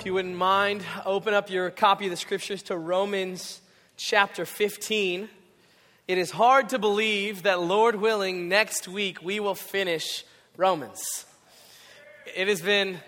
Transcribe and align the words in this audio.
If 0.00 0.06
you 0.06 0.14
wouldn't 0.14 0.34
mind, 0.34 0.82
open 1.04 1.34
up 1.34 1.50
your 1.50 1.68
copy 1.68 2.06
of 2.06 2.10
the 2.10 2.16
scriptures 2.16 2.62
to 2.62 2.76
Romans 2.78 3.60
chapter 3.98 4.46
15. 4.46 5.28
It 6.08 6.16
is 6.16 6.30
hard 6.30 6.70
to 6.70 6.78
believe 6.78 7.42
that, 7.42 7.60
Lord 7.60 7.96
willing, 7.96 8.48
next 8.48 8.88
week 8.88 9.22
we 9.22 9.40
will 9.40 9.54
finish 9.54 10.24
Romans. 10.56 11.26
It 12.34 12.48
has 12.48 12.62
been, 12.62 12.98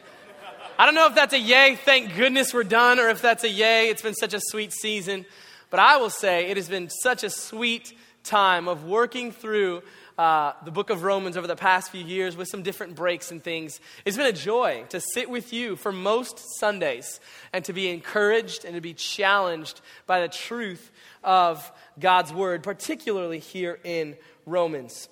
I 0.79 0.85
don't 0.85 0.95
know 0.95 1.07
if 1.07 1.15
that's 1.15 1.33
a 1.33 1.39
yay, 1.39 1.79
thank 1.83 2.15
goodness 2.15 2.53
we're 2.53 2.63
done, 2.63 3.01
or 3.01 3.09
if 3.09 3.23
that's 3.23 3.45
a 3.45 3.49
yay, 3.49 3.89
it's 3.89 4.03
been 4.03 4.13
such 4.13 4.35
a 4.35 4.41
sweet 4.43 4.75
season. 4.75 5.25
But 5.71 5.81
I 5.81 5.97
will 5.97 6.11
say 6.11 6.51
it 6.51 6.59
has 6.59 6.69
been 6.69 6.91
such 6.91 7.25
a 7.25 7.31
sweet 7.31 7.95
time 8.23 8.69
of 8.69 8.85
working 8.85 9.33
through 9.33 9.83
uh, 10.19 10.53
the 10.65 10.71
book 10.71 10.91
of 10.91 11.03
Romans 11.03 11.37
over 11.37 11.47
the 11.47 11.57
past 11.57 11.91
few 11.91 12.05
years 12.05 12.37
with 12.37 12.49
some 12.49 12.63
different 12.63 12.95
breaks 12.95 13.31
and 13.31 13.43
things. 13.43 13.81
It's 14.05 14.17
been 14.17 14.27
a 14.27 14.33
joy 14.33 14.85
to 14.91 15.01
sit 15.01 15.31
with 15.31 15.53
you 15.53 15.77
for 15.77 15.93
most 15.93 16.39
Sundays 16.59 17.21
and 17.53 17.65
to 17.65 17.73
be 17.73 17.89
encouraged 17.89 18.65
and 18.65 18.75
to 18.75 18.81
be 18.81 18.95
challenged 18.95 19.81
by 20.07 20.21
the 20.21 20.29
truth 20.29 20.91
of 21.25 21.71
God's 21.99 22.33
word, 22.33 22.63
particularly 22.63 23.39
here 23.39 23.79
in 23.85 24.17
Romans. 24.47 25.09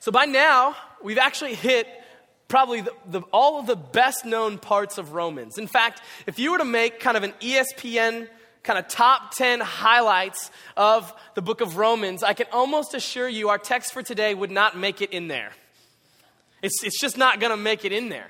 So 0.00 0.12
by 0.12 0.24
now, 0.24 0.76
we've 1.02 1.18
actually 1.18 1.54
hit 1.54 1.86
probably 2.48 2.80
the, 2.82 2.92
the, 3.06 3.20
all 3.32 3.58
of 3.58 3.66
the 3.66 3.76
best 3.76 4.24
known 4.24 4.58
parts 4.58 4.98
of 4.98 5.12
Romans. 5.12 5.58
In 5.58 5.66
fact, 5.66 6.00
if 6.26 6.38
you 6.38 6.52
were 6.52 6.58
to 6.58 6.64
make 6.64 7.00
kind 7.00 7.16
of 7.16 7.24
an 7.24 7.32
ESPN 7.40 8.28
kind 8.66 8.78
of 8.80 8.88
top 8.88 9.32
10 9.34 9.60
highlights 9.60 10.50
of 10.76 11.14
the 11.34 11.40
book 11.40 11.60
of 11.60 11.76
Romans, 11.76 12.22
I 12.22 12.34
can 12.34 12.46
almost 12.52 12.94
assure 12.94 13.28
you 13.28 13.48
our 13.48 13.58
text 13.58 13.92
for 13.92 14.02
today 14.02 14.34
would 14.34 14.50
not 14.50 14.76
make 14.76 15.00
it 15.00 15.10
in 15.10 15.28
there. 15.28 15.52
It's, 16.62 16.82
it's 16.82 17.00
just 17.00 17.16
not 17.16 17.38
going 17.38 17.52
to 17.52 17.56
make 17.56 17.84
it 17.84 17.92
in 17.92 18.08
there. 18.08 18.26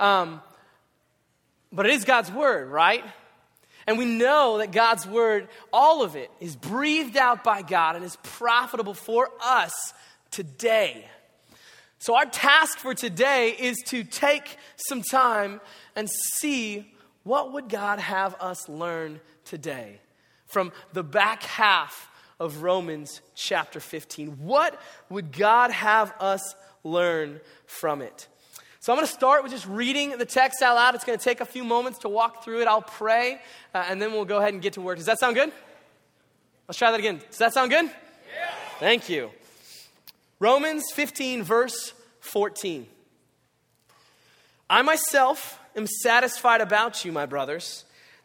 Um, 0.00 0.42
but 1.72 1.86
it 1.86 1.92
is 1.92 2.04
God's 2.04 2.32
word, 2.32 2.68
right? 2.68 3.04
And 3.86 3.96
we 3.96 4.04
know 4.06 4.58
that 4.58 4.72
God's 4.72 5.06
word, 5.06 5.48
all 5.72 6.02
of 6.02 6.16
it, 6.16 6.30
is 6.40 6.56
breathed 6.56 7.16
out 7.16 7.44
by 7.44 7.62
God 7.62 7.94
and 7.94 8.04
is 8.04 8.16
profitable 8.22 8.94
for 8.94 9.30
us 9.40 9.72
today. 10.32 11.08
So, 11.98 12.16
our 12.16 12.26
task 12.26 12.78
for 12.78 12.94
today 12.94 13.50
is 13.50 13.76
to 13.86 14.02
take 14.02 14.58
some 14.88 15.02
time 15.02 15.60
and 15.94 16.08
see 16.10 16.92
what 17.22 17.52
would 17.52 17.68
God 17.68 18.00
have 18.00 18.34
us 18.40 18.68
learn 18.68 19.20
today 19.46 20.00
from 20.46 20.72
the 20.92 21.02
back 21.02 21.42
half 21.42 22.10
of 22.38 22.62
Romans 22.62 23.22
chapter 23.34 23.80
15. 23.80 24.32
What 24.38 24.78
would 25.08 25.32
God 25.32 25.70
have 25.70 26.12
us 26.20 26.54
learn 26.84 27.40
from 27.66 28.02
it? 28.02 28.28
So 28.80 28.92
I'm 28.92 28.98
going 28.98 29.06
to 29.06 29.12
start 29.12 29.42
with 29.42 29.50
just 29.50 29.66
reading 29.66 30.16
the 30.18 30.26
text 30.26 30.62
out 30.62 30.76
loud. 30.76 30.94
It's 30.94 31.04
going 31.04 31.18
to 31.18 31.24
take 31.24 31.40
a 31.40 31.46
few 31.46 31.64
moments 31.64 32.00
to 32.00 32.08
walk 32.08 32.44
through 32.44 32.60
it. 32.60 32.68
I'll 32.68 32.82
pray, 32.82 33.40
uh, 33.74 33.84
and 33.88 34.00
then 34.00 34.12
we'll 34.12 34.24
go 34.24 34.38
ahead 34.38 34.52
and 34.52 34.62
get 34.62 34.74
to 34.74 34.80
work. 34.80 34.98
Does 34.98 35.06
that 35.06 35.18
sound 35.18 35.34
good? 35.34 35.50
Let's 36.68 36.78
try 36.78 36.90
that 36.90 37.00
again. 37.00 37.20
Does 37.28 37.38
that 37.38 37.52
sound 37.52 37.70
good? 37.70 37.86
Yeah. 37.86 38.50
Thank 38.78 39.08
you. 39.08 39.30
Romans 40.38 40.84
15, 40.94 41.42
verse 41.42 41.94
14. 42.20 42.86
I 44.68 44.82
myself 44.82 45.58
am 45.74 45.86
satisfied 45.86 46.60
about 46.60 47.04
you, 47.04 47.10
my 47.10 47.26
brothers 47.26 47.85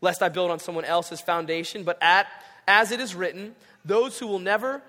lest 0.00 0.22
I 0.22 0.28
build 0.28 0.50
on 0.50 0.58
someone 0.58 0.84
else's 0.84 1.20
foundation, 1.20 1.84
but 1.84 1.98
at, 2.00 2.26
as 2.66 2.92
it 2.92 3.00
is 3.00 3.14
written, 3.14 3.54
those 3.84 4.18
who 4.18 4.26
will 4.26 4.38
never 4.38 4.82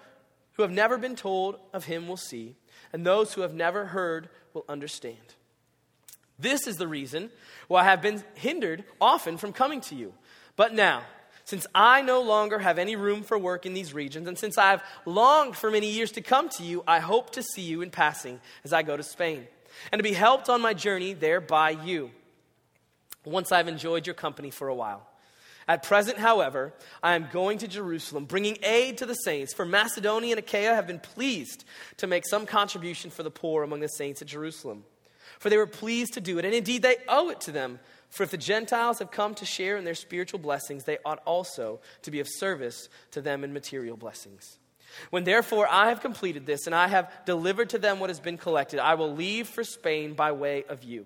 who 0.59 0.63
have 0.63 0.71
never 0.73 0.97
been 0.97 1.15
told 1.15 1.57
of 1.71 1.85
him 1.85 2.05
will 2.05 2.17
see, 2.17 2.53
and 2.91 3.05
those 3.05 3.33
who 3.33 3.39
have 3.39 3.53
never 3.53 3.85
heard 3.85 4.27
will 4.53 4.65
understand. 4.67 5.15
This 6.37 6.67
is 6.67 6.75
the 6.75 6.85
reason 6.85 7.29
why 7.69 7.79
I 7.79 7.85
have 7.85 8.01
been 8.01 8.21
hindered 8.33 8.83
often 8.99 9.37
from 9.37 9.53
coming 9.53 9.79
to 9.79 9.95
you. 9.95 10.13
But 10.57 10.73
now, 10.73 11.03
since 11.45 11.65
I 11.73 12.01
no 12.01 12.21
longer 12.21 12.59
have 12.59 12.77
any 12.77 12.97
room 12.97 13.23
for 13.23 13.37
work 13.37 13.65
in 13.65 13.73
these 13.73 13.93
regions, 13.93 14.27
and 14.27 14.37
since 14.37 14.57
I 14.57 14.71
have 14.71 14.83
longed 15.05 15.55
for 15.55 15.71
many 15.71 15.89
years 15.91 16.11
to 16.11 16.21
come 16.21 16.49
to 16.49 16.63
you, 16.63 16.83
I 16.85 16.99
hope 16.99 17.29
to 17.31 17.41
see 17.41 17.61
you 17.61 17.81
in 17.81 17.89
passing 17.89 18.41
as 18.65 18.73
I 18.73 18.83
go 18.83 18.97
to 18.97 19.03
Spain, 19.03 19.47
and 19.93 19.99
to 19.99 20.03
be 20.03 20.11
helped 20.11 20.49
on 20.49 20.59
my 20.59 20.73
journey 20.73 21.13
there 21.13 21.39
by 21.39 21.69
you 21.69 22.11
once 23.25 23.51
I've 23.51 23.67
enjoyed 23.67 24.07
your 24.07 24.13
company 24.13 24.49
for 24.49 24.67
a 24.67 24.75
while. 24.75 25.07
At 25.69 25.83
present, 25.83 26.17
however, 26.17 26.73
I 27.03 27.13
am 27.13 27.27
going 27.31 27.59
to 27.59 27.67
Jerusalem, 27.67 28.25
bringing 28.25 28.57
aid 28.63 28.97
to 28.97 29.05
the 29.05 29.13
saints, 29.13 29.53
for 29.53 29.65
Macedonia 29.65 30.31
and 30.31 30.39
Achaia 30.39 30.73
have 30.73 30.87
been 30.87 30.99
pleased 30.99 31.63
to 31.97 32.07
make 32.07 32.25
some 32.25 32.47
contribution 32.47 33.11
for 33.11 33.21
the 33.21 33.29
poor 33.29 33.61
among 33.61 33.79
the 33.79 33.87
saints 33.87 34.19
at 34.23 34.27
Jerusalem. 34.27 34.83
For 35.37 35.51
they 35.51 35.57
were 35.57 35.67
pleased 35.67 36.13
to 36.13 36.21
do 36.21 36.39
it, 36.39 36.45
and 36.45 36.55
indeed 36.55 36.81
they 36.81 36.97
owe 37.07 37.29
it 37.29 37.39
to 37.41 37.51
them. 37.51 37.79
For 38.09 38.23
if 38.23 38.31
the 38.31 38.37
Gentiles 38.37 38.97
have 38.97 39.11
come 39.11 39.35
to 39.35 39.45
share 39.45 39.77
in 39.77 39.85
their 39.85 39.93
spiritual 39.93 40.39
blessings, 40.39 40.85
they 40.85 40.97
ought 41.05 41.21
also 41.23 41.81
to 42.01 42.09
be 42.09 42.19
of 42.19 42.27
service 42.27 42.89
to 43.11 43.21
them 43.21 43.43
in 43.43 43.53
material 43.53 43.95
blessings. 43.95 44.57
When 45.11 45.23
therefore 45.23 45.67
I 45.69 45.89
have 45.89 46.01
completed 46.01 46.47
this, 46.47 46.65
and 46.65 46.73
I 46.73 46.87
have 46.87 47.11
delivered 47.27 47.69
to 47.69 47.77
them 47.77 47.99
what 47.99 48.09
has 48.09 48.19
been 48.19 48.39
collected, 48.39 48.79
I 48.79 48.95
will 48.95 49.13
leave 49.13 49.47
for 49.47 49.63
Spain 49.63 50.15
by 50.15 50.31
way 50.31 50.63
of 50.67 50.83
you 50.83 51.05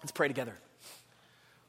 Let's 0.00 0.12
pray 0.12 0.28
together. 0.28 0.54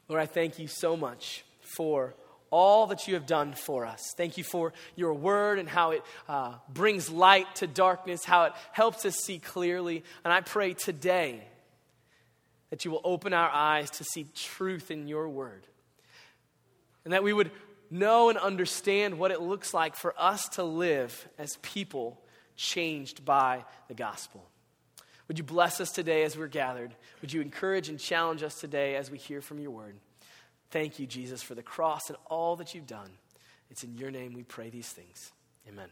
Lord, 0.07 0.21
I 0.21 0.25
thank 0.25 0.59
you 0.59 0.67
so 0.67 0.95
much 0.95 1.43
for 1.61 2.15
all 2.49 2.87
that 2.87 3.07
you 3.07 3.15
have 3.15 3.25
done 3.25 3.53
for 3.53 3.85
us. 3.85 4.13
Thank 4.15 4.37
you 4.37 4.43
for 4.43 4.73
your 4.95 5.13
word 5.13 5.59
and 5.59 5.67
how 5.67 5.91
it 5.91 6.03
uh, 6.29 6.53
brings 6.69 7.09
light 7.09 7.55
to 7.55 7.67
darkness, 7.67 8.23
how 8.23 8.45
it 8.45 8.53
helps 8.71 9.05
us 9.05 9.17
see 9.17 9.39
clearly. 9.39 10.03
And 10.23 10.33
I 10.33 10.41
pray 10.41 10.73
today 10.73 11.43
that 12.69 12.85
you 12.85 12.91
will 12.91 13.01
open 13.03 13.33
our 13.33 13.49
eyes 13.49 13.89
to 13.91 14.03
see 14.03 14.27
truth 14.33 14.91
in 14.91 15.07
your 15.07 15.27
word. 15.29 15.67
And 17.03 17.13
that 17.13 17.23
we 17.23 17.33
would 17.33 17.51
know 17.89 18.29
and 18.29 18.37
understand 18.37 19.17
what 19.17 19.31
it 19.31 19.41
looks 19.41 19.73
like 19.73 19.95
for 19.95 20.13
us 20.17 20.47
to 20.49 20.63
live 20.63 21.27
as 21.37 21.57
people 21.61 22.21
changed 22.55 23.23
by 23.23 23.63
the 23.87 23.93
gospel. 23.93 24.45
Would 25.27 25.37
you 25.37 25.43
bless 25.43 25.81
us 25.81 25.91
today 25.91 26.23
as 26.23 26.37
we're 26.37 26.47
gathered? 26.47 26.95
Would 27.21 27.33
you 27.33 27.41
encourage 27.41 27.89
and 27.89 27.99
challenge 27.99 28.43
us 28.43 28.55
today 28.55 28.95
as 28.95 29.11
we 29.11 29.17
hear 29.17 29.41
from 29.41 29.59
your 29.59 29.71
word? 29.71 29.95
Thank 30.71 30.99
you, 30.99 31.05
Jesus, 31.05 31.41
for 31.41 31.55
the 31.55 31.63
cross 31.63 32.09
and 32.09 32.17
all 32.25 32.55
that 32.57 32.73
you've 32.73 32.87
done. 32.87 33.09
It's 33.69 33.83
in 33.83 33.95
your 33.95 34.11
name 34.11 34.33
we 34.33 34.43
pray 34.43 34.69
these 34.69 34.89
things. 34.89 35.31
Amen. 35.67 35.89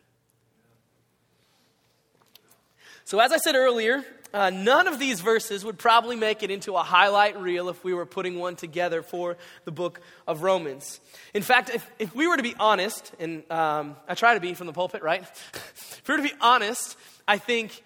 So, 3.04 3.20
as 3.20 3.32
I 3.32 3.38
said 3.38 3.56
earlier, 3.56 4.04
uh, 4.34 4.50
none 4.50 4.88
of 4.88 4.98
these 4.98 5.22
verses 5.22 5.64
would 5.64 5.78
probably 5.78 6.16
make 6.16 6.42
it 6.42 6.50
into 6.50 6.74
a 6.74 6.82
highlight 6.82 7.40
reel 7.40 7.70
if 7.70 7.84
we 7.84 7.94
were 7.94 8.06
putting 8.06 8.40
one 8.40 8.56
together 8.56 9.04
for 9.04 9.38
the 9.64 9.72
book 9.72 10.02
of 10.26 10.42
Romans. 10.42 11.00
In 11.34 11.44
fact, 11.44 11.70
if, 11.70 11.88
if 12.00 12.16
we 12.16 12.26
were 12.26 12.36
to 12.36 12.44
be 12.44 12.56
honest, 12.60 13.14
and 13.20 13.50
um, 13.52 13.96
I 14.08 14.16
try 14.16 14.34
to 14.34 14.40
be 14.40 14.56
from 14.56 14.66
the 14.66 14.74
pulpit, 14.74 15.04
right? 15.04 15.22
if 15.54 16.02
we 16.08 16.14
were 16.14 16.18
to 16.18 16.28
be 16.28 16.34
honest, 16.42 16.98
I 17.28 17.38
think 17.38 17.84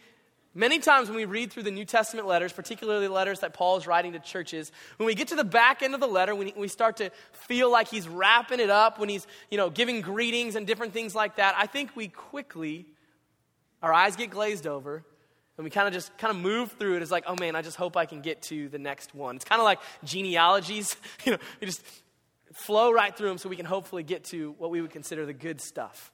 many 0.53 0.79
times 0.79 1.09
when 1.09 1.17
we 1.17 1.25
read 1.25 1.51
through 1.51 1.63
the 1.63 1.71
New 1.71 1.85
Testament 1.85 2.27
letters, 2.27 2.53
particularly 2.53 3.07
letters 3.07 3.39
that 3.41 3.53
Paul 3.53 3.77
is 3.77 3.87
writing 3.87 4.13
to 4.13 4.19
churches, 4.19 4.71
when 4.97 5.07
we 5.07 5.15
get 5.15 5.29
to 5.29 5.35
the 5.35 5.43
back 5.43 5.81
end 5.81 5.93
of 5.93 5.99
the 5.99 6.07
letter, 6.07 6.35
when 6.35 6.51
we 6.55 6.67
start 6.67 6.97
to 6.97 7.11
feel 7.31 7.71
like 7.71 7.87
he's 7.87 8.07
wrapping 8.07 8.59
it 8.59 8.69
up, 8.69 8.99
when 8.99 9.09
he's 9.09 9.27
you 9.49 9.57
know, 9.57 9.69
giving 9.69 10.01
greetings 10.01 10.55
and 10.55 10.65
different 10.65 10.93
things 10.93 11.15
like 11.15 11.37
that, 11.37 11.55
I 11.57 11.65
think 11.65 11.95
we 11.95 12.07
quickly 12.07 12.85
our 13.81 13.93
eyes 13.93 14.15
get 14.15 14.29
glazed 14.29 14.67
over, 14.67 15.03
and 15.57 15.63
we 15.63 15.69
kind 15.69 15.87
of 15.87 15.93
just 15.93 16.17
kind 16.17 16.35
of 16.35 16.41
move 16.41 16.71
through 16.73 16.97
it 16.97 17.01
as 17.01 17.11
like, 17.11 17.23
oh 17.27 17.35
man, 17.39 17.55
I 17.55 17.61
just 17.61 17.77
hope 17.77 17.97
I 17.97 18.05
can 18.05 18.21
get 18.21 18.41
to 18.43 18.69
the 18.69 18.79
next 18.79 19.13
one. 19.15 19.35
It's 19.35 19.45
kind 19.45 19.59
of 19.59 19.65
like 19.65 19.79
genealogies, 20.03 20.95
you 21.25 21.33
know, 21.33 21.37
you 21.61 21.67
just 21.67 21.83
flow 22.53 22.91
right 22.91 23.15
through 23.15 23.29
them 23.29 23.37
so 23.37 23.49
we 23.49 23.55
can 23.55 23.65
hopefully 23.65 24.03
get 24.03 24.25
to 24.25 24.55
what 24.57 24.71
we 24.71 24.81
would 24.81 24.91
consider 24.91 25.25
the 25.25 25.33
good 25.33 25.61
stuff. 25.61 26.11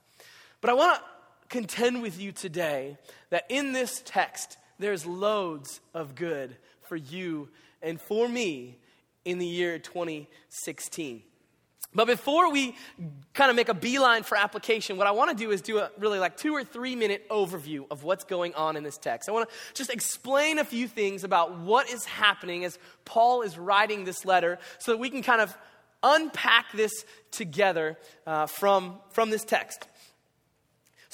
But 0.60 0.70
I 0.70 0.74
want 0.74 0.98
to 0.98 1.04
contend 1.48 2.02
with 2.02 2.20
you 2.20 2.32
today 2.32 2.98
that 3.30 3.44
in 3.48 3.72
this 3.72 4.02
text, 4.04 4.58
there's 4.78 5.06
loads 5.06 5.80
of 5.94 6.14
good 6.14 6.56
for 6.82 6.96
you 6.96 7.48
and 7.82 8.00
for 8.00 8.28
me 8.28 8.78
in 9.24 9.38
the 9.38 9.46
year 9.46 9.78
2016. 9.78 11.22
But 11.94 12.06
before 12.06 12.52
we 12.52 12.76
kind 13.32 13.48
of 13.48 13.56
make 13.56 13.70
a 13.70 13.74
beeline 13.74 14.22
for 14.22 14.36
application, 14.36 14.98
what 14.98 15.06
I 15.06 15.12
want 15.12 15.30
to 15.30 15.36
do 15.36 15.50
is 15.50 15.62
do 15.62 15.78
a 15.78 15.90
really 15.98 16.18
like 16.18 16.36
two 16.36 16.54
or 16.54 16.62
three 16.62 16.94
minute 16.94 17.26
overview 17.30 17.86
of 17.90 18.04
what's 18.04 18.24
going 18.24 18.54
on 18.54 18.76
in 18.76 18.82
this 18.82 18.98
text. 18.98 19.30
I 19.30 19.32
want 19.32 19.48
to 19.48 19.54
just 19.72 19.88
explain 19.88 20.58
a 20.58 20.64
few 20.64 20.88
things 20.88 21.24
about 21.24 21.58
what 21.58 21.88
is 21.88 22.04
happening 22.04 22.66
as 22.66 22.78
Paul 23.06 23.40
is 23.40 23.56
writing 23.56 24.04
this 24.04 24.26
letter 24.26 24.58
so 24.78 24.92
that 24.92 24.98
we 24.98 25.08
can 25.08 25.22
kind 25.22 25.40
of 25.40 25.56
unpack 26.02 26.70
this 26.72 26.92
together 27.30 27.96
uh, 28.26 28.44
from, 28.46 28.98
from 29.10 29.30
this 29.30 29.44
text. 29.44 29.88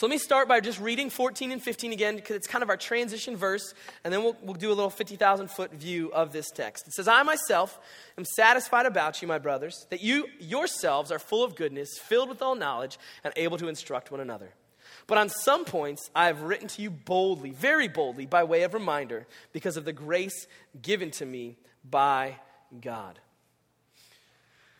So 0.03 0.09
let 0.09 0.15
me 0.15 0.19
start 0.19 0.49
by 0.49 0.59
just 0.59 0.81
reading 0.81 1.11
14 1.11 1.53
and 1.53 1.63
15 1.63 1.93
again, 1.93 2.17
because 2.17 2.35
it's 2.35 2.49
kind 2.49 2.65
of 2.65 2.69
our 2.69 2.77
transition 2.77 3.37
verse, 3.37 3.73
and 4.03 4.13
then 4.13 4.25
we'll, 4.25 4.37
we'll 4.43 4.55
do 4.55 4.67
a 4.67 4.75
little 4.75 4.91
50,000 4.91 5.49
foot 5.49 5.73
view 5.75 6.13
of 6.13 6.33
this 6.33 6.51
text. 6.51 6.89
It 6.89 6.95
says, 6.95 7.07
I 7.07 7.23
myself 7.23 7.79
am 8.19 8.25
satisfied 8.25 8.87
about 8.87 9.23
you, 9.23 9.29
my 9.29 9.39
brothers, 9.39 9.87
that 9.91 10.03
you 10.03 10.27
yourselves 10.41 11.13
are 11.13 11.21
full 11.21 11.45
of 11.45 11.55
goodness, 11.55 12.01
filled 12.01 12.31
with 12.31 12.43
all 12.43 12.57
knowledge, 12.57 12.99
and 13.23 13.33
able 13.37 13.59
to 13.59 13.69
instruct 13.69 14.11
one 14.11 14.19
another. 14.19 14.53
But 15.07 15.19
on 15.19 15.29
some 15.29 15.65
points, 15.65 16.11
I 16.17 16.27
have 16.27 16.43
written 16.43 16.67
to 16.67 16.83
you 16.83 16.91
boldly, 16.91 17.53
very 17.53 17.87
boldly, 17.87 18.27
by 18.27 18.43
way 18.43 18.65
of 18.65 18.75
reminder, 18.75 19.29
because 19.53 19.77
of 19.77 19.85
the 19.85 19.93
grace 19.93 20.49
given 20.83 21.13
to 21.13 21.25
me 21.25 21.59
by 21.89 22.41
God. 22.81 23.21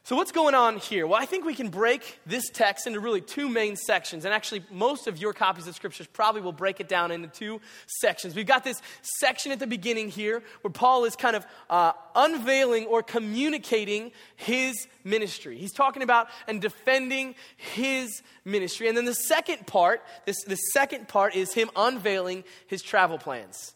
So, 0.05 0.17
what's 0.17 0.33
going 0.33 0.57
on 0.57 0.79
here? 0.79 1.07
Well, 1.07 1.21
I 1.21 1.27
think 1.27 1.45
we 1.45 1.55
can 1.55 1.69
break 1.69 2.19
this 2.27 2.51
text 2.51 2.89
into 2.89 2.99
really 2.99 3.21
two 3.21 3.49
main 3.49 3.77
sections. 3.77 4.25
And 4.25 4.35
actually, 4.35 4.65
most 4.69 5.07
of 5.07 5.17
your 5.17 5.33
copies 5.33 5.69
of 5.69 5.77
scriptures 5.77 6.09
probably 6.09 6.41
will 6.41 6.51
break 6.51 6.81
it 6.81 6.89
down 6.89 7.13
into 7.13 7.29
two 7.29 7.61
sections. 7.87 8.35
We've 8.35 8.45
got 8.45 8.65
this 8.65 8.83
section 9.21 9.53
at 9.53 9.61
the 9.61 9.67
beginning 9.69 10.09
here 10.09 10.43
where 10.63 10.73
Paul 10.73 11.05
is 11.05 11.15
kind 11.15 11.37
of 11.37 11.47
uh, 11.71 11.93
unveiling 12.17 12.87
or 12.87 13.05
communicating 13.05 14.11
his 14.35 14.89
ministry. 15.05 15.57
He's 15.57 15.73
talking 15.73 16.03
about 16.03 16.27
and 16.49 16.61
defending 16.61 17.37
his 17.57 18.23
ministry. 18.45 18.89
And 18.89 18.97
then 18.97 19.05
the 19.05 19.15
second 19.15 19.69
part, 19.69 20.03
this, 20.27 20.43
the 20.43 20.57
second 20.57 21.07
part 21.07 21.37
is 21.37 21.55
him 21.55 21.71
unveiling 21.77 22.43
his 22.67 22.83
travel 22.83 23.19
plans. 23.19 23.73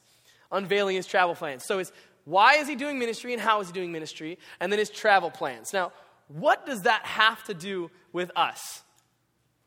Unveiling 0.50 0.96
his 0.96 1.06
travel 1.06 1.36
plans. 1.36 1.64
So, 1.64 1.78
it's 1.78 1.92
why 2.24 2.54
is 2.54 2.66
he 2.66 2.74
doing 2.74 2.98
ministry 2.98 3.32
and 3.32 3.40
how 3.40 3.60
is 3.60 3.68
he 3.68 3.72
doing 3.72 3.92
ministry? 3.92 4.40
And 4.58 4.72
then 4.72 4.80
his 4.80 4.90
travel 4.90 5.30
plans. 5.30 5.72
Now, 5.72 5.92
what 6.28 6.66
does 6.66 6.82
that 6.82 7.04
have 7.04 7.42
to 7.44 7.54
do 7.54 7.90
with 8.12 8.30
us? 8.36 8.82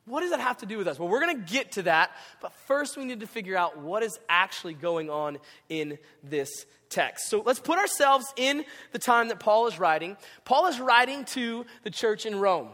What 0.06 0.22
does 0.22 0.32
that 0.32 0.40
have 0.40 0.58
to 0.58 0.66
do 0.66 0.78
with 0.78 0.88
us? 0.88 0.98
Well, 0.98 1.08
we're 1.08 1.22
going 1.22 1.44
to 1.44 1.52
get 1.52 1.74
to 1.74 1.84
that, 1.84 2.12
but 2.42 2.52
first 2.68 2.98
we 2.98 3.06
need 3.06 3.20
to 3.20 3.28
figure 3.28 3.56
out 3.56 3.78
what 3.78 4.02
is 4.02 4.20
actually 4.28 4.74
going 4.74 5.10
on 5.10 5.38
in 5.70 6.00
this 6.24 6.66
text. 6.90 7.30
So 7.30 7.44
let's 7.46 7.60
put 7.60 7.78
ourselves 7.78 8.26
in 8.36 8.66
the 8.92 8.98
time 9.00 9.28
that 9.28 9.40
Paul 9.40 9.68
is 9.68 9.78
writing. 9.78 10.18
Paul 10.46 10.66
is 10.66 10.80
writing 10.80 11.26
to 11.26 11.66
the 11.84 11.92
church 11.92 12.26
in 12.26 12.40
Rome. 12.40 12.70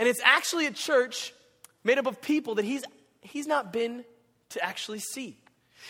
And 0.00 0.08
it's 0.08 0.20
actually 0.24 0.66
a 0.66 0.72
church 0.72 1.32
made 1.84 1.98
up 1.98 2.06
of 2.06 2.20
people 2.20 2.56
that 2.56 2.64
he's, 2.64 2.82
he's 3.20 3.46
not 3.46 3.72
been 3.72 4.04
to 4.50 4.64
actually 4.64 4.98
see. 4.98 5.36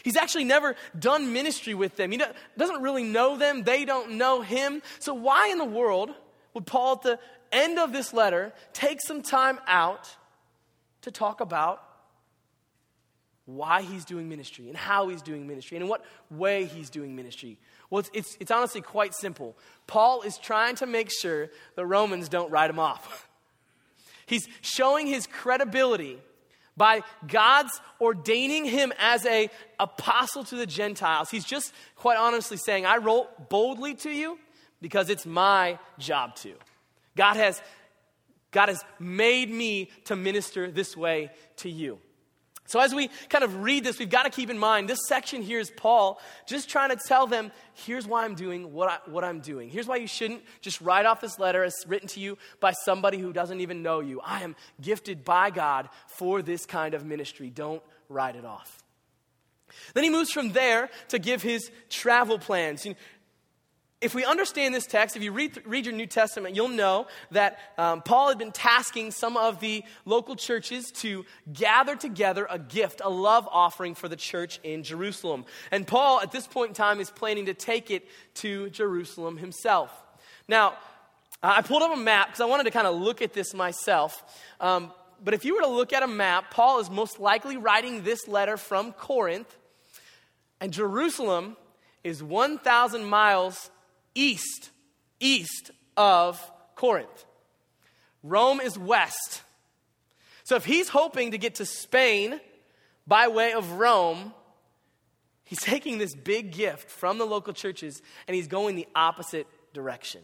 He's 0.03 0.17
actually 0.17 0.45
never 0.45 0.77
done 0.99 1.33
ministry 1.33 1.75
with 1.75 1.97
them. 1.97 2.11
He 2.11 2.21
doesn't 2.59 2.83
really 2.83 3.05
know 3.05 3.37
them, 3.37 3.63
they 3.63 3.85
don't 3.85 4.13
know 4.13 4.43
him. 4.43 4.83
So, 4.99 5.15
why 5.15 5.49
in 5.51 5.59
the 5.59 5.65
world 5.65 6.15
would 6.55 6.67
Paul, 6.67 6.95
at 6.95 7.03
the 7.03 7.19
end 7.51 7.79
of 7.79 7.93
this 7.93 8.13
letter, 8.13 8.53
take 8.73 9.01
some 9.01 9.23
time 9.23 9.59
out 9.67 10.17
to 11.03 11.11
talk 11.11 11.41
about 11.41 11.83
why 13.45 13.83
he's 13.83 14.05
doing 14.05 14.29
ministry 14.29 14.69
and 14.69 14.77
how 14.77 15.09
he's 15.09 15.23
doing 15.23 15.47
ministry 15.47 15.77
and 15.77 15.85
in 15.85 15.89
what 15.89 16.05
way 16.31 16.65
he's 16.65 16.91
doing 16.91 17.17
ministry. 17.17 17.59
Well, 17.91 18.01
it's, 18.01 18.11
it's, 18.15 18.37
it's, 18.41 18.51
honestly 18.51 18.81
quite 18.81 19.15
simple. 19.15 19.57
Paul 19.87 20.23
is 20.23 20.39
trying 20.39 20.77
to 20.77 20.87
make 20.87 21.11
sure 21.11 21.51
the 21.75 21.85
Romans 21.85 22.29
don't 22.29 22.51
write 22.51 22.71
him 22.71 22.79
off. 22.79 23.29
he's 24.27 24.49
showing 24.61 25.07
his 25.07 25.27
credibility 25.27 26.19
by 26.77 27.03
God's 27.27 27.81
ordaining 28.01 28.65
him 28.65 28.93
as 28.99 29.27
a 29.27 29.51
apostle 29.79 30.45
to 30.45 30.57
the 30.57 30.67
Gentiles. 30.67 31.31
He's 31.31 31.45
just 31.45 31.73
quite 31.97 32.17
honestly 32.17 32.57
saying, 32.57 32.87
I 32.87 32.97
wrote 32.99 33.51
boldly 33.51 33.95
to 33.97 34.11
you 34.11 34.39
because 34.83 35.09
it's 35.09 35.25
my 35.25 35.79
job 35.99 36.37
to. 36.37 36.53
God 37.17 37.37
has, 37.37 37.63
God 38.51 38.69
has 38.69 38.85
made 38.99 39.51
me 39.51 39.91
to 40.05 40.17
minister 40.17 40.71
this 40.71 40.95
way 40.95 41.31
to 41.59 41.71
you. 41.71 41.99
So, 42.67 42.81
as 42.81 42.95
we 42.95 43.11
kind 43.29 43.45
of 43.45 43.63
read 43.63 43.85
this, 43.85 43.99
we've 43.99 44.09
got 44.09 44.23
to 44.23 44.31
keep 44.31 44.49
in 44.49 44.59
mind 44.59 44.89
this 44.89 45.01
section 45.07 45.43
here 45.43 45.59
is 45.59 45.71
Paul 45.71 46.21
just 46.47 46.71
trying 46.71 46.91
to 46.91 46.97
tell 46.97 47.27
them 47.27 47.53
here's 47.75 48.07
why 48.07 48.25
I'm 48.25 48.35
doing 48.35 48.73
what, 48.73 48.89
I, 48.89 49.11
what 49.11 49.25
I'm 49.25 49.41
doing. 49.41 49.69
Here's 49.69 49.87
why 49.87 49.97
you 49.97 50.07
shouldn't 50.07 50.43
just 50.61 50.81
write 50.81 51.05
off 51.05 51.21
this 51.21 51.39
letter 51.39 51.65
as 51.65 51.75
written 51.87 52.09
to 52.09 52.21
you 52.21 52.39
by 52.61 52.73
somebody 52.73 53.19
who 53.19 53.33
doesn't 53.33 53.61
even 53.61 53.83
know 53.83 54.01
you. 54.01 54.21
I 54.25 54.43
am 54.43 54.57
gifted 54.81 55.25
by 55.25 55.51
God 55.51 55.89
for 56.07 56.41
this 56.41 56.65
kind 56.65 56.95
of 56.95 57.05
ministry. 57.05 57.51
Don't 57.51 57.83
write 58.09 58.37
it 58.37 58.45
off. 58.45 58.83
Then 59.95 60.05
he 60.05 60.11
moves 60.11 60.31
from 60.31 60.53
there 60.53 60.89
to 61.09 61.19
give 61.19 61.43
his 61.43 61.71
travel 61.91 62.39
plans 62.39 62.87
if 64.03 64.15
we 64.15 64.25
understand 64.25 64.75
this 64.75 64.87
text, 64.87 65.17
if 65.17 65.23
you 65.23 65.33
read, 65.33 65.63
read 65.65 65.87
your 65.87 65.95
New 65.95 66.07
Testament, 66.07 66.57
you'll 66.57 66.69
know 66.69 67.07
that 67.31 67.59
um, 67.79 68.03
Paul 68.03 68.29
had 68.29 68.39
been 68.39 68.51
tasking 68.51 69.13
some 69.13 69.37
of 69.37 69.61
the 69.61 69.85
local 70.05 70.35
churches 70.35 70.91
to 70.97 71.25
gather 71.53 71.95
together 71.95 72.47
a 72.51 72.59
gift, 72.59 73.01
a 73.05 73.09
love 73.09 73.49
offering 73.51 73.95
for 73.95 74.09
the 74.09 74.17
church 74.17 74.59
in 74.65 74.83
Jerusalem. 74.83 75.45
And 75.71 75.87
Paul, 75.87 76.21
at 76.21 76.33
this 76.33 76.47
point 76.47 76.71
in 76.71 76.75
time, 76.75 77.01
is 77.01 77.11
planning 77.11 77.47
to 77.47 77.55
take 77.55 77.91
it 77.91 78.07
to 78.35 78.71
Jerusalem 78.71 79.37
himself. 79.37 79.93
Now, 80.49 80.75
I 81.43 81.63
pulled 81.63 81.83
up 81.83 81.93
a 81.93 82.01
map 82.01 82.29
because 82.29 82.41
I 82.41 82.47
wanted 82.47 82.65
to 82.65 82.71
kind 82.73 82.87
of 82.87 82.97
look 82.97 83.23
at 83.23 83.33
this 83.33 83.55
myself. 83.55 84.23
Um, 84.61 84.93
but 85.23 85.35
if 85.35 85.45
you 85.45 85.55
were 85.55 85.63
to 85.63 85.69
look 85.69 85.93
at 85.93 86.03
a 86.03 86.09
map, 86.09 86.51
Paul 86.51 86.81
is 86.81 86.91
most 86.91 87.21
likely 87.21 87.57
writing 87.57 88.03
this 88.03 88.27
letter 88.27 88.57
from 88.57 88.93
Corinth, 88.93 89.57
and 90.61 90.73
Jerusalem 90.73 91.57
is 92.03 92.23
1,000 92.23 93.05
miles 93.05 93.71
east, 94.15 94.71
east 95.21 95.71
of 95.97 96.41
Corinth. 96.75 97.25
Rome 98.23 98.61
is 98.61 98.79
west. 98.79 99.43
So 100.45 100.57
if 100.57 100.65
he's 100.65 100.89
hoping 100.89 101.33
to 101.33 101.39
get 101.39 101.57
to 101.57 101.67
Spain 101.67 102.41
by 103.07 103.29
way 103.29 103.53
of 103.53 103.73
Rome, 103.73 104.33
he's 105.45 105.61
taking 105.63 105.99
this 105.99 106.15
big 106.15 106.53
gift 106.53 106.91
from 106.91 107.19
the 107.19 107.25
local 107.25 107.53
churches 107.53 108.03
and 108.27 108.35
he's 108.35 108.49
going 108.49 108.77
the 108.77 108.89
opposite 108.95 109.47
direction. 109.73 110.23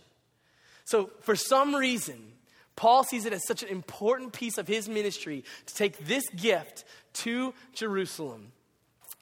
So 0.85 1.11
for 1.21 1.37
some 1.37 1.75
reason, 1.75 2.33
Paul 2.77 3.05
sees 3.05 3.27
it 3.27 3.33
as 3.33 3.45
such 3.47 3.63
an 3.63 3.69
important 3.69 4.33
piece 4.33 4.57
of 4.57 4.69
his 4.69 4.89
ministry 4.89 5.45
to 5.67 5.75
take 5.75 6.07
this 6.07 6.29
gift 6.31 6.85
to 7.15 7.53
Jerusalem 7.75 8.53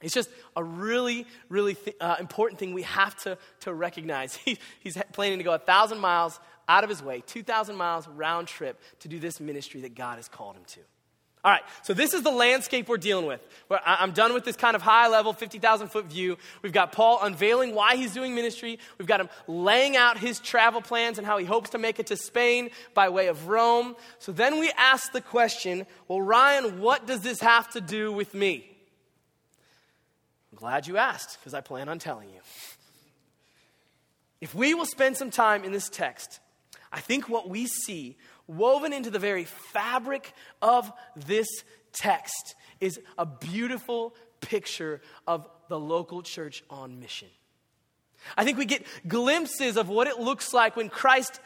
it's 0.03 0.15
just 0.15 0.29
a 0.55 0.62
really, 0.62 1.26
really 1.49 1.75
th- 1.75 1.97
uh, 2.00 2.17
important 2.21 2.59
thing 2.59 2.75
we 2.75 2.83
have 2.83 3.17
to, 3.23 3.38
to 3.61 3.73
recognize. 3.73 4.37
He, 4.45 4.59
he's 4.81 4.97
planning 5.12 5.38
to 5.38 5.45
go 5.45 5.55
a 5.55 5.59
thousand 5.59 5.99
miles 5.99 6.38
out 6.69 6.85
of 6.85 6.91
his 6.91 7.03
way, 7.03 7.23
2,000 7.26 7.76
miles 7.76 8.07
round 8.09 8.49
trip 8.49 8.81
to 9.00 9.09
do 9.09 9.19
this 9.19 9.41
ministry 9.41 9.81
that 9.83 9.95
God 9.95 10.17
has 10.17 10.29
called 10.29 10.57
him 10.57 10.65
to. 10.69 10.81
All 11.45 11.53
right, 11.53 11.62
so 11.83 11.95
this 11.95 12.12
is 12.12 12.23
the 12.23 12.31
landscape 12.33 12.88
we're 12.88 12.97
dealing 12.97 13.25
with. 13.25 13.41
I'm 13.71 14.11
done 14.11 14.35
with 14.35 14.45
this 14.45 14.57
kind 14.57 14.75
of 14.75 14.83
high 14.83 15.07
level, 15.07 15.33
50,000 15.33 15.88
foot 15.88 16.07
view. 16.07 16.38
We've 16.61 16.73
got 16.73 16.91
Paul 16.91 17.21
unveiling 17.23 17.73
why 17.73 17.95
he's 17.95 18.12
doing 18.12 18.35
ministry. 18.35 18.81
We've 18.99 19.07
got 19.07 19.21
him 19.21 19.29
laying 19.47 19.97
out 19.97 20.19
his 20.19 20.41
travel 20.41 20.81
plans 20.81 21.19
and 21.19 21.26
how 21.26 21.38
he 21.38 21.45
hopes 21.45 21.71
to 21.71 21.79
make 21.79 22.00
it 22.00 22.09
to 22.09 22.17
Spain 22.17 22.71
by 22.95 23.11
way 23.11 23.29
of 23.29 23.47
Rome. 23.47 23.95
So 24.19 24.33
then 24.33 24.59
we 24.59 24.73
ask 24.76 25.12
the 25.12 25.21
question 25.21 25.87
well, 26.09 26.21
Ryan, 26.21 26.81
what 26.81 27.07
does 27.07 27.21
this 27.21 27.41
have 27.41 27.71
to 27.75 27.81
do 27.81 28.12
with 28.12 28.35
me? 28.35 28.75
Glad 30.57 30.87
you 30.87 30.97
asked 30.97 31.39
because 31.39 31.55
I 31.55 31.61
plan 31.61 31.89
on 31.89 31.99
telling 31.99 32.31
you. 32.31 32.41
If 34.41 34.55
we 34.55 34.75
will 34.75 34.87
spend 34.87 35.17
some 35.17 35.31
time 35.31 35.65
in 35.65 35.73
this 35.73 35.89
text, 35.89 36.41
I 36.93 37.01
think 37.01 37.29
what 37.29 37.49
we 37.49 37.67
see 37.67 38.17
woven 38.47 38.93
into 38.93 39.11
the 39.11 39.19
very 39.19 39.45
fabric 39.45 40.33
of 40.63 40.91
this 41.15 41.47
text 41.93 42.55
is 42.81 42.99
a 43.19 43.27
beautiful 43.27 44.15
picture 44.41 45.01
of 45.27 45.49
the 45.69 45.79
local 45.79 46.23
church 46.23 46.63
on 46.71 47.01
mission. 47.01 47.29
I 48.37 48.45
think 48.45 48.59
we 48.59 48.65
get 48.65 48.85
glimpses 49.07 49.77
of 49.77 49.89
what 49.89 50.07
it 50.07 50.19
looks 50.19 50.53
like 50.53 50.77
when 50.77 50.89
Christ 50.89 51.41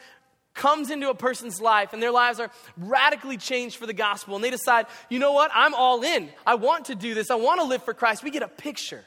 comes 0.53 0.91
into 0.91 1.09
a 1.09 1.15
person's 1.15 1.61
life 1.61 1.93
and 1.93 2.01
their 2.01 2.11
lives 2.11 2.39
are 2.39 2.51
radically 2.77 3.37
changed 3.37 3.77
for 3.77 3.85
the 3.85 3.93
gospel 3.93 4.35
and 4.35 4.43
they 4.43 4.49
decide, 4.49 4.85
you 5.09 5.19
know 5.19 5.31
what, 5.31 5.51
I'm 5.53 5.73
all 5.73 6.03
in. 6.03 6.29
I 6.45 6.55
want 6.55 6.85
to 6.85 6.95
do 6.95 7.13
this. 7.13 7.31
I 7.31 7.35
want 7.35 7.61
to 7.61 7.65
live 7.65 7.83
for 7.83 7.93
Christ. 7.93 8.23
We 8.23 8.31
get 8.31 8.43
a 8.43 8.47
picture 8.47 9.03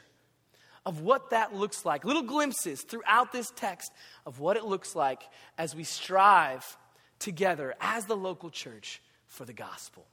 of 0.85 1.01
what 1.01 1.31
that 1.31 1.55
looks 1.55 1.83
like, 1.85 2.05
little 2.05 2.21
glimpses 2.21 2.81
throughout 2.81 3.31
this 3.31 3.51
text 3.55 3.91
of 4.25 4.39
what 4.39 4.55
it 4.55 4.65
looks 4.65 4.95
like 4.95 5.23
as 5.57 5.75
we 5.75 5.83
strive 5.83 6.77
together 7.17 7.73
as 7.81 8.05
the 8.05 8.15
local 8.15 8.49
church 8.49 9.01
for 9.25 9.45
the 9.45 9.53
gospel. 9.53 10.05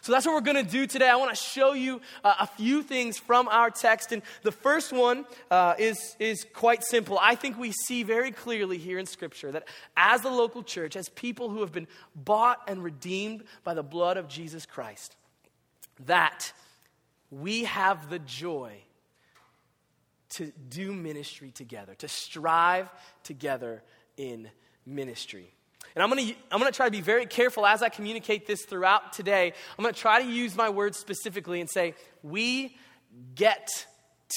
So 0.00 0.12
that's 0.12 0.26
what 0.26 0.34
we're 0.34 0.40
going 0.52 0.64
to 0.64 0.70
do 0.70 0.86
today. 0.86 1.08
I 1.08 1.16
want 1.16 1.30
to 1.30 1.42
show 1.42 1.72
you 1.72 2.00
uh, 2.24 2.34
a 2.40 2.46
few 2.46 2.82
things 2.82 3.18
from 3.18 3.48
our 3.48 3.70
text. 3.70 4.12
And 4.12 4.22
the 4.42 4.52
first 4.52 4.92
one 4.92 5.24
uh, 5.50 5.74
is, 5.78 6.16
is 6.18 6.46
quite 6.52 6.82
simple. 6.84 7.18
I 7.20 7.34
think 7.34 7.58
we 7.58 7.72
see 7.72 8.02
very 8.02 8.30
clearly 8.30 8.78
here 8.78 8.98
in 8.98 9.06
Scripture 9.06 9.52
that 9.52 9.68
as 9.96 10.22
the 10.22 10.30
local 10.30 10.62
church, 10.62 10.96
as 10.96 11.08
people 11.10 11.50
who 11.50 11.60
have 11.60 11.72
been 11.72 11.88
bought 12.14 12.60
and 12.68 12.82
redeemed 12.82 13.44
by 13.64 13.74
the 13.74 13.82
blood 13.82 14.16
of 14.16 14.28
Jesus 14.28 14.66
Christ, 14.66 15.16
that 16.06 16.52
we 17.30 17.64
have 17.64 18.10
the 18.10 18.18
joy 18.18 18.72
to 20.30 20.52
do 20.68 20.92
ministry 20.92 21.50
together, 21.50 21.94
to 21.96 22.08
strive 22.08 22.90
together 23.22 23.82
in 24.16 24.48
ministry. 24.86 25.52
And 25.94 26.02
I'm 26.02 26.08
gonna, 26.08 26.32
I'm 26.50 26.58
gonna 26.58 26.72
try 26.72 26.86
to 26.86 26.92
be 26.92 27.00
very 27.00 27.26
careful 27.26 27.66
as 27.66 27.82
I 27.82 27.88
communicate 27.88 28.46
this 28.46 28.64
throughout 28.64 29.12
today. 29.12 29.52
I'm 29.78 29.82
gonna 29.82 29.92
try 29.92 30.22
to 30.22 30.28
use 30.28 30.56
my 30.56 30.70
words 30.70 30.98
specifically 30.98 31.60
and 31.60 31.68
say, 31.68 31.94
we 32.22 32.76
get 33.34 33.86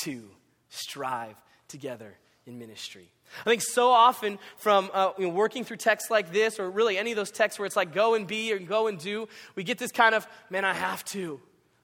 to 0.04 0.30
strive 0.70 1.36
together 1.68 2.18
in 2.46 2.58
ministry. 2.58 3.10
I 3.42 3.50
think 3.50 3.62
so 3.62 3.90
often 3.90 4.38
from 4.58 4.92
uh, 4.94 5.12
you 5.18 5.28
know, 5.28 5.34
working 5.34 5.64
through 5.64 5.78
texts 5.78 6.12
like 6.12 6.32
this, 6.32 6.60
or 6.60 6.70
really 6.70 6.98
any 6.98 7.12
of 7.12 7.18
those 7.18 7.32
texts 7.32 7.60
where 7.60 7.66
it's 7.66 7.76
like 7.76 7.94
go 7.94 8.16
and 8.16 8.28
be 8.28 8.54
or 8.54 8.60
go 8.60 8.88
and 8.88 9.00
do, 9.00 9.28
we 9.56 9.64
get 9.64 9.78
this 9.78 9.92
kind 9.92 10.14
of, 10.14 10.28
man, 10.50 10.66
I 10.66 10.74
have 10.74 11.04
to, 11.06 11.40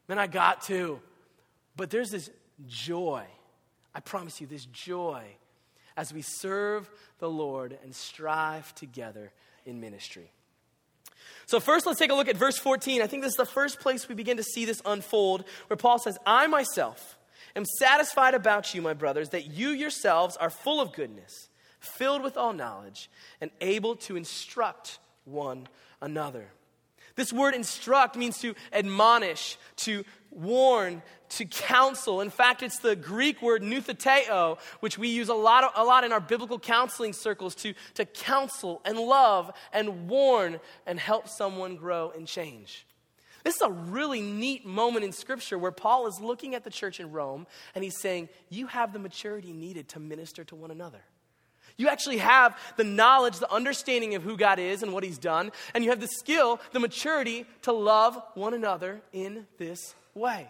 man, 0.08 0.20
I 0.20 0.28
got 0.28 0.62
to. 0.64 1.00
But 1.76 1.90
there's 1.90 2.10
this 2.10 2.30
joy, 2.68 3.24
I 3.96 4.00
promise 4.00 4.42
you, 4.42 4.48
this 4.48 4.66
joy 4.66 5.24
as 5.98 6.14
we 6.14 6.22
serve 6.22 6.90
the 7.20 7.30
Lord 7.30 7.78
and 7.84 7.96
strive 7.96 8.74
together 8.76 9.32
in 9.70 9.80
ministry. 9.80 10.32
So, 11.46 11.60
first, 11.60 11.86
let's 11.86 11.98
take 11.98 12.12
a 12.12 12.16
look 12.16 12.28
at 12.28 12.38
verse 12.38 12.58
14. 12.58 13.02
I 13.02 13.08
think 13.08 13.24
this 13.24 13.32
is 13.32 13.38
the 13.38 13.46
first 13.46 13.80
place 13.80 14.08
we 14.08 14.16
begin 14.16 14.38
to 14.38 14.44
see 14.44 14.66
this 14.66 14.82
unfold, 14.86 15.46
where 15.68 15.78
Paul 15.78 15.98
says, 15.98 16.18
I 16.26 16.48
myself 16.48 17.18
am 17.56 17.66
satisfied 17.80 18.34
about 18.34 18.74
you, 18.76 18.82
my 18.82 18.94
brothers, 18.94 19.30
that 19.30 19.48
you 19.48 19.70
yourselves 19.70 20.38
are 20.38 20.50
full 20.50 20.80
of 20.80 20.94
goodness, 20.94 21.50
filled 21.80 22.22
with 22.22 22.38
all 22.38 22.54
knowledge, 22.54 23.10
and 23.42 23.50
able 23.62 23.96
to 23.96 24.16
instruct 24.16 25.00
one 25.26 25.68
another. 26.02 26.50
This 27.20 27.34
word 27.34 27.54
instruct 27.54 28.16
means 28.16 28.38
to 28.40 28.56
admonish, 28.72 29.58
to 29.80 30.06
warn, 30.32 31.02
to 31.32 31.44
counsel. 31.44 32.22
In 32.22 32.30
fact, 32.30 32.64
it's 32.64 32.80
the 32.80 32.96
Greek 32.96 33.42
word 33.42 33.62
noutheteo, 33.62 34.58
which 34.80 34.98
we 34.98 35.10
use 35.10 35.28
a 35.28 35.34
lot, 35.34 35.66
of, 35.66 35.72
a 35.76 35.84
lot 35.84 36.06
in 36.06 36.14
our 36.14 36.22
biblical 36.22 36.58
counseling 36.58 37.12
circles 37.12 37.56
to, 37.56 37.74
to 37.96 38.06
counsel 38.06 38.80
and 38.86 38.98
love 38.98 39.52
and 39.74 40.08
warn 40.08 40.62
and 40.88 40.98
help 40.98 41.28
someone 41.28 41.76
grow 41.76 42.14
and 42.16 42.26
change. 42.26 42.88
This 43.44 43.58
is 43.58 43.62
a 43.64 43.70
really 43.70 44.22
neat 44.22 44.66
moment 44.66 45.04
in 45.04 45.12
Scripture 45.12 45.60
where 45.60 45.74
Paul 45.74 46.08
is 46.08 46.22
looking 46.22 46.56
at 46.56 46.64
the 46.64 46.70
church 46.70 47.02
in 47.02 47.12
Rome 47.12 47.48
and 47.76 47.84
he's 47.84 48.00
saying, 48.00 48.30
You 48.48 48.68
have 48.68 48.94
the 48.94 49.00
maturity 49.00 49.52
needed 49.52 49.90
to 49.90 50.00
minister 50.00 50.46
to 50.46 50.56
one 50.56 50.72
another. 50.72 51.02
You 51.80 51.88
actually 51.88 52.18
have 52.18 52.60
the 52.76 52.84
knowledge, 52.84 53.40
the 53.40 53.50
understanding 53.50 54.14
of 54.16 54.22
who 54.22 54.36
God 54.36 54.60
is 54.60 54.84
and 54.84 54.92
what 54.92 55.06
He's 55.06 55.18
done, 55.18 55.54
and 55.74 55.82
you 55.82 55.92
have 55.92 56.02
the 56.02 56.08
skill, 56.08 56.60
the 56.74 56.80
maturity 56.80 57.46
to 57.62 57.72
love 57.72 58.22
one 58.34 58.54
another 58.54 59.00
in 59.14 59.48
this 59.58 59.96
way. 60.14 60.50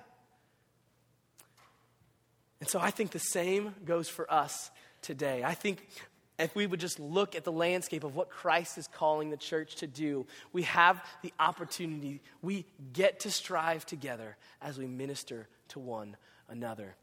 And 2.59 2.67
so 2.67 2.79
I 2.79 2.89
think 2.89 3.11
the 3.11 3.19
same 3.19 3.75
goes 3.85 4.09
for 4.09 4.29
us 4.33 4.71
today. 5.03 5.43
I 5.43 5.53
think 5.53 5.87
if 6.39 6.55
we 6.55 6.65
would 6.65 6.79
just 6.79 6.99
look 6.99 7.35
at 7.35 7.43
the 7.43 7.51
landscape 7.51 8.03
of 8.03 8.15
what 8.15 8.31
Christ 8.31 8.79
is 8.79 8.87
calling 8.87 9.29
the 9.29 9.37
church 9.37 9.75
to 9.75 9.87
do, 9.87 10.25
we 10.51 10.63
have 10.63 10.99
the 11.21 11.31
opportunity, 11.39 12.21
we 12.41 12.65
get 12.91 13.19
to 13.19 13.31
strive 13.31 13.85
together 13.85 14.35
as 14.63 14.79
we 14.79 14.87
minister 14.87 15.47
to 15.69 15.79
one 15.79 16.17
another. 16.49 16.95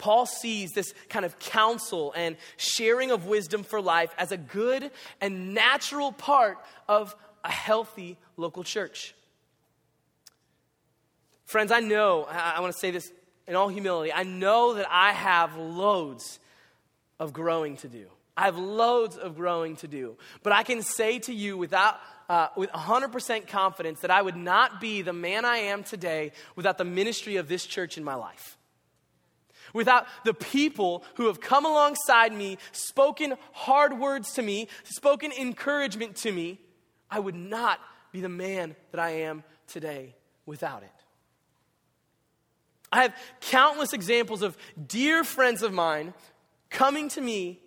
Paul 0.00 0.24
sees 0.24 0.72
this 0.72 0.94
kind 1.10 1.26
of 1.26 1.38
counsel 1.38 2.12
and 2.16 2.36
sharing 2.56 3.10
of 3.10 3.26
wisdom 3.26 3.62
for 3.62 3.82
life 3.82 4.12
as 4.16 4.32
a 4.32 4.38
good 4.38 4.90
and 5.20 5.52
natural 5.52 6.10
part 6.10 6.58
of 6.88 7.14
a 7.44 7.50
healthy 7.50 8.16
local 8.38 8.64
church. 8.64 9.14
Friends, 11.44 11.70
I 11.70 11.80
know, 11.80 12.24
I 12.24 12.60
want 12.60 12.72
to 12.72 12.78
say 12.78 12.90
this 12.90 13.12
in 13.46 13.56
all 13.56 13.68
humility, 13.68 14.12
I 14.12 14.22
know 14.22 14.74
that 14.74 14.86
I 14.90 15.12
have 15.12 15.56
loads 15.56 16.38
of 17.18 17.34
growing 17.34 17.76
to 17.78 17.88
do. 17.88 18.06
I 18.36 18.44
have 18.44 18.56
loads 18.56 19.18
of 19.18 19.36
growing 19.36 19.76
to 19.76 19.88
do. 19.88 20.16
But 20.42 20.54
I 20.54 20.62
can 20.62 20.80
say 20.80 21.18
to 21.20 21.34
you 21.34 21.58
without, 21.58 22.00
uh, 22.30 22.48
with 22.56 22.70
100% 22.70 23.48
confidence 23.48 24.00
that 24.00 24.10
I 24.10 24.22
would 24.22 24.36
not 24.36 24.80
be 24.80 25.02
the 25.02 25.12
man 25.12 25.44
I 25.44 25.58
am 25.58 25.82
today 25.82 26.32
without 26.56 26.78
the 26.78 26.84
ministry 26.84 27.36
of 27.36 27.48
this 27.48 27.66
church 27.66 27.98
in 27.98 28.04
my 28.04 28.14
life 28.14 28.56
without 29.72 30.06
the 30.24 30.34
people 30.34 31.04
who 31.14 31.26
have 31.26 31.40
come 31.40 31.64
alongside 31.64 32.32
me, 32.32 32.58
spoken 32.72 33.34
hard 33.52 33.98
words 33.98 34.32
to 34.34 34.42
me, 34.42 34.68
spoken 34.84 35.32
encouragement 35.32 36.16
to 36.16 36.32
me, 36.32 36.60
I 37.10 37.18
would 37.18 37.34
not 37.34 37.80
be 38.12 38.20
the 38.20 38.28
man 38.28 38.76
that 38.92 39.00
I 39.00 39.10
am 39.22 39.44
today 39.66 40.14
without 40.46 40.82
it. 40.82 40.90
I 42.92 43.02
have 43.02 43.14
countless 43.40 43.92
examples 43.92 44.42
of 44.42 44.56
dear 44.86 45.22
friends 45.22 45.62
of 45.62 45.72
mine 45.72 46.12
coming 46.70 47.08
to 47.10 47.20
me 47.20 47.60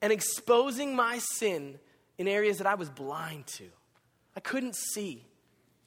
and 0.00 0.12
exposing 0.12 0.96
my 0.96 1.18
sin 1.18 1.78
in 2.18 2.28
areas 2.28 2.58
that 2.58 2.66
I 2.66 2.74
was 2.74 2.88
blind 2.88 3.46
to. 3.48 3.64
I 4.36 4.40
couldn't 4.40 4.76
see. 4.76 5.24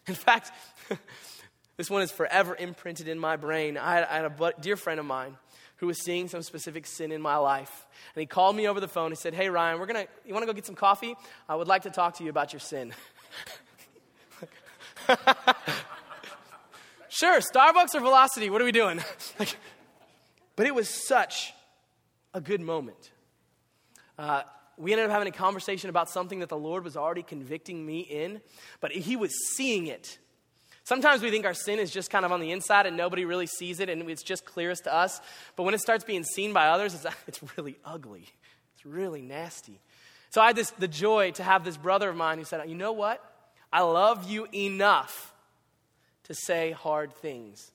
In 0.08 0.14
fact, 0.14 0.52
this 1.78 1.90
one 1.90 2.02
is 2.02 2.12
forever 2.12 2.56
imprinted 2.56 3.08
in 3.08 3.18
my 3.18 3.36
brain. 3.36 3.78
I 3.78 3.96
had, 3.96 4.26
a 4.26 4.54
dear 4.60 4.76
friend 4.76 5.00
of 5.00 5.06
mine 5.06 5.38
who 5.84 5.88
was 5.88 6.02
seeing 6.02 6.30
some 6.30 6.42
specific 6.42 6.86
sin 6.86 7.12
in 7.12 7.22
my 7.22 7.36
life. 7.36 7.86
And 8.16 8.22
he 8.22 8.26
called 8.26 8.56
me 8.56 8.70
over 8.70 8.80
the 8.80 8.88
phone. 8.88 9.12
He 9.12 9.18
said, 9.18 9.34
Hey, 9.34 9.50
Ryan, 9.50 9.82
we're 9.82 9.86
gonna, 9.86 10.06
you 10.26 10.34
wanna 10.34 10.46
go 10.46 10.54
get 10.54 10.66
some 10.66 10.76
coffee? 10.76 11.14
I 11.50 11.56
would 11.56 11.68
like 11.68 11.82
to 11.82 11.90
talk 11.90 12.16
to 12.20 12.24
you 12.24 12.30
about 12.30 12.54
your 12.54 12.62
sin. 12.62 12.94
sure, 17.10 17.42
Starbucks 17.42 17.96
or 17.96 18.00
Velocity? 18.00 18.50
What 18.50 18.62
are 18.62 18.66
we 18.66 18.72
doing? 18.72 19.02
like, 19.40 19.58
but 20.56 20.68
it 20.68 20.74
was 20.74 20.88
such 20.88 21.54
a 22.34 22.40
good 22.40 22.62
moment. 22.62 23.12
Uh, 24.18 24.44
we 24.78 24.94
ended 24.94 25.08
up 25.08 25.12
having 25.12 25.28
a 25.28 25.32
conversation 25.32 25.90
about 25.90 26.10
something 26.10 26.40
that 26.40 26.48
the 26.48 26.58
Lord 26.58 26.86
was 26.86 26.96
already 26.96 27.24
convicting 27.24 27.86
me 27.86 28.00
in, 28.00 28.40
but 28.80 28.94
He 28.94 29.18
was 29.18 29.34
seeing 29.58 29.88
it 29.88 30.18
Sometimes 30.86 31.22
we 31.22 31.32
think 31.32 31.46
our 31.46 31.54
sin 31.54 31.80
is 31.80 31.92
just 31.92 32.10
kind 32.10 32.26
of 32.26 32.32
on 32.32 32.42
the 32.42 32.52
inside 32.52 32.86
and 32.86 32.98
nobody 32.98 33.24
really 33.24 33.48
sees 33.48 33.80
it 33.80 33.90
and 33.90 34.10
it's 34.10 34.24
just 34.24 34.46
clearest 34.46 34.84
to 34.84 34.94
us. 34.94 35.22
But 35.56 35.64
when 35.64 35.74
it 35.74 35.80
starts 35.80 36.04
being 36.04 36.24
seen 36.24 36.52
by 36.52 36.68
others, 36.68 36.94
it's, 36.94 37.06
it's 37.28 37.40
really 37.58 37.78
ugly. 37.86 38.26
It's 38.76 38.86
really 38.86 39.22
nasty. 39.22 39.80
So 40.30 40.42
I 40.42 40.48
had 40.48 40.56
this, 40.56 40.72
the 40.72 40.88
joy 40.88 41.32
to 41.32 41.44
have 41.44 41.64
this 41.64 41.78
brother 41.78 42.10
of 42.10 42.16
mine 42.16 42.38
who 42.38 42.44
said, 42.44 42.68
You 42.68 42.76
know 42.76 42.92
what? 42.92 43.24
I 43.72 43.82
love 43.82 44.30
you 44.30 44.48
enough 44.54 45.34
to 46.26 46.34
say 46.34 46.72
hard 46.72 47.14
things. 47.14 47.72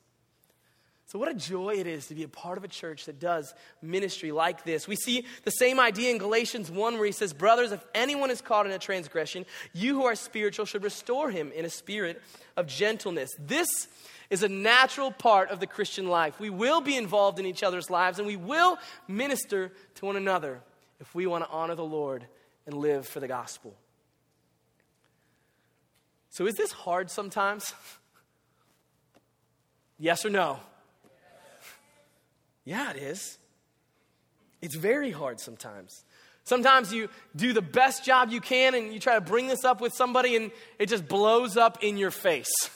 So, 1.08 1.18
what 1.18 1.30
a 1.30 1.34
joy 1.34 1.76
it 1.76 1.86
is 1.86 2.08
to 2.08 2.14
be 2.14 2.22
a 2.22 2.28
part 2.28 2.58
of 2.58 2.64
a 2.64 2.68
church 2.68 3.06
that 3.06 3.18
does 3.18 3.54
ministry 3.80 4.30
like 4.30 4.64
this. 4.64 4.86
We 4.86 4.94
see 4.94 5.24
the 5.42 5.50
same 5.50 5.80
idea 5.80 6.10
in 6.10 6.18
Galatians 6.18 6.70
1 6.70 6.94
where 6.96 7.06
he 7.06 7.12
says, 7.12 7.32
Brothers, 7.32 7.72
if 7.72 7.82
anyone 7.94 8.30
is 8.30 8.42
caught 8.42 8.66
in 8.66 8.72
a 8.72 8.78
transgression, 8.78 9.46
you 9.72 9.94
who 9.94 10.04
are 10.04 10.14
spiritual 10.14 10.66
should 10.66 10.84
restore 10.84 11.30
him 11.30 11.50
in 11.52 11.64
a 11.64 11.70
spirit 11.70 12.20
of 12.58 12.66
gentleness. 12.66 13.30
This 13.38 13.88
is 14.28 14.42
a 14.42 14.50
natural 14.50 15.10
part 15.10 15.50
of 15.50 15.60
the 15.60 15.66
Christian 15.66 16.08
life. 16.08 16.38
We 16.38 16.50
will 16.50 16.82
be 16.82 16.94
involved 16.94 17.38
in 17.38 17.46
each 17.46 17.62
other's 17.62 17.88
lives 17.88 18.18
and 18.18 18.28
we 18.28 18.36
will 18.36 18.76
minister 19.08 19.72
to 19.94 20.04
one 20.04 20.16
another 20.16 20.60
if 21.00 21.14
we 21.14 21.26
want 21.26 21.42
to 21.42 21.50
honor 21.50 21.74
the 21.74 21.84
Lord 21.84 22.26
and 22.66 22.74
live 22.76 23.06
for 23.06 23.20
the 23.20 23.28
gospel. 23.28 23.74
So, 26.28 26.46
is 26.46 26.56
this 26.56 26.72
hard 26.72 27.10
sometimes? 27.10 27.72
yes 29.98 30.26
or 30.26 30.30
no? 30.30 30.60
Yeah, 32.68 32.90
it 32.90 32.98
is. 32.98 33.38
It's 34.60 34.74
very 34.74 35.10
hard 35.10 35.40
sometimes. 35.40 36.04
Sometimes 36.44 36.92
you 36.92 37.08
do 37.34 37.54
the 37.54 37.62
best 37.62 38.04
job 38.04 38.28
you 38.28 38.42
can 38.42 38.74
and 38.74 38.92
you 38.92 39.00
try 39.00 39.14
to 39.14 39.22
bring 39.22 39.46
this 39.46 39.64
up 39.64 39.80
with 39.80 39.94
somebody 39.94 40.36
and 40.36 40.50
it 40.78 40.90
just 40.90 41.08
blows 41.08 41.56
up 41.56 41.82
in 41.82 41.96
your 41.96 42.10
face. 42.10 42.52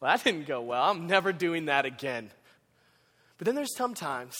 Well, 0.00 0.14
that 0.14 0.24
didn't 0.24 0.46
go 0.46 0.60
well. 0.60 0.90
I'm 0.90 1.06
never 1.06 1.32
doing 1.32 1.66
that 1.66 1.86
again. 1.86 2.28
But 3.38 3.46
then 3.46 3.54
there's 3.54 3.74
sometimes 3.74 4.34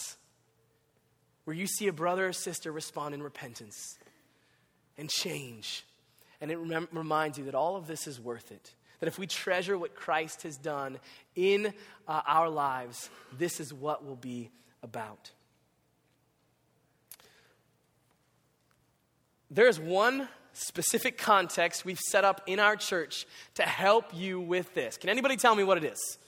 where 1.44 1.56
you 1.56 1.66
see 1.66 1.86
a 1.86 1.92
brother 1.92 2.26
or 2.26 2.32
sister 2.34 2.70
respond 2.70 3.14
in 3.14 3.22
repentance 3.22 3.96
and 4.98 5.08
change. 5.08 5.82
And 6.42 6.50
it 6.50 6.56
rem- 6.56 6.88
reminds 6.92 7.38
you 7.38 7.44
that 7.44 7.54
all 7.54 7.76
of 7.76 7.86
this 7.86 8.06
is 8.06 8.20
worth 8.20 8.52
it. 8.52 8.74
That 9.00 9.06
if 9.06 9.18
we 9.18 9.26
treasure 9.26 9.78
what 9.78 9.94
Christ 9.94 10.42
has 10.42 10.58
done 10.58 10.98
in 11.34 11.72
uh, 12.06 12.20
our 12.26 12.50
lives, 12.50 13.08
this 13.38 13.58
is 13.58 13.72
what 13.72 14.04
will 14.04 14.16
be 14.16 14.50
about. 14.84 15.32
There's 19.50 19.80
one 19.80 20.28
specific 20.52 21.18
context 21.18 21.84
we've 21.84 21.98
set 21.98 22.24
up 22.24 22.42
in 22.46 22.60
our 22.60 22.76
church 22.76 23.26
to 23.54 23.62
help 23.62 24.06
you 24.14 24.40
with 24.40 24.72
this. 24.74 24.96
Can 24.96 25.10
anybody 25.10 25.36
tell 25.36 25.54
me 25.54 25.64
what 25.64 25.78
it 25.78 25.84
is? 25.84 26.18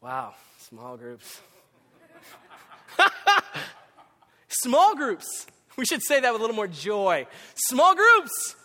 Wow, 0.00 0.34
small 0.58 0.96
groups. 0.96 1.40
small 4.48 4.94
groups. 4.96 5.46
We 5.76 5.84
should 5.84 6.02
say 6.02 6.20
that 6.20 6.32
with 6.32 6.40
a 6.40 6.42
little 6.42 6.56
more 6.56 6.68
joy. 6.68 7.26
Small 7.54 7.94
groups. 7.94 8.56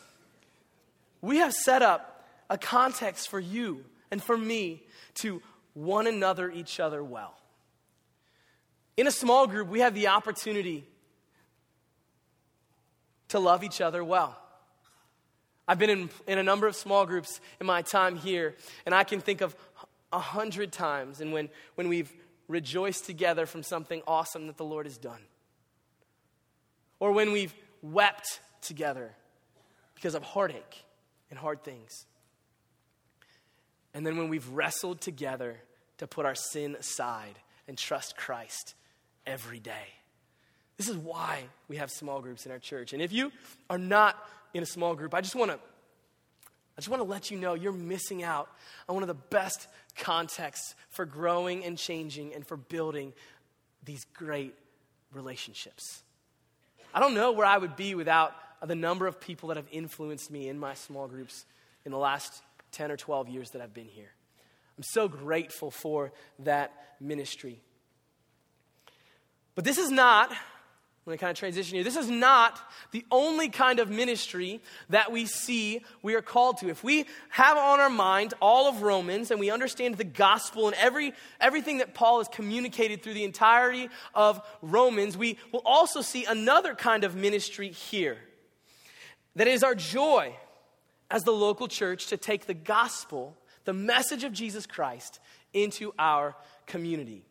We 1.22 1.38
have 1.38 1.54
set 1.54 1.82
up 1.82 2.28
a 2.50 2.58
context 2.58 3.30
for 3.30 3.40
you 3.40 3.84
and 4.12 4.24
for 4.24 4.38
me 4.38 4.84
to 5.16 5.42
one 5.74 6.08
another 6.08 6.50
each 6.52 6.80
other 6.80 7.04
well. 7.04 7.41
In 8.98 9.08
a 9.08 9.12
small 9.12 9.48
group, 9.48 9.70
we 9.70 9.80
have 9.80 9.94
the 9.94 10.08
opportunity 10.08 10.86
to 13.30 13.40
love 13.40 13.64
each 13.64 13.82
other 13.82 14.04
well. 14.04 14.38
I've 15.68 15.80
been 15.80 15.90
in, 15.90 16.10
in 16.28 16.38
a 16.38 16.44
number 16.44 16.68
of 16.68 16.76
small 16.76 17.06
groups 17.06 17.40
in 17.60 17.66
my 17.66 17.82
time 17.82 18.18
here, 18.18 18.56
and 18.86 18.94
I 18.94 19.04
can 19.04 19.22
think 19.22 19.42
of 19.42 19.56
a 20.12 20.20
hundred 20.20 20.74
times 20.74 21.22
and 21.22 21.32
when, 21.32 21.50
when 21.76 21.88
we've 21.88 22.12
rejoiced 22.50 23.06
together 23.06 23.46
from 23.46 23.64
something 23.64 24.02
awesome 24.06 24.48
that 24.48 24.58
the 24.58 24.66
Lord 24.66 24.86
has 24.86 24.98
done. 24.98 25.22
Or 27.00 27.14
when 27.14 27.32
we've 27.32 27.54
wept 27.82 28.42
together 28.62 29.12
because 29.96 30.14
of 30.14 30.24
heartache 30.24 30.84
and 31.30 31.40
hard 31.40 31.64
things. 31.64 32.06
And 33.94 34.06
then 34.06 34.18
when 34.18 34.28
we've 34.28 34.48
wrestled 34.50 35.00
together 35.00 35.58
to 36.00 36.08
put 36.08 36.26
our 36.26 36.36
sin 36.36 36.76
aside 36.76 37.40
and 37.68 37.78
trust 37.78 38.18
Christ 38.18 38.76
every 39.26 39.60
day. 39.60 39.88
This 40.78 40.90
is 40.90 40.98
why 40.98 41.44
we 41.68 41.78
have 41.78 41.92
small 41.92 42.22
groups 42.22 42.46
in 42.46 42.52
our 42.52 42.60
church. 42.60 42.94
And 42.94 43.02
if 43.02 43.12
you 43.12 43.32
are 43.70 43.78
not 43.78 44.18
in 44.54 44.64
a 44.64 44.66
small 44.66 44.96
group, 44.96 45.14
I 45.14 45.22
just 45.22 45.36
want 45.36 45.52
to 45.52 45.60
I 46.78 46.80
just 46.82 46.90
want 46.90 47.02
to 47.02 47.08
let 47.08 47.30
you 47.30 47.38
know 47.38 47.54
you're 47.54 47.74
missing 47.74 48.24
out 48.24 48.50
on 48.88 48.96
one 48.96 49.04
of 49.04 49.08
the 49.08 49.14
best 49.14 49.68
contexts 49.98 50.74
for 50.90 51.06
growing 51.06 51.66
and 51.66 51.78
changing 51.78 52.34
and 52.34 52.48
for 52.48 52.56
building 52.58 53.14
these 53.84 54.06
great 54.14 54.56
relationships. 55.14 56.02
I 56.94 57.00
don't 57.00 57.14
know 57.14 57.34
where 57.34 57.46
I 57.46 57.58
would 57.58 57.76
be 57.76 57.94
without 57.94 58.34
the 58.66 58.76
number 58.76 59.06
of 59.06 59.20
people 59.20 59.50
that 59.50 59.58
have 59.58 59.68
influenced 59.72 60.32
me 60.32 60.48
in 60.48 60.58
my 60.58 60.74
small 60.74 61.08
groups 61.08 61.46
in 61.86 61.92
the 61.92 61.98
last 61.98 62.42
10 62.72 62.92
or 62.92 62.98
12 62.98 63.30
years 63.30 63.50
that 63.52 63.62
I've 63.62 63.74
been 63.74 63.88
here. 63.88 64.12
I'm 64.78 64.84
so 64.84 65.08
grateful 65.08 65.72
for 65.72 66.12
that 66.40 66.72
ministry. 67.00 67.62
But 69.62 69.66
this 69.68 69.78
is 69.78 69.92
not 69.92 70.32
I'm 70.32 70.38
going 71.06 71.20
to 71.20 71.22
kind 71.22 71.32
of 71.32 71.38
transition 71.38 71.76
here. 71.76 71.84
This 71.84 71.96
is 71.96 72.10
not 72.10 72.60
the 72.90 73.06
only 73.12 73.50
kind 73.50 73.78
of 73.78 73.92
ministry 73.92 74.60
that 74.90 75.12
we 75.12 75.28
see 75.28 75.86
we 76.02 76.16
are 76.16 76.22
called 76.24 76.58
to. 76.60 76.70
If 76.70 76.84
we 76.84 77.06
have 77.30 77.58
on 77.58 77.80
our 77.80 77.90
mind 77.90 78.34
all 78.42 78.68
of 78.68 78.82
Romans 78.82 79.30
and 79.30 79.40
we 79.40 79.52
understand 79.52 79.98
the 79.98 80.04
gospel 80.04 80.66
and 80.66 80.76
every, 80.78 81.14
everything 81.40 81.78
that 81.78 81.94
Paul 81.94 82.18
has 82.18 82.28
communicated 82.28 83.04
through 83.04 83.14
the 83.14 83.24
entirety 83.24 83.90
of 84.16 84.42
Romans, 84.64 85.16
we 85.16 85.38
will 85.52 85.62
also 85.64 86.02
see 86.02 86.26
another 86.26 86.74
kind 86.74 87.04
of 87.04 87.16
ministry 87.16 87.70
here. 87.70 88.18
That 89.36 89.48
is 89.48 89.64
our 89.64 89.76
joy 89.76 90.36
as 91.12 91.22
the 91.22 91.34
local 91.34 91.68
church 91.68 92.08
to 92.08 92.18
take 92.18 92.48
the 92.48 92.56
gospel, 92.56 93.38
the 93.66 93.74
message 93.74 94.24
of 94.24 94.34
Jesus 94.34 94.66
Christ, 94.66 95.20
into 95.54 95.94
our 96.00 96.36
community. 96.66 97.26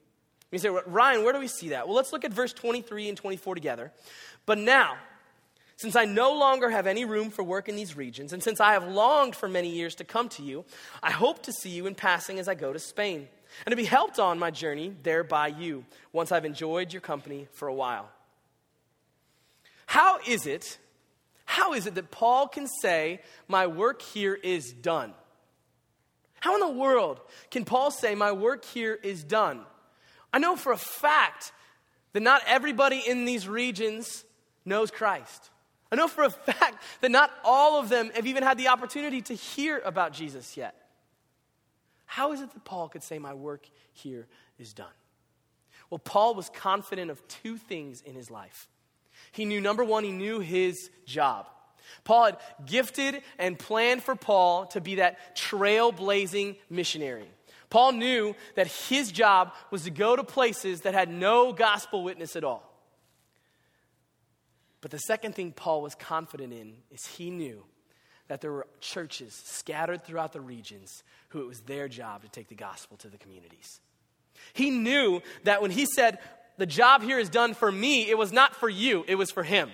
You 0.51 0.59
say, 0.59 0.69
Ryan, 0.69 1.23
where 1.23 1.33
do 1.33 1.39
we 1.39 1.49
see 1.49 1.71
that? 1.71 1.87
Well, 1.87 1.97
let's 1.97 2.13
look 2.13 2.25
at 2.25 2.33
verse 2.33 2.53
23 2.53 3.09
and 3.09 3.17
24 3.17 3.55
together. 3.55 3.93
But 4.47 4.59
now, 4.59 4.97
since 5.77 5.97
I 5.97 6.05
no 6.05 6.33
longer 6.33 6.69
have 6.69 6.87
any 6.87 7.05
room 7.05 7.31
for 7.31 7.43
work 7.43 7.69
in 7.69 7.77
these 7.77 7.97
regions, 7.97 8.33
and 8.33 8.43
since 8.43 8.61
I 8.61 8.73
have 8.73 8.87
longed 8.87 9.37
for 9.37 9.49
many 9.49 9.71
years 9.71 9.95
to 9.97 10.05
come 10.05 10.29
to 10.31 10.43
you, 10.43 10.65
I 11.03 11.11
hope 11.11 11.43
to 11.45 11.53
see 11.53 11.71
you 11.71 11.87
in 11.87 11.95
passing 11.95 12.39
as 12.39 12.49
I 12.49 12.55
go 12.55 12.73
to 12.73 12.79
Spain, 12.79 13.29
and 13.65 13.73
to 13.73 13.77
be 13.77 13.85
helped 13.85 14.19
on 14.19 14.39
my 14.39 14.51
journey 14.51 14.95
there 15.03 15.25
by 15.25 15.47
you, 15.47 15.85
once 16.13 16.33
I've 16.33 16.45
enjoyed 16.45 16.93
your 16.93 17.01
company 17.01 17.47
for 17.53 17.69
a 17.69 17.75
while. 17.75 18.11
How 19.87 20.19
is 20.27 20.47
it, 20.47 20.79
how 21.47 21.73
is 21.73 21.87
it 21.87 21.95
that 21.95 22.11
Paul 22.11 22.47
can 22.47 22.67
say, 22.83 23.21
My 23.49 23.67
work 23.67 24.03
here 24.03 24.35
is 24.35 24.73
done? 24.73 25.15
How 26.41 26.55
in 26.55 26.61
the 26.61 26.79
world 26.79 27.21
can 27.51 27.65
Paul 27.65 27.91
say, 27.91 28.15
My 28.15 28.33
work 28.33 28.65
here 28.65 28.99
is 29.03 29.25
done? 29.25 29.63
I 30.33 30.39
know 30.39 30.57
for 30.57 30.73
a 30.73 30.79
fact 30.79 31.53
that 32.13 32.23
not 32.23 32.43
everybody 32.47 33.03
in 33.07 33.25
these 33.25 33.49
regions 33.49 34.25
knows 34.65 34.91
Christ. 34.91 35.51
I 35.93 35.97
know 35.97 36.09
for 36.09 36.25
a 36.25 36.31
fact 36.31 36.83
that 37.01 37.11
not 37.11 37.31
all 37.45 37.81
of 37.81 37.89
them 37.89 38.11
have 38.15 38.27
even 38.27 38.43
had 38.43 38.59
the 38.59 38.69
opportunity 38.69 39.23
to 39.23 39.35
hear 39.35 39.81
about 39.85 40.13
Jesus 40.13 40.57
yet. 40.57 40.75
How 42.07 42.33
is 42.33 42.41
it 42.41 42.53
that 42.53 42.65
Paul 42.65 42.89
could 42.89 43.03
say, 43.03 43.19
My 43.19 43.35
work 43.35 43.69
here 43.93 44.27
is 44.59 44.73
done? 44.73 44.87
Well, 45.91 45.99
Paul 45.99 46.35
was 46.35 46.49
confident 46.51 47.11
of 47.11 47.27
two 47.29 47.57
things 47.57 48.01
in 48.01 48.15
his 48.15 48.31
life. 48.31 48.69
He 49.33 49.45
knew, 49.45 49.61
number 49.61 49.85
one, 49.85 50.05
he 50.05 50.13
knew 50.13 50.41
his 50.41 50.91
job. 51.07 51.47
Paul 52.05 52.27
had 52.27 52.37
gifted 52.65 53.23
and 53.39 53.59
planned 53.59 54.03
for 54.03 54.15
Paul 54.15 54.67
to 54.67 54.81
be 54.81 54.97
that 54.97 55.37
trailblazing 55.37 56.57
missionary. 56.69 57.29
Paul 57.71 57.93
knew 57.93 58.35
that 58.57 58.67
his 58.67 59.11
job 59.13 59.55
was 59.71 59.85
to 59.85 59.91
go 59.91 60.17
to 60.17 60.25
places 60.25 60.83
that 60.83 60.93
had 60.93 61.09
no 61.09 61.53
gospel 61.53 62.03
witness 62.03 62.37
at 62.37 62.45
all. 62.45 62.67
But 64.81 64.91
the 64.91 64.99
second 64.99 65.35
thing 65.35 65.53
Paul 65.53 65.83
was 65.83 65.95
confident 65.95 66.53
in 66.53 66.75
is 66.91 67.07
he 67.07 67.31
knew 67.31 67.65
that 68.29 68.41
there 68.41 68.53
were 68.53 68.67
churches 68.81 69.41
scattered 69.45 70.05
throughout 70.05 70.33
the 70.33 70.41
regions 70.41 71.03
who 71.29 71.41
it 71.41 71.47
was 71.47 71.61
their 71.61 71.89
job 71.89 72.23
to 72.23 72.29
take 72.29 72.49
the 72.49 72.55
gospel 72.55 72.97
to 72.99 73.09
the 73.09 73.19
communities. 73.19 73.81
He 74.53 74.71
knew 74.71 75.21
that 75.45 75.63
when 75.63 75.71
he 75.71 75.87
said, 75.87 76.19
The 76.57 76.67
job 76.67 77.03
here 77.03 77.19
is 77.19 77.29
done 77.29 77.55
for 77.55 77.71
me, 77.71 78.09
it 78.09 78.17
was 78.17 78.33
not 78.33 78.57
for 78.57 78.69
you, 78.69 79.05
it 79.07 79.17
was 79.17 79.31
for 79.31 79.43
him. 79.43 79.71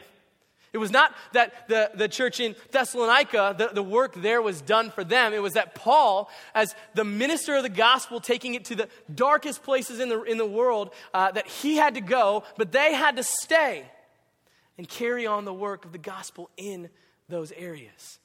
It 0.73 0.79
was 0.79 0.91
not 0.91 1.15
that 1.33 1.69
the, 1.69 1.91
the 1.95 2.09
church 2.09 2.39
in 2.41 2.55
Thessalonica, 2.71 3.55
the, 3.57 3.69
the 3.69 3.83
work 3.83 4.15
there 4.15 4.43
was 4.43 4.61
done 4.61 4.91
for 4.91 5.05
them. 5.05 5.33
It 5.33 5.43
was 5.43 5.55
that 5.55 5.75
Paul, 5.75 6.29
as 6.55 6.75
the 6.95 7.05
minister 7.05 7.57
of 7.57 7.63
the 7.63 7.69
gospel, 7.69 8.21
taking 8.21 8.55
it 8.55 8.67
to 8.67 8.75
the 8.75 8.89
darkest 9.15 9.63
places 9.63 10.01
in 10.01 10.09
the, 10.09 10.23
in 10.23 10.39
the 10.39 10.47
world, 10.47 10.93
uh, 11.15 11.31
that 11.33 11.47
he 11.47 11.77
had 11.77 11.95
to 11.95 12.01
go, 12.01 12.45
but 12.57 12.73
they 12.73 12.93
had 12.93 13.17
to 13.17 13.23
stay 13.23 13.87
and 14.77 14.89
carry 14.89 15.27
on 15.27 15.45
the 15.45 15.55
work 15.55 15.85
of 15.85 15.93
the 15.93 15.99
gospel 15.99 16.51
in 16.57 16.91
those 17.29 17.53
areas. 17.53 18.19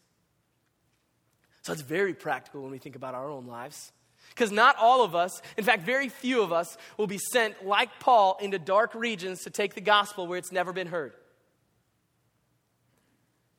So 1.62 1.74
it's 1.74 1.84
very 1.84 2.14
practical 2.14 2.62
when 2.64 2.72
we 2.72 2.80
think 2.80 2.96
about 2.96 3.14
our 3.14 3.30
own 3.30 3.46
lives. 3.46 3.92
Because 4.30 4.52
not 4.52 4.76
all 4.78 5.04
of 5.04 5.14
us, 5.14 5.42
in 5.58 5.64
fact, 5.64 5.84
very 5.84 6.10
few 6.10 6.42
of 6.42 6.52
us, 6.52 6.78
will 6.98 7.08
be 7.08 7.18
sent, 7.18 7.66
like 7.66 7.90
Paul, 8.00 8.38
into 8.42 8.58
dark 8.58 8.96
regions 8.96 9.42
to 9.44 9.50
take 9.50 9.74
the 9.74 9.82
gospel 9.82 10.26
where 10.26 10.38
it's 10.38 10.52
never 10.52 10.74
been 10.74 10.88
heard. 10.88 11.14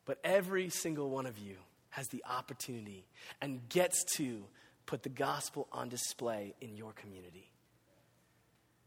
But 0.04 0.18
every 0.24 0.68
single 0.68 1.10
one 1.10 1.26
of 1.26 1.38
you 1.38 1.56
has 1.90 2.08
the 2.08 2.24
opportunity 2.28 3.06
and 3.40 3.68
gets 3.68 4.04
to 4.16 4.44
put 4.86 5.02
the 5.02 5.08
gospel 5.08 5.68
on 5.72 5.88
display 5.88 6.54
in 6.60 6.76
your 6.76 6.92
community. 6.92 7.50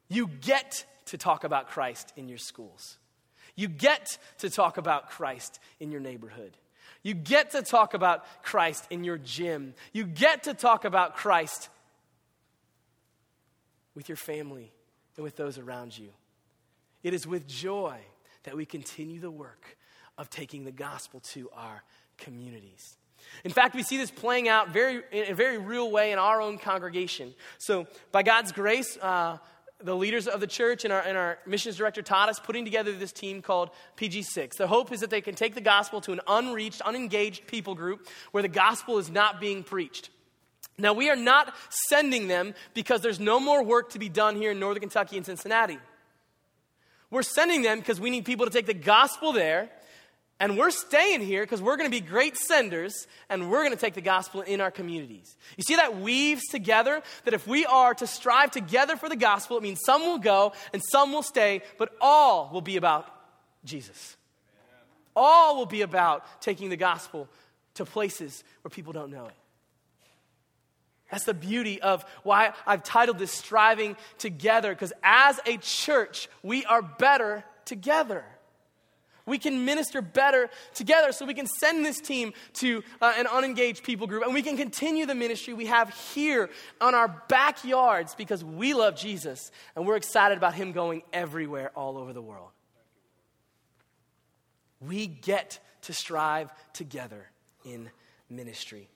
You 0.09 0.27
get 0.27 0.85
to 1.05 1.17
talk 1.17 1.43
about 1.43 1.69
Christ 1.69 2.11
in 2.15 2.27
your 2.27 2.37
schools. 2.37 2.97
You 3.55 3.67
get 3.67 4.17
to 4.39 4.49
talk 4.49 4.77
about 4.77 5.09
Christ 5.09 5.59
in 5.79 5.91
your 5.91 6.01
neighborhood. 6.01 6.57
You 7.03 7.13
get 7.13 7.51
to 7.51 7.61
talk 7.61 7.93
about 7.93 8.25
Christ 8.43 8.85
in 8.89 9.03
your 9.03 9.17
gym. 9.17 9.73
You 9.93 10.05
get 10.05 10.43
to 10.43 10.53
talk 10.53 10.85
about 10.85 11.15
Christ 11.15 11.69
with 13.93 14.09
your 14.09 14.17
family 14.17 14.71
and 15.15 15.23
with 15.23 15.37
those 15.37 15.57
around 15.57 15.97
you. 15.97 16.09
It 17.03 17.13
is 17.13 17.25
with 17.25 17.47
joy 17.47 17.97
that 18.43 18.57
we 18.57 18.65
continue 18.65 19.19
the 19.19 19.31
work 19.31 19.77
of 20.17 20.29
taking 20.29 20.65
the 20.65 20.71
gospel 20.71 21.19
to 21.19 21.49
our 21.53 21.83
communities. 22.17 22.97
In 23.43 23.51
fact, 23.51 23.75
we 23.75 23.83
see 23.83 23.97
this 23.97 24.11
playing 24.11 24.47
out 24.47 24.69
very, 24.69 25.01
in 25.11 25.31
a 25.31 25.35
very 25.35 25.57
real 25.57 25.91
way 25.91 26.11
in 26.11 26.19
our 26.19 26.41
own 26.41 26.57
congregation. 26.57 27.33
So, 27.57 27.87
by 28.11 28.23
God's 28.23 28.51
grace, 28.51 28.97
uh, 29.01 29.37
the 29.79 29.95
leaders 29.95 30.27
of 30.27 30.39
the 30.39 30.47
church 30.47 30.85
and 30.85 30.93
our, 30.93 31.01
and 31.01 31.17
our 31.17 31.37
missions 31.45 31.75
director 31.75 32.01
taught 32.01 32.29
us 32.29 32.39
putting 32.39 32.65
together 32.65 32.93
this 32.93 33.11
team 33.11 33.41
called 33.41 33.71
PG6. 33.97 34.53
The 34.57 34.67
hope 34.67 34.91
is 34.91 35.01
that 35.01 35.09
they 35.09 35.21
can 35.21 35.35
take 35.35 35.53
the 35.53 35.61
gospel 35.61 36.01
to 36.01 36.13
an 36.13 36.21
unreached, 36.27 36.81
unengaged 36.81 37.47
people 37.47 37.75
group 37.75 38.07
where 38.31 38.41
the 38.41 38.49
gospel 38.49 38.97
is 38.97 39.09
not 39.09 39.39
being 39.39 39.63
preached. 39.63 40.09
Now, 40.77 40.93
we 40.93 41.09
are 41.09 41.15
not 41.15 41.53
sending 41.89 42.27
them 42.27 42.53
because 42.73 43.01
there's 43.01 43.19
no 43.19 43.39
more 43.39 43.63
work 43.63 43.91
to 43.91 43.99
be 43.99 44.09
done 44.09 44.35
here 44.35 44.51
in 44.51 44.59
Northern 44.59 44.81
Kentucky 44.81 45.17
and 45.17 45.25
Cincinnati. 45.25 45.77
We're 47.11 47.21
sending 47.21 47.61
them 47.61 47.79
because 47.79 47.99
we 47.99 48.09
need 48.09 48.25
people 48.25 48.45
to 48.45 48.51
take 48.51 48.65
the 48.65 48.73
gospel 48.73 49.31
there 49.31 49.69
and 50.39 50.57
we're 50.57 50.71
staying 50.71 51.21
here 51.21 51.43
because 51.43 51.61
we're 51.61 51.77
going 51.77 51.89
to 51.89 52.01
be 52.01 52.05
great 52.05 52.35
senders 52.37 53.07
and 53.29 53.49
we're 53.49 53.63
going 53.63 53.71
to 53.71 53.79
take 53.79 53.93
the 53.93 54.01
gospel 54.01 54.41
in 54.41 54.59
our 54.59 54.71
communities. 54.71 55.35
You 55.55 55.63
see, 55.63 55.77
that 55.77 55.99
weaves 55.99 56.43
together 56.51 57.01
that 57.23 57.33
if 57.33 57.47
we 57.47 57.65
are 57.65 57.93
to 57.93 58.05
strive 58.05 58.51
together 58.51 58.97
for 58.97 59.07
the 59.07 59.15
gospel, 59.15 59.57
it 59.57 59.63
means 59.63 59.79
some 59.85 60.01
will 60.01 60.17
go 60.17 60.51
and 60.73 60.81
some 60.91 61.13
will 61.13 61.23
stay, 61.23 61.61
but 61.77 61.93
all 62.01 62.49
will 62.51 62.61
be 62.61 62.75
about 62.75 63.07
Jesus. 63.63 64.17
All 65.15 65.55
will 65.55 65.65
be 65.65 65.81
about 65.81 66.41
taking 66.41 66.69
the 66.69 66.75
gospel 66.75 67.29
to 67.75 67.85
places 67.85 68.43
where 68.61 68.69
people 68.69 68.91
don't 68.91 69.11
know 69.11 69.27
it. 69.27 69.35
That's 71.11 71.23
the 71.23 71.33
beauty 71.33 71.81
of 71.81 72.03
why 72.23 72.51
I've 72.67 72.83
titled 72.83 73.19
this 73.19 73.31
Striving 73.31 73.95
Together, 74.17 74.73
because 74.73 74.91
as 75.01 75.39
a 75.45 75.55
church, 75.57 76.27
we 76.43 76.65
are 76.65 76.81
better 76.81 77.45
together. 77.63 78.25
We 79.25 79.39
can 79.39 79.65
minister 79.65 80.01
better 80.01 80.49
together 80.73 81.11
so 81.11 81.25
we 81.25 81.33
can 81.33 81.47
send 81.47 81.83
this 81.83 81.99
team 81.99 82.33
to 82.55 82.83
uh, 83.01 83.13
an 83.17 83.25
unengaged 83.25 83.83
people 83.83 84.05
group 84.05 84.23
and 84.23 84.33
we 84.33 84.43
can 84.43 84.55
continue 84.55 85.05
the 85.05 85.15
ministry 85.15 85.53
we 85.53 85.65
have 85.65 85.89
here 86.13 86.49
on 86.79 86.93
our 86.93 87.23
backyards 87.27 88.13
because 88.13 88.43
we 88.43 88.73
love 88.73 88.95
Jesus 88.95 89.51
and 89.75 89.87
we're 89.87 89.95
excited 89.95 90.37
about 90.37 90.53
Him 90.53 90.73
going 90.73 91.01
everywhere 91.11 91.71
all 91.75 91.97
over 91.97 92.13
the 92.13 92.21
world. 92.21 92.49
We 94.79 95.07
get 95.07 95.59
to 95.83 95.93
strive 95.93 96.51
together 96.73 97.29
in 97.63 97.89
ministry. 98.29 98.89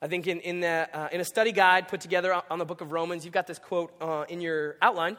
I 0.00 0.08
think 0.08 0.26
in, 0.26 0.40
in, 0.40 0.60
the, 0.60 0.88
uh, 0.92 1.08
in 1.12 1.20
a 1.20 1.24
study 1.24 1.52
guide 1.52 1.88
put 1.88 2.00
together 2.00 2.40
on 2.50 2.58
the 2.58 2.64
book 2.64 2.80
of 2.80 2.90
Romans, 2.90 3.24
you've 3.24 3.34
got 3.34 3.46
this 3.46 3.58
quote 3.58 3.92
uh, 4.00 4.24
in 4.28 4.40
your 4.40 4.76
outline. 4.82 5.16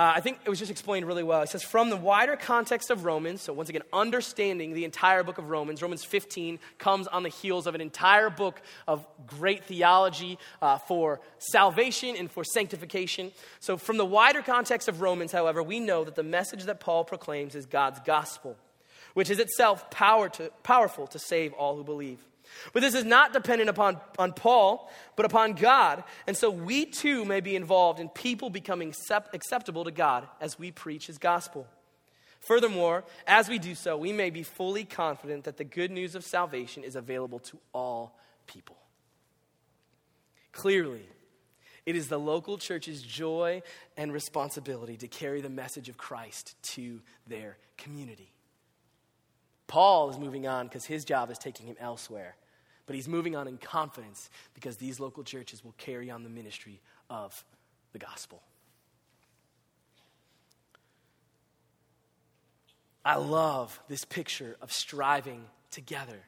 Uh, 0.00 0.14
I 0.16 0.20
think 0.20 0.38
it 0.46 0.48
was 0.48 0.58
just 0.58 0.70
explained 0.70 1.06
really 1.06 1.22
well. 1.22 1.42
It 1.42 1.50
says, 1.50 1.62
from 1.62 1.90
the 1.90 1.96
wider 1.96 2.34
context 2.34 2.88
of 2.88 3.04
Romans, 3.04 3.42
so 3.42 3.52
once 3.52 3.68
again, 3.68 3.82
understanding 3.92 4.72
the 4.72 4.86
entire 4.86 5.22
book 5.22 5.36
of 5.36 5.50
Romans, 5.50 5.82
Romans 5.82 6.04
15 6.04 6.58
comes 6.78 7.06
on 7.06 7.22
the 7.22 7.28
heels 7.28 7.66
of 7.66 7.74
an 7.74 7.82
entire 7.82 8.30
book 8.30 8.62
of 8.88 9.06
great 9.26 9.64
theology 9.64 10.38
uh, 10.62 10.78
for 10.78 11.20
salvation 11.36 12.16
and 12.16 12.30
for 12.30 12.44
sanctification. 12.44 13.30
So, 13.58 13.76
from 13.76 13.98
the 13.98 14.06
wider 14.06 14.40
context 14.40 14.88
of 14.88 15.02
Romans, 15.02 15.32
however, 15.32 15.62
we 15.62 15.80
know 15.80 16.02
that 16.04 16.14
the 16.14 16.22
message 16.22 16.64
that 16.64 16.80
Paul 16.80 17.04
proclaims 17.04 17.54
is 17.54 17.66
God's 17.66 18.00
gospel, 18.00 18.56
which 19.12 19.28
is 19.28 19.38
itself 19.38 19.90
power 19.90 20.30
to, 20.30 20.50
powerful 20.62 21.08
to 21.08 21.18
save 21.18 21.52
all 21.52 21.76
who 21.76 21.84
believe. 21.84 22.20
But 22.72 22.80
this 22.80 22.94
is 22.94 23.04
not 23.04 23.32
dependent 23.32 23.70
upon 23.70 24.00
on 24.18 24.32
Paul, 24.32 24.90
but 25.16 25.26
upon 25.26 25.54
God. 25.54 26.04
And 26.26 26.36
so 26.36 26.50
we 26.50 26.86
too 26.86 27.24
may 27.24 27.40
be 27.40 27.56
involved 27.56 28.00
in 28.00 28.08
people 28.08 28.50
becoming 28.50 28.94
acceptable 29.32 29.84
to 29.84 29.90
God 29.90 30.26
as 30.40 30.58
we 30.58 30.70
preach 30.70 31.06
his 31.06 31.18
gospel. 31.18 31.66
Furthermore, 32.40 33.04
as 33.26 33.48
we 33.48 33.58
do 33.58 33.74
so, 33.74 33.96
we 33.96 34.12
may 34.12 34.30
be 34.30 34.42
fully 34.42 34.84
confident 34.84 35.44
that 35.44 35.58
the 35.58 35.64
good 35.64 35.90
news 35.90 36.14
of 36.14 36.24
salvation 36.24 36.84
is 36.84 36.96
available 36.96 37.38
to 37.40 37.58
all 37.74 38.18
people. 38.46 38.76
Clearly, 40.52 41.06
it 41.86 41.96
is 41.96 42.08
the 42.08 42.18
local 42.18 42.58
church's 42.58 43.02
joy 43.02 43.62
and 43.96 44.12
responsibility 44.12 44.96
to 44.98 45.08
carry 45.08 45.40
the 45.40 45.50
message 45.50 45.88
of 45.88 45.96
Christ 45.96 46.54
to 46.74 47.00
their 47.26 47.56
community. 47.76 48.32
Paul 49.66 50.10
is 50.10 50.18
moving 50.18 50.46
on 50.46 50.66
because 50.66 50.84
his 50.84 51.04
job 51.04 51.30
is 51.30 51.38
taking 51.38 51.66
him 51.66 51.76
elsewhere. 51.78 52.36
But 52.90 52.96
he's 52.96 53.06
moving 53.06 53.36
on 53.36 53.46
in 53.46 53.56
confidence 53.56 54.30
because 54.52 54.78
these 54.78 54.98
local 54.98 55.22
churches 55.22 55.64
will 55.64 55.76
carry 55.78 56.10
on 56.10 56.24
the 56.24 56.28
ministry 56.28 56.80
of 57.08 57.44
the 57.92 58.00
gospel. 58.00 58.42
I 63.04 63.14
love 63.14 63.80
this 63.86 64.04
picture 64.04 64.56
of 64.60 64.72
striving 64.72 65.44
together. 65.70 66.18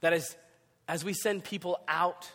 That 0.00 0.12
is, 0.12 0.36
as 0.88 1.04
we 1.04 1.12
send 1.12 1.44
people 1.44 1.78
out 1.86 2.28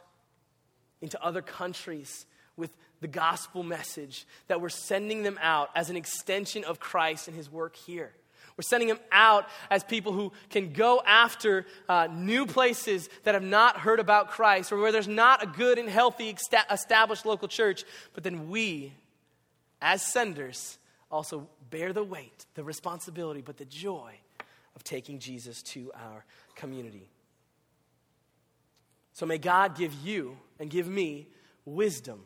into 1.02 1.22
other 1.22 1.42
countries 1.42 2.26
with 2.56 2.78
the 3.02 3.10
gospel 3.10 3.62
message, 3.62 4.26
that 4.48 4.62
we're 4.62 4.70
sending 4.70 5.24
them 5.24 5.38
out 5.42 5.70
as 5.76 5.90
an 5.90 5.98
extension 5.98 6.64
of 6.64 6.80
Christ 6.80 7.28
and 7.28 7.36
his 7.36 7.52
work 7.52 7.76
here. 7.76 8.14
We're 8.58 8.64
sending 8.64 8.90
them 8.90 9.00
out 9.12 9.48
as 9.70 9.84
people 9.84 10.14
who 10.14 10.32
can 10.50 10.74
go 10.74 11.00
after 11.06 11.68
uh, 11.88 12.08
new 12.12 12.48
places 12.48 13.08
that 13.24 13.36
have 13.36 13.44
not 13.44 13.78
heard 13.78 14.00
about 14.00 14.32
Christ 14.32 14.72
or 14.72 14.78
where 14.78 14.92
there's 14.92 15.08
not 15.08 15.44
a 15.44 15.48
good 15.48 15.78
and 15.78 15.88
healthy 15.88 16.36
established 16.72 17.26
local 17.26 17.48
church. 17.48 17.84
But 18.14 18.24
then 18.24 18.50
we, 18.50 18.94
as 19.80 20.02
senders, 20.02 20.80
also 21.12 21.48
bear 21.70 21.94
the 21.94 22.04
weight, 22.04 22.48
the 22.56 22.64
responsibility, 22.64 23.42
but 23.42 23.58
the 23.58 23.66
joy 23.66 24.14
of 24.76 24.84
taking 24.84 25.20
Jesus 25.20 25.62
to 25.62 25.92
our 25.94 26.26
community. 26.56 27.12
So 29.14 29.28
may 29.28 29.38
God 29.38 29.78
give 29.78 29.94
you 30.04 30.36
and 30.60 30.70
give 30.70 30.88
me 30.88 31.28
wisdom 31.64 32.22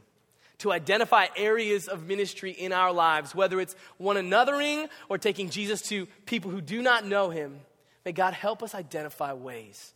to 0.62 0.72
identify 0.72 1.26
areas 1.36 1.88
of 1.88 2.08
ministry 2.08 2.52
in 2.52 2.72
our 2.72 2.92
lives, 2.92 3.34
whether 3.34 3.60
it's 3.60 3.76
one 3.98 4.16
anothering 4.16 4.88
or 5.10 5.18
taking 5.18 5.50
Jesus 5.50 5.82
to 5.84 6.06
people 6.26 6.52
who 6.52 6.62
do 6.62 6.82
not 6.82 7.06
know 7.06 7.30
him. 7.30 7.60
May 8.06 8.12
God 8.12 8.34
help 8.34 8.62
us 8.64 8.76
identify 8.76 9.34
ways 9.34 9.94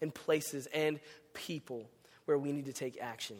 and 0.00 0.14
places 0.14 0.68
and 0.72 1.00
people 1.34 1.88
where 2.24 2.38
we 2.38 2.52
need 2.52 2.66
to 2.66 2.72
take 2.72 2.98
action. 3.00 3.36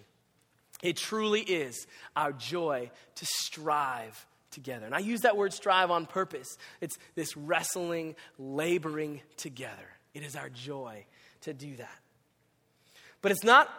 It 0.83 0.99
truly 0.99 1.41
is 1.41 1.87
our 2.15 2.33
joy 2.33 2.91
to 3.15 3.27
strive 3.27 4.27
together. 4.51 4.85
And 4.85 4.95
I 4.95 4.99
use 4.99 5.23
that 5.23 5.37
word 5.37 5.55
strive 5.55 5.91
on 5.91 6.05
purpose. 6.05 6.59
It's 6.83 6.99
this 7.15 7.37
wrestling, 7.37 8.17
laboring 8.39 9.23
together. 9.39 9.89
It 10.13 10.23
is 10.23 10.37
our 10.37 10.51
joy 10.51 11.07
to 11.43 11.55
do 11.55 11.77
that. 11.77 11.99
But 13.23 13.33
it's 13.33 13.45
not, 13.45 13.71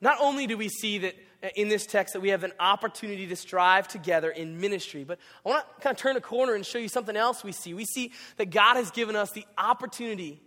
not 0.00 0.18
only 0.20 0.48
do 0.48 0.56
we 0.56 0.68
see 0.68 0.98
that 0.98 1.14
in 1.56 1.68
this 1.68 1.86
text 1.86 2.14
that 2.14 2.20
we 2.20 2.28
have 2.28 2.44
an 2.44 2.52
opportunity 2.60 3.26
to 3.26 3.36
strive 3.36 3.88
together 3.88 4.30
in 4.30 4.60
ministry. 4.60 5.04
But 5.04 5.18
I 5.44 5.48
want 5.48 5.66
to 5.66 5.82
kind 5.82 5.94
of 5.94 6.00
turn 6.00 6.16
a 6.16 6.20
corner 6.20 6.54
and 6.54 6.64
show 6.64 6.78
you 6.78 6.88
something 6.88 7.16
else 7.16 7.42
we 7.42 7.52
see. 7.52 7.74
We 7.74 7.84
see 7.84 8.12
that 8.36 8.50
God 8.50 8.76
has 8.76 8.90
given 8.90 9.16
us 9.16 9.32
the 9.32 9.44
opportunity 9.58 10.40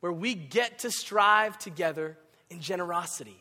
where 0.00 0.12
we 0.12 0.34
get 0.34 0.80
to 0.80 0.90
strive 0.90 1.58
together 1.58 2.16
in 2.50 2.60
generosity. 2.60 3.36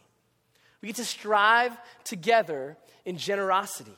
We 0.81 0.87
get 0.87 0.97
to 0.97 1.05
strive 1.05 1.77
together 2.03 2.77
in 3.05 3.17
generosity. 3.17 3.95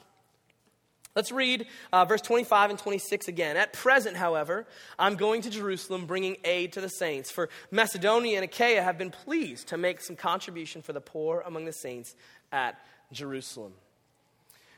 Let's 1.15 1.32
read 1.32 1.67
uh, 1.91 2.06
verse 2.06 2.21
25 2.21 2.71
and 2.71 2.80
26 2.80 3.28
again. 3.28 3.56
At 3.56 3.71
present, 3.71 4.17
however, 4.17 4.65
I'm 4.97 5.15
going 5.15 5.43
to 5.43 5.49
Jerusalem 5.49 6.08
bringing 6.08 6.38
aid 6.43 6.73
to 6.73 6.82
the 6.82 6.89
saints. 6.89 7.30
For 7.30 7.49
Macedonia 7.69 8.38
and 8.38 8.45
Achaia 8.45 8.82
have 8.82 8.97
been 8.97 9.12
pleased 9.12 9.67
to 9.67 9.78
make 9.78 10.02
some 10.02 10.15
contribution 10.15 10.82
for 10.82 10.91
the 10.91 11.02
poor 11.02 11.43
among 11.45 11.65
the 11.65 11.73
saints 11.73 12.15
at 12.52 12.84
Jerusalem. 13.12 13.73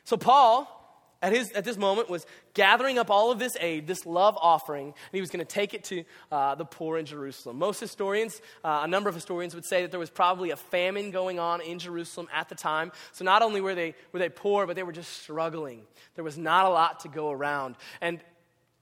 So, 0.04 0.18
Paul 0.18 0.85
at, 1.22 1.32
his, 1.34 1.52
at 1.52 1.64
this 1.64 1.78
moment 1.78 2.10
was 2.10 2.26
gathering 2.54 3.00
up 3.00 3.10
all 3.10 3.32
of 3.32 3.40
this 3.40 3.56
aid, 3.60 3.88
this 3.88 4.06
love 4.06 4.38
offering, 4.40 4.88
and 4.88 4.96
he 5.12 5.22
was 5.22 5.30
going 5.30 5.46
to 5.46 5.52
take 5.52 5.74
it 5.74 5.84
to 5.86 6.04
uh, 6.32 6.56
the 6.56 6.66
poor 6.66 6.98
in 6.98 7.06
Jerusalem. 7.06 7.58
Most 7.58 7.80
historians, 7.80 8.42
uh, 8.64 8.82
a 8.84 8.88
number 8.88 9.10
of 9.10 9.16
historians, 9.16 9.56
would 9.56 9.66
say 9.66 9.82
that 9.82 9.92
there 9.92 10.00
was 10.00 10.10
probably 10.10 10.52
a 10.52 10.56
famine 10.56 11.12
going 11.12 11.40
on 11.40 11.62
in 11.62 11.80
Jerusalem 11.80 12.28
at 12.34 12.50
the 12.50 12.56
time. 12.56 12.92
So 13.14 13.26
not 13.26 13.42
only 13.42 13.62
were 13.62 13.76
they, 13.76 13.96
were 14.12 14.20
they 14.20 14.30
poor, 14.30 14.68
but 14.68 14.76
they 14.76 14.84
were 14.84 14.92
just 14.92 15.14
struggling. 15.22 15.82
There 16.16 16.24
was 16.24 16.38
not 16.38 16.66
a 16.66 16.70
lot 16.70 17.00
to 17.02 17.08
go 17.08 17.32
around. 17.32 17.76
And 18.02 18.20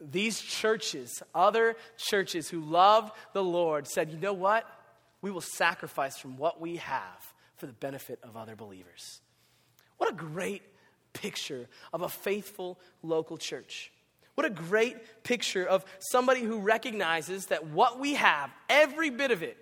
these 0.01 0.39
churches, 0.41 1.23
other 1.33 1.75
churches 1.97 2.49
who 2.49 2.59
loved 2.61 3.13
the 3.33 3.43
Lord, 3.43 3.87
said, 3.87 4.11
you 4.11 4.17
know 4.17 4.33
what? 4.33 4.67
We 5.21 5.31
will 5.31 5.41
sacrifice 5.41 6.17
from 6.17 6.37
what 6.37 6.59
we 6.59 6.77
have 6.77 7.33
for 7.55 7.67
the 7.67 7.73
benefit 7.73 8.19
of 8.23 8.35
other 8.35 8.55
believers. 8.57 9.21
What 9.97 10.11
a 10.11 10.15
great 10.15 10.63
picture 11.13 11.67
of 11.91 12.01
a 12.01 12.09
faithful 12.09 12.79
local 13.01 13.37
church. 13.37 13.91
What 14.35 14.45
a 14.45 14.49
great 14.49 15.23
picture 15.23 15.65
of 15.65 15.85
somebody 16.11 16.41
who 16.41 16.59
recognizes 16.59 17.47
that 17.47 17.67
what 17.67 17.99
we 17.99 18.15
have, 18.15 18.49
every 18.67 19.09
bit 19.09 19.31
of 19.31 19.43
it, 19.43 19.57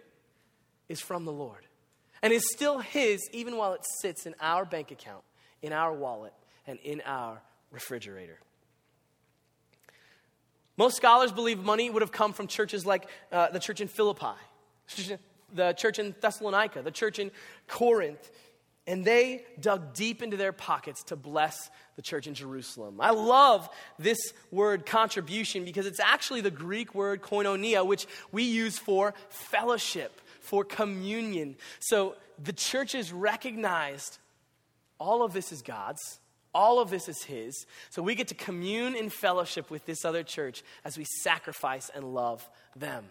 is 0.88 1.02
from 1.02 1.26
the 1.26 1.32
Lord 1.32 1.66
and 2.22 2.32
is 2.32 2.50
still 2.52 2.80
His 2.80 3.20
even 3.32 3.58
while 3.58 3.74
it 3.74 3.82
sits 4.02 4.26
in 4.26 4.36
our 4.40 4.66
bank 4.66 4.92
account, 4.92 5.24
in 5.62 5.74
our 5.74 5.94
wallet, 5.94 6.34
and 6.68 6.80
in 6.80 7.02
our 7.06 7.42
refrigerator. 7.72 8.38
Most 10.78 10.96
scholars 10.96 11.32
believe 11.32 11.60
money 11.60 11.90
would 11.90 12.02
have 12.02 12.12
come 12.12 12.34
from 12.34 12.48
churches 12.48 12.86
like 12.86 13.08
uh, 13.32 13.50
the 13.50 13.60
church 13.60 13.82
in 13.82 13.88
Philippi, 13.88 14.36
the 15.54 15.74
church 15.74 16.00
in 16.00 16.16
Thessalonica, 16.22 16.82
the 16.82 16.92
church 16.92 17.20
in 17.20 17.32
Corinth, 17.68 18.32
and 18.88 19.06
they 19.06 19.44
dug 19.60 19.94
deep 19.94 20.24
into 20.24 20.38
their 20.38 20.52
pockets 20.52 21.04
to 21.04 21.16
bless 21.16 21.70
the 21.96 22.02
church 22.02 22.28
in 22.28 22.34
Jerusalem. 22.34 23.00
I 23.00 23.12
love 23.12 23.70
this 24.00 24.34
word 24.50 24.86
contribution 24.86 25.66
because 25.66 25.86
it's 25.86 26.00
actually 26.00 26.42
the 26.42 26.52
Greek 26.52 26.96
word 26.96 27.22
koinonia, 27.22 27.86
which 27.86 28.08
we 28.32 28.44
use 28.44 28.80
for 28.80 29.14
fellowship, 29.30 30.20
for 30.40 30.64
communion. 30.64 31.56
So 31.80 32.16
the 32.44 32.54
churches 32.54 33.14
recognized 33.14 34.18
all 35.00 35.24
of 35.24 35.34
this 35.34 35.52
is 35.52 35.62
God's. 35.62 36.20
All 36.54 36.80
of 36.80 36.90
this 36.90 37.08
is 37.08 37.24
His. 37.24 37.66
So 37.92 38.02
we 38.02 38.14
get 38.16 38.28
to 38.28 38.36
commune 38.36 38.96
in 38.96 39.10
fellowship 39.10 39.70
with 39.70 39.86
this 39.86 40.04
other 40.04 40.24
church 40.24 40.64
as 40.84 40.98
we 40.98 41.06
sacrifice 41.06 41.90
and 41.94 42.14
love 42.14 42.48
them. 42.76 43.06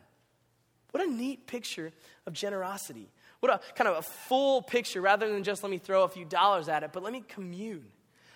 What 0.91 1.07
a 1.07 1.11
neat 1.11 1.47
picture 1.47 1.93
of 2.27 2.33
generosity. 2.33 3.09
What 3.41 3.53
a 3.53 3.61
kind 3.75 3.89
of 3.89 3.99
a 3.99 4.03
full 4.03 4.63
picture 4.63 5.01
rather 5.01 5.31
than 5.31 5.43
just 5.43 5.63
let 5.63 5.71
me 5.71 5.79
throw 5.79 6.05
a 6.05 6.09
few 6.09 6.25
dollars 6.25 6.69
at 6.69 6.83
it, 6.83 6.91
but 6.93 7.03
let 7.03 7.13
me 7.13 7.25
commune, 7.27 7.87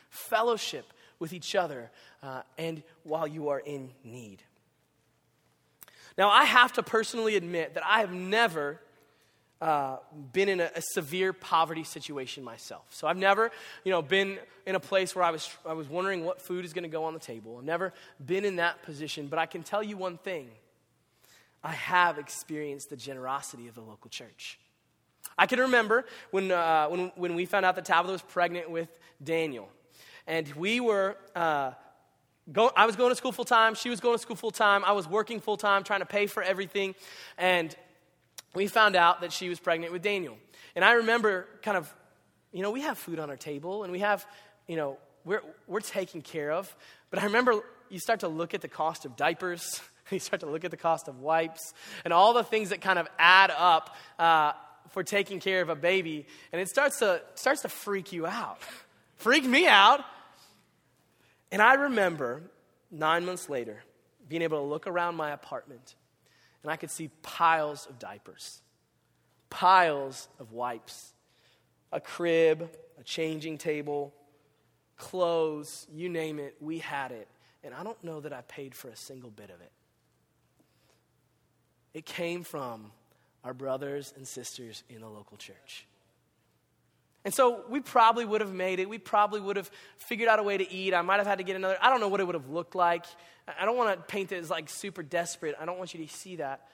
fellowship 0.08 0.92
with 1.18 1.32
each 1.32 1.54
other, 1.54 1.90
uh, 2.22 2.42
and 2.58 2.82
while 3.02 3.26
you 3.26 3.50
are 3.50 3.60
in 3.60 3.90
need. 4.02 4.42
Now, 6.16 6.30
I 6.30 6.44
have 6.44 6.72
to 6.74 6.82
personally 6.82 7.36
admit 7.36 7.74
that 7.74 7.84
I 7.84 8.00
have 8.00 8.12
never 8.12 8.80
uh, 9.60 9.96
been 10.32 10.48
in 10.48 10.60
a, 10.60 10.70
a, 10.74 10.82
severe 10.92 11.32
poverty 11.32 11.84
situation 11.84 12.44
myself. 12.44 12.84
So 12.90 13.06
I've 13.06 13.16
never, 13.16 13.50
you 13.84 13.92
know, 13.92 14.02
been 14.02 14.38
in 14.66 14.74
a 14.74 14.80
place 14.80 15.14
where 15.14 15.24
I 15.24 15.30
was, 15.30 15.48
I 15.64 15.72
was 15.72 15.88
wondering 15.88 16.24
what 16.24 16.42
food 16.42 16.64
is 16.64 16.72
going 16.72 16.82
to 16.82 16.88
go 16.88 17.04
on 17.04 17.14
the 17.14 17.20
table. 17.20 17.56
I've 17.58 17.64
never 17.64 17.92
been 18.24 18.44
in 18.44 18.56
that 18.56 18.82
position, 18.82 19.28
but 19.28 19.38
I 19.38 19.46
can 19.46 19.62
tell 19.62 19.82
you 19.82 19.96
one 19.96 20.18
thing. 20.18 20.50
I 21.62 21.72
have 21.72 22.18
experienced 22.18 22.90
the 22.90 22.96
generosity 22.96 23.68
of 23.68 23.74
the 23.74 23.80
local 23.80 24.10
church. 24.10 24.58
I 25.36 25.46
can 25.46 25.60
remember 25.60 26.04
when, 26.30 26.50
uh, 26.50 26.88
when, 26.88 27.12
when 27.16 27.34
we 27.34 27.46
found 27.46 27.64
out 27.64 27.76
that 27.76 27.84
Tabitha 27.84 28.12
was 28.12 28.22
pregnant 28.22 28.70
with 28.70 28.88
Daniel. 29.22 29.68
And 30.26 30.48
we 30.54 30.80
were, 30.80 31.16
uh, 31.34 31.72
go, 32.52 32.70
I 32.76 32.86
was 32.86 32.96
going 32.96 33.10
to 33.10 33.16
school 33.16 33.32
full 33.32 33.44
time. 33.44 33.74
She 33.74 33.90
was 33.90 34.00
going 34.00 34.16
to 34.16 34.22
school 34.22 34.36
full 34.36 34.50
time. 34.50 34.84
I 34.84 34.92
was 34.92 35.08
working 35.08 35.40
full 35.40 35.56
time, 35.56 35.84
trying 35.84 36.00
to 36.00 36.06
pay 36.06 36.26
for 36.26 36.42
everything. 36.42 36.94
And 37.36 37.74
we 38.54 38.66
found 38.68 38.96
out 38.96 39.20
that 39.20 39.32
she 39.32 39.48
was 39.48 39.58
pregnant 39.58 39.92
with 39.92 40.02
Daniel. 40.02 40.36
And 40.74 40.84
I 40.84 40.92
remember 40.92 41.46
kind 41.62 41.76
of, 41.76 41.92
you 42.52 42.62
know, 42.62 42.70
we 42.70 42.82
have 42.82 42.98
food 42.98 43.18
on 43.18 43.30
our 43.30 43.36
table 43.36 43.82
and 43.82 43.92
we 43.92 44.00
have, 44.00 44.26
you 44.66 44.76
know, 44.76 44.98
we're, 45.24 45.42
we're 45.66 45.80
taken 45.80 46.22
care 46.22 46.52
of. 46.52 46.74
But 47.10 47.20
I 47.20 47.24
remember 47.26 47.62
you 47.90 47.98
start 47.98 48.20
to 48.20 48.28
look 48.28 48.54
at 48.54 48.60
the 48.60 48.68
cost 48.68 49.04
of 49.04 49.16
diapers, 49.16 49.80
you 50.10 50.18
start 50.18 50.40
to 50.40 50.46
look 50.46 50.64
at 50.64 50.70
the 50.70 50.76
cost 50.76 51.08
of 51.08 51.20
wipes, 51.20 51.74
and 52.04 52.12
all 52.12 52.32
the 52.32 52.44
things 52.44 52.70
that 52.70 52.80
kind 52.80 52.98
of 52.98 53.08
add 53.18 53.50
up 53.50 53.94
uh, 54.18 54.52
for 54.94 55.02
taking 55.02 55.40
care 55.40 55.60
of 55.60 55.68
a 55.68 55.74
baby, 55.74 56.24
and 56.52 56.60
it 56.60 56.68
starts 56.68 57.00
to, 57.00 57.20
starts 57.34 57.62
to 57.62 57.68
freak 57.68 58.12
you 58.12 58.26
out. 58.26 58.58
Freak 59.16 59.44
me 59.44 59.66
out. 59.66 60.04
And 61.50 61.62
I 61.62 61.74
remember 61.74 62.42
nine 62.90 63.24
months 63.24 63.48
later 63.48 63.82
being 64.28 64.42
able 64.42 64.58
to 64.58 64.64
look 64.64 64.86
around 64.86 65.14
my 65.14 65.30
apartment 65.30 65.94
and 66.62 66.70
I 66.70 66.76
could 66.76 66.90
see 66.90 67.10
piles 67.22 67.86
of 67.86 67.98
diapers, 67.98 68.60
piles 69.50 70.28
of 70.40 70.52
wipes, 70.52 71.12
a 71.92 72.00
crib, 72.00 72.70
a 72.98 73.04
changing 73.04 73.58
table, 73.58 74.12
clothes, 74.96 75.86
you 75.92 76.08
name 76.08 76.38
it, 76.38 76.56
we 76.60 76.78
had 76.78 77.12
it. 77.12 77.28
And 77.62 77.72
I 77.72 77.82
don't 77.82 78.02
know 78.02 78.20
that 78.20 78.32
I 78.32 78.40
paid 78.42 78.74
for 78.74 78.88
a 78.88 78.96
single 78.96 79.30
bit 79.30 79.50
of 79.50 79.60
it. 79.60 79.72
It 81.94 82.04
came 82.04 82.42
from 82.42 82.90
our 83.44 83.54
brothers 83.54 84.12
and 84.16 84.26
sisters 84.26 84.82
in 84.88 85.00
the 85.00 85.08
local 85.08 85.36
church. 85.36 85.86
And 87.24 87.32
so 87.32 87.64
we 87.70 87.80
probably 87.80 88.24
would 88.24 88.40
have 88.40 88.52
made 88.52 88.80
it. 88.80 88.88
We 88.88 88.98
probably 88.98 89.40
would 89.40 89.56
have 89.56 89.70
figured 89.96 90.28
out 90.28 90.38
a 90.38 90.42
way 90.42 90.58
to 90.58 90.70
eat. 90.70 90.92
I 90.92 91.02
might 91.02 91.16
have 91.16 91.26
had 91.26 91.38
to 91.38 91.44
get 91.44 91.56
another. 91.56 91.78
I 91.80 91.88
don't 91.88 92.00
know 92.00 92.08
what 92.08 92.20
it 92.20 92.24
would 92.24 92.34
have 92.34 92.50
looked 92.50 92.74
like. 92.74 93.06
I 93.58 93.64
don't 93.64 93.76
want 93.76 93.96
to 93.96 94.02
paint 94.12 94.32
it 94.32 94.36
as 94.36 94.50
like 94.50 94.68
super 94.68 95.02
desperate. 95.02 95.54
I 95.58 95.64
don't 95.64 95.78
want 95.78 95.94
you 95.94 96.04
to 96.06 96.12
see 96.12 96.36
that. 96.36 96.68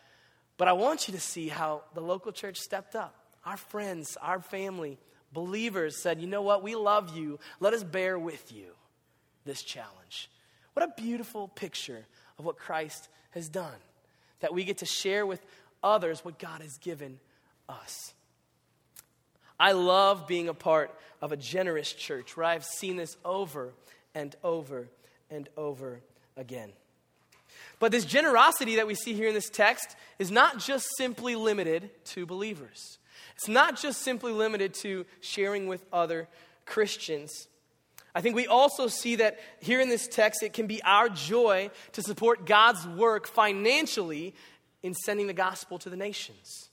But 0.56 0.68
I 0.68 0.72
want 0.72 1.08
you 1.08 1.14
to 1.14 1.20
see 1.20 1.48
how 1.48 1.82
the 1.94 2.00
local 2.00 2.32
church 2.32 2.58
stepped 2.58 2.96
up. 2.96 3.14
Our 3.44 3.56
friends, 3.56 4.18
our 4.20 4.40
family, 4.40 4.98
believers 5.32 5.96
said, 5.96 6.20
you 6.20 6.26
know 6.26 6.42
what? 6.42 6.62
We 6.62 6.74
love 6.74 7.16
you. 7.16 7.38
Let 7.60 7.72
us 7.72 7.84
bear 7.84 8.18
with 8.18 8.52
you 8.52 8.66
this 9.44 9.62
challenge. 9.62 10.30
What 10.74 10.84
a 10.84 11.00
beautiful 11.00 11.48
picture 11.48 12.04
of 12.38 12.44
what 12.44 12.58
Christ 12.58 13.08
has 13.30 13.48
done. 13.48 13.78
That 14.40 14.52
we 14.52 14.64
get 14.64 14.78
to 14.78 14.86
share 14.86 15.24
with 15.26 15.44
others 15.82 16.24
what 16.24 16.38
God 16.38 16.60
has 16.60 16.78
given 16.78 17.18
us. 17.68 18.12
I 19.58 19.72
love 19.72 20.26
being 20.26 20.48
a 20.48 20.54
part 20.54 20.94
of 21.20 21.32
a 21.32 21.36
generous 21.36 21.92
church 21.92 22.36
where 22.36 22.46
I've 22.46 22.64
seen 22.64 22.96
this 22.96 23.16
over 23.24 23.72
and 24.14 24.34
over 24.42 24.88
and 25.30 25.48
over 25.56 26.00
again. 26.36 26.70
But 27.78 27.92
this 27.92 28.04
generosity 28.04 28.76
that 28.76 28.86
we 28.86 28.94
see 28.94 29.14
here 29.14 29.28
in 29.28 29.34
this 29.34 29.50
text 29.50 29.96
is 30.18 30.30
not 30.30 30.58
just 30.58 30.86
simply 30.96 31.34
limited 31.34 31.90
to 32.06 32.26
believers. 32.26 32.98
It's 33.36 33.48
not 33.48 33.80
just 33.80 34.02
simply 34.02 34.32
limited 34.32 34.74
to 34.74 35.06
sharing 35.20 35.66
with 35.66 35.84
other 35.92 36.28
Christians. 36.66 37.48
I 38.14 38.20
think 38.20 38.36
we 38.36 38.46
also 38.46 38.88
see 38.88 39.16
that 39.16 39.38
here 39.60 39.80
in 39.80 39.88
this 39.88 40.08
text, 40.08 40.42
it 40.42 40.52
can 40.52 40.66
be 40.66 40.82
our 40.82 41.08
joy 41.08 41.70
to 41.92 42.02
support 42.02 42.44
God's 42.44 42.86
work 42.86 43.26
financially 43.26 44.34
in 44.82 44.94
sending 44.94 45.26
the 45.26 45.32
gospel 45.32 45.78
to 45.78 45.90
the 45.90 45.96
nations. 45.96 46.70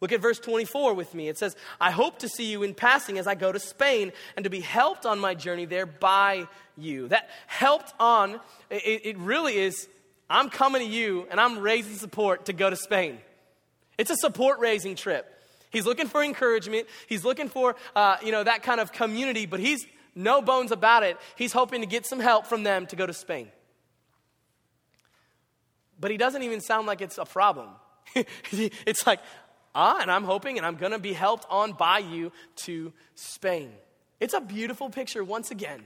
Look 0.00 0.10
at 0.10 0.20
verse 0.20 0.40
24 0.40 0.94
with 0.94 1.14
me. 1.14 1.28
It 1.28 1.38
says, 1.38 1.54
I 1.80 1.92
hope 1.92 2.18
to 2.18 2.28
see 2.28 2.50
you 2.50 2.64
in 2.64 2.74
passing 2.74 3.18
as 3.18 3.28
I 3.28 3.36
go 3.36 3.52
to 3.52 3.60
Spain 3.60 4.10
and 4.36 4.42
to 4.42 4.50
be 4.50 4.58
helped 4.58 5.06
on 5.06 5.20
my 5.20 5.34
journey 5.34 5.64
there 5.64 5.86
by 5.86 6.48
you. 6.76 7.06
That 7.06 7.30
helped 7.46 7.94
on, 8.00 8.40
it, 8.68 9.02
it 9.04 9.18
really 9.18 9.56
is, 9.56 9.88
I'm 10.28 10.50
coming 10.50 10.82
to 10.82 10.88
you 10.88 11.28
and 11.30 11.40
I'm 11.40 11.60
raising 11.60 11.94
support 11.94 12.46
to 12.46 12.52
go 12.52 12.68
to 12.68 12.74
Spain. 12.74 13.18
It's 13.96 14.10
a 14.10 14.16
support 14.16 14.58
raising 14.58 14.96
trip. 14.96 15.28
He's 15.70 15.86
looking 15.86 16.08
for 16.08 16.22
encouragement. 16.22 16.88
He's 17.06 17.24
looking 17.24 17.48
for, 17.48 17.76
uh, 17.94 18.16
you 18.24 18.32
know, 18.32 18.42
that 18.42 18.64
kind 18.64 18.80
of 18.80 18.90
community, 18.90 19.46
but 19.46 19.60
he's 19.60 19.86
no 20.16 20.42
bones 20.42 20.72
about 20.72 21.04
it. 21.04 21.16
He's 21.36 21.52
hoping 21.52 21.80
to 21.80 21.86
get 21.86 22.06
some 22.06 22.18
help 22.18 22.48
from 22.48 22.64
them 22.64 22.86
to 22.88 22.96
go 22.96 23.06
to 23.06 23.14
Spain. 23.14 23.52
But 26.02 26.10
he 26.10 26.18
doesn't 26.18 26.42
even 26.42 26.60
sound 26.60 26.86
like 26.86 27.00
it's 27.00 27.16
a 27.16 27.24
problem. 27.24 27.70
it's 28.14 29.06
like, 29.06 29.20
Ah, 29.74 29.98
and 30.00 30.10
I'm 30.10 30.24
hoping 30.24 30.58
and 30.58 30.66
I'm 30.66 30.76
going 30.76 30.92
to 30.92 30.98
be 30.98 31.12
helped 31.12 31.46
on 31.48 31.72
by 31.72 31.98
you 31.98 32.32
to 32.56 32.92
Spain. 33.14 33.72
It's 34.20 34.34
a 34.34 34.40
beautiful 34.40 34.90
picture, 34.90 35.24
once 35.24 35.50
again, 35.50 35.82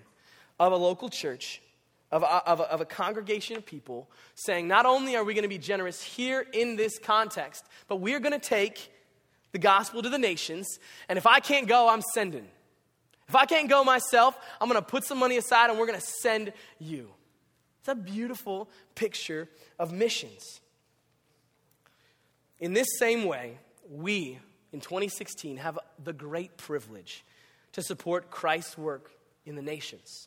of 0.58 0.72
a 0.72 0.76
local 0.76 1.08
church, 1.08 1.62
of 2.10 2.22
a, 2.22 2.26
of, 2.26 2.60
a, 2.60 2.64
of 2.64 2.80
a, 2.80 2.84
congregation 2.84 3.56
of 3.56 3.64
people 3.64 4.10
saying, 4.34 4.66
not 4.66 4.86
only 4.86 5.16
are 5.16 5.24
we 5.24 5.34
going 5.34 5.42
to 5.42 5.48
be 5.48 5.58
generous 5.58 6.02
here 6.02 6.44
in 6.52 6.76
this 6.76 6.98
context, 6.98 7.64
but 7.88 7.96
we're 7.96 8.20
going 8.20 8.38
to 8.38 8.44
take 8.44 8.92
the 9.52 9.58
gospel 9.58 10.02
to 10.02 10.08
the 10.08 10.18
nations, 10.18 10.66
and 11.08 11.16
if 11.16 11.26
I 11.26 11.40
can't 11.40 11.68
go, 11.68 11.88
I'm 11.88 12.02
sending. 12.02 12.46
If 13.28 13.34
I 13.34 13.46
can't 13.46 13.68
go 13.68 13.84
myself, 13.84 14.36
I'm 14.60 14.68
going 14.68 14.80
to 14.80 14.86
put 14.86 15.04
some 15.04 15.18
money 15.18 15.36
aside 15.36 15.70
and 15.70 15.78
we're 15.78 15.86
going 15.86 15.98
to 15.98 16.06
send 16.22 16.52
you. 16.78 17.10
It's 17.86 17.92
a 17.92 18.02
beautiful 18.02 18.68
picture 18.96 19.48
of 19.78 19.92
missions. 19.92 20.60
In 22.58 22.72
this 22.72 22.88
same 22.98 23.26
way, 23.26 23.58
we 23.88 24.40
in 24.72 24.80
2016 24.80 25.58
have 25.58 25.78
the 26.02 26.12
great 26.12 26.56
privilege 26.56 27.24
to 27.74 27.82
support 27.82 28.28
Christ's 28.28 28.76
work 28.76 29.12
in 29.44 29.54
the 29.54 29.62
nations. 29.62 30.26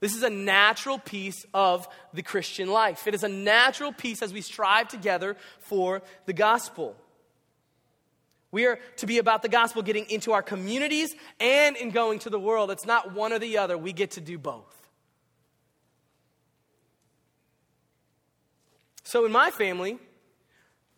This 0.00 0.14
is 0.14 0.22
a 0.22 0.28
natural 0.28 0.98
piece 0.98 1.46
of 1.54 1.88
the 2.12 2.22
Christian 2.22 2.68
life. 2.68 3.06
It 3.06 3.14
is 3.14 3.22
a 3.22 3.30
natural 3.30 3.94
piece 3.94 4.20
as 4.20 4.34
we 4.34 4.42
strive 4.42 4.88
together 4.88 5.38
for 5.60 6.02
the 6.26 6.34
gospel. 6.34 6.96
We 8.50 8.66
are 8.66 8.78
to 8.96 9.06
be 9.06 9.16
about 9.16 9.40
the 9.40 9.48
gospel 9.48 9.80
getting 9.80 10.04
into 10.10 10.32
our 10.32 10.42
communities 10.42 11.14
and 11.40 11.78
in 11.78 11.92
going 11.92 12.18
to 12.20 12.30
the 12.30 12.38
world. 12.38 12.70
It's 12.70 12.84
not 12.84 13.14
one 13.14 13.32
or 13.32 13.38
the 13.38 13.56
other. 13.56 13.78
We 13.78 13.94
get 13.94 14.10
to 14.12 14.20
do 14.20 14.36
both. 14.36 14.77
So, 19.08 19.24
in 19.24 19.32
my 19.32 19.50
family, 19.50 19.98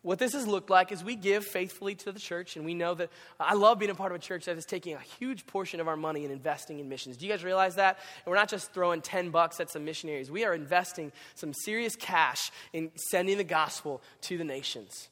what 0.01 0.19
this 0.19 0.33
has 0.33 0.45
looked 0.45 0.69
like 0.69 0.91
is 0.91 1.01
we 1.01 1.15
give 1.15 1.45
faithfully 1.45 1.95
to 1.95 2.11
the 2.11 2.19
church, 2.19 2.57
and 2.57 2.65
we 2.65 2.73
know 2.73 2.93
that 2.95 3.09
I 3.39 3.53
love 3.53 3.79
being 3.79 3.89
a 3.89 3.95
part 3.95 4.11
of 4.11 4.17
a 4.17 4.19
church 4.19 4.47
that 4.47 4.57
is 4.57 4.65
taking 4.65 4.95
a 4.95 4.99
huge 4.99 5.47
portion 5.47 5.79
of 5.79 5.87
our 5.87 5.95
money 5.95 6.25
and 6.25 6.33
investing 6.33 6.79
in 6.79 6.89
missions. 6.89 7.15
Do 7.15 7.25
you 7.25 7.31
guys 7.31 7.41
realize 7.41 7.75
that? 7.75 7.99
And 8.25 8.29
we're 8.29 8.35
not 8.35 8.49
just 8.49 8.73
throwing 8.73 8.99
10 8.99 9.29
bucks 9.29 9.61
at 9.61 9.71
some 9.71 9.85
missionaries, 9.85 10.29
we 10.29 10.43
are 10.43 10.53
investing 10.53 11.13
some 11.35 11.53
serious 11.53 11.95
cash 11.95 12.51
in 12.73 12.91
sending 13.11 13.37
the 13.37 13.45
gospel 13.45 14.01
to 14.23 14.37
the 14.37 14.43
nations. 14.43 15.07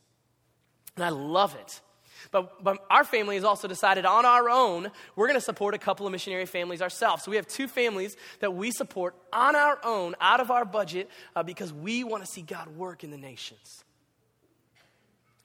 And 0.97 1.05
I 1.05 1.09
love 1.09 1.55
it. 1.55 1.79
But, 2.31 2.63
but 2.63 2.85
our 2.89 3.03
family 3.03 3.35
has 3.35 3.43
also 3.43 3.67
decided 3.67 4.05
on 4.05 4.25
our 4.25 4.49
own, 4.49 4.91
we're 5.15 5.27
going 5.27 5.39
to 5.39 5.45
support 5.45 5.73
a 5.73 5.77
couple 5.77 6.05
of 6.05 6.11
missionary 6.11 6.45
families 6.45 6.81
ourselves. 6.81 7.23
So 7.23 7.31
we 7.31 7.37
have 7.37 7.47
two 7.47 7.67
families 7.67 8.15
that 8.39 8.53
we 8.53 8.71
support 8.71 9.15
on 9.33 9.55
our 9.55 9.79
own, 9.83 10.15
out 10.21 10.39
of 10.39 10.51
our 10.51 10.65
budget, 10.65 11.09
uh, 11.35 11.43
because 11.43 11.73
we 11.73 12.03
want 12.03 12.23
to 12.23 12.31
see 12.31 12.41
God 12.41 12.75
work 12.75 13.03
in 13.03 13.11
the 13.11 13.17
nations. 13.17 13.83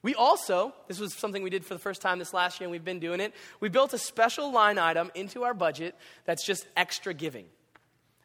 We 0.01 0.13
also, 0.13 0.71
this 0.87 0.99
was 0.99 1.15
something 1.15 1.41
we 1.41 1.49
did 1.49 1.65
for 1.65 1.73
the 1.73 1.79
first 1.79 1.99
time 1.99 2.19
this 2.19 2.31
last 2.31 2.59
year, 2.59 2.65
and 2.65 2.71
we've 2.71 2.85
been 2.85 2.99
doing 2.99 3.19
it. 3.19 3.33
We 3.59 3.69
built 3.69 3.91
a 3.93 3.97
special 3.97 4.51
line 4.51 4.77
item 4.77 5.09
into 5.15 5.45
our 5.45 5.55
budget 5.55 5.95
that's 6.25 6.45
just 6.45 6.67
extra 6.77 7.11
giving. 7.11 7.45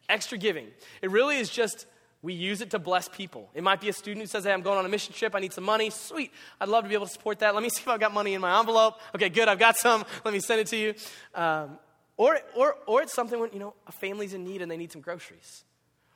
Extra 0.07 0.37
giving. 0.37 0.67
It 1.01 1.09
really 1.09 1.39
is 1.39 1.49
just 1.49 1.87
we 2.23 2.33
use 2.33 2.61
it 2.61 2.69
to 2.71 2.79
bless 2.79 3.07
people. 3.07 3.49
It 3.55 3.63
might 3.63 3.81
be 3.81 3.89
a 3.89 3.93
student 3.93 4.21
who 4.21 4.27
says, 4.27 4.43
Hey, 4.43 4.53
I'm 4.53 4.61
going 4.61 4.77
on 4.77 4.85
a 4.85 4.89
mission 4.89 5.13
trip. 5.13 5.33
I 5.33 5.39
need 5.39 5.53
some 5.53 5.63
money. 5.63 5.89
Sweet. 5.89 6.31
I'd 6.59 6.69
love 6.69 6.83
to 6.83 6.89
be 6.89 6.95
able 6.95 7.07
to 7.07 7.11
support 7.11 7.39
that. 7.39 7.53
Let 7.55 7.63
me 7.63 7.69
see 7.73 7.81
if 7.81 7.87
I've 7.87 7.99
got 7.99 8.13
money 8.13 8.33
in 8.33 8.41
my 8.41 8.59
envelope. 8.59 8.99
Okay, 9.15 9.29
good. 9.29 9.47
I've 9.47 9.59
got 9.59 9.77
some. 9.77 10.05
Let 10.23 10.33
me 10.33 10.39
send 10.39 10.61
it 10.61 10.67
to 10.67 10.77
you. 10.77 10.93
Um, 11.33 11.79
or, 12.17 12.39
or, 12.55 12.75
or 12.85 13.01
it's 13.01 13.13
something 13.13 13.39
when, 13.39 13.51
you 13.53 13.59
know, 13.59 13.73
a 13.87 13.91
family's 13.91 14.35
in 14.35 14.43
need 14.43 14.61
and 14.61 14.69
they 14.69 14.77
need 14.77 14.91
some 14.91 15.01
groceries. 15.01 15.63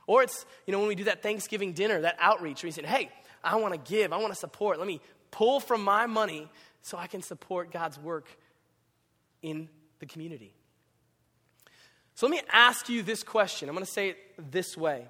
Or 0.05 0.21
it's, 0.21 0.45
you 0.67 0.71
know, 0.71 0.77
when 0.77 0.87
we 0.87 0.93
do 0.93 1.05
that 1.05 1.23
Thanksgiving 1.23 1.73
dinner, 1.73 2.01
that 2.01 2.17
outreach, 2.19 2.63
you 2.63 2.71
say, 2.71 2.83
Hey, 2.85 3.09
I 3.43 3.55
want 3.55 3.73
to 3.73 3.91
give. 3.91 4.13
I 4.13 4.17
want 4.17 4.31
to 4.31 4.39
support. 4.39 4.77
Let 4.77 4.87
me 4.87 5.01
pull 5.31 5.59
from 5.59 5.83
my 5.83 6.05
money 6.05 6.49
so 6.81 6.99
I 6.99 7.07
can 7.07 7.23
support 7.23 7.71
God's 7.71 7.97
work 7.97 8.27
in 9.41 9.69
the 9.99 10.05
community. 10.05 10.53
So 12.13 12.27
let 12.27 12.31
me 12.31 12.41
ask 12.51 12.87
you 12.89 13.01
this 13.01 13.23
question. 13.23 13.67
I'm 13.67 13.75
going 13.75 13.85
to 13.85 13.91
say 13.91 14.09
it 14.09 14.17
this 14.51 14.77
way 14.77 15.07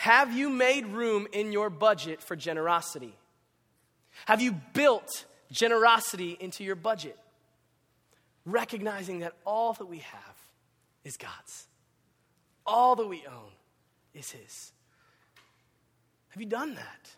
Have 0.00 0.32
you 0.32 0.48
made 0.48 0.86
room 0.86 1.28
in 1.30 1.52
your 1.52 1.68
budget 1.68 2.22
for 2.22 2.34
generosity? 2.34 3.12
Have 4.24 4.40
you 4.40 4.58
built 4.72 5.26
generosity 5.52 6.38
into 6.40 6.64
your 6.64 6.74
budget? 6.74 7.18
Recognizing 8.46 9.18
that 9.18 9.34
all 9.44 9.74
that 9.74 9.84
we 9.84 9.98
have 9.98 10.36
is 11.04 11.18
God's, 11.18 11.66
all 12.64 12.96
that 12.96 13.06
we 13.08 13.24
own 13.26 13.52
is 14.14 14.30
His. 14.30 14.72
Have 16.30 16.40
you 16.40 16.48
done 16.48 16.76
that? 16.76 17.10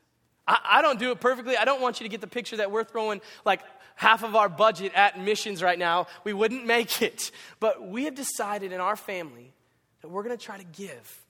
I, 0.48 0.58
I 0.64 0.82
don't 0.82 0.98
do 0.98 1.12
it 1.12 1.20
perfectly. 1.20 1.56
I 1.56 1.64
don't 1.64 1.80
want 1.80 2.00
you 2.00 2.04
to 2.04 2.10
get 2.10 2.20
the 2.20 2.26
picture 2.26 2.56
that 2.56 2.72
we're 2.72 2.82
throwing 2.82 3.20
like 3.44 3.60
half 3.94 4.24
of 4.24 4.34
our 4.34 4.48
budget 4.48 4.90
at 4.96 5.20
missions 5.20 5.62
right 5.62 5.78
now. 5.78 6.08
We 6.24 6.32
wouldn't 6.32 6.66
make 6.66 7.00
it. 7.00 7.30
But 7.60 7.86
we 7.86 8.06
have 8.06 8.16
decided 8.16 8.72
in 8.72 8.80
our 8.80 8.96
family 8.96 9.52
that 10.00 10.08
we're 10.08 10.24
going 10.24 10.36
to 10.36 10.44
try 10.44 10.58
to 10.58 10.64
give. 10.64 11.20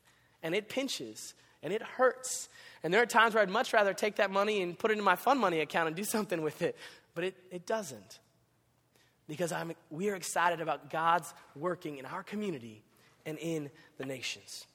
And 0.43 0.55
it 0.55 0.71
pinches 0.71 1.35
and 1.63 1.73
it 1.73 1.83
hurts. 1.83 2.49
And 2.83 2.93
there 2.93 3.03
are 3.03 3.07
times 3.07 3.35
where 3.35 3.43
I'd 3.43 3.51
much 3.51 3.73
rather 3.73 3.95
take 3.95 4.17
that 4.17 4.31
money 4.31 4.63
and 4.63 4.79
put 4.79 4.91
it 4.91 4.99
in 4.99 5.05
my 5.05 5.17
fun 5.17 5.39
money 5.39 5.61
account 5.61 5.87
and 5.87 5.97
do 5.97 6.05
something 6.17 6.43
with 6.43 6.63
it. 6.63 6.77
But 7.15 7.25
it, 7.25 7.37
it 7.51 7.67
doesn't. 7.67 8.19
Because 9.29 9.53
I'm, 9.53 9.73
we 9.91 10.11
are 10.11 10.15
excited 10.15 10.61
about 10.61 10.91
God's 10.91 11.33
working 11.55 11.99
in 11.99 12.07
our 12.07 12.23
community 12.23 12.83
and 13.25 13.39
in 13.39 13.71
the 13.99 14.05
nations. 14.05 14.67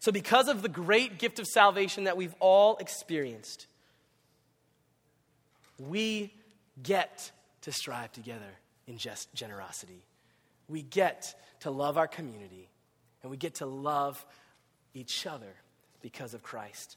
So, 0.00 0.12
because 0.12 0.48
of 0.48 0.62
the 0.62 0.68
great 0.68 1.18
gift 1.18 1.38
of 1.38 1.46
salvation 1.46 2.04
that 2.04 2.16
we've 2.16 2.34
all 2.38 2.76
experienced, 2.76 3.66
we 5.78 6.32
get 6.82 7.30
to 7.62 7.72
strive 7.72 8.12
together 8.12 8.58
in 8.86 8.98
just 8.98 9.32
generosity. 9.34 10.02
We 10.68 10.82
get 10.82 11.34
to 11.60 11.70
love 11.70 11.96
our 11.96 12.06
community, 12.06 12.68
and 13.22 13.30
we 13.30 13.36
get 13.36 13.56
to 13.56 13.66
love 13.66 14.24
each 14.94 15.26
other 15.26 15.54
because 16.00 16.34
of 16.34 16.42
Christ. 16.42 16.96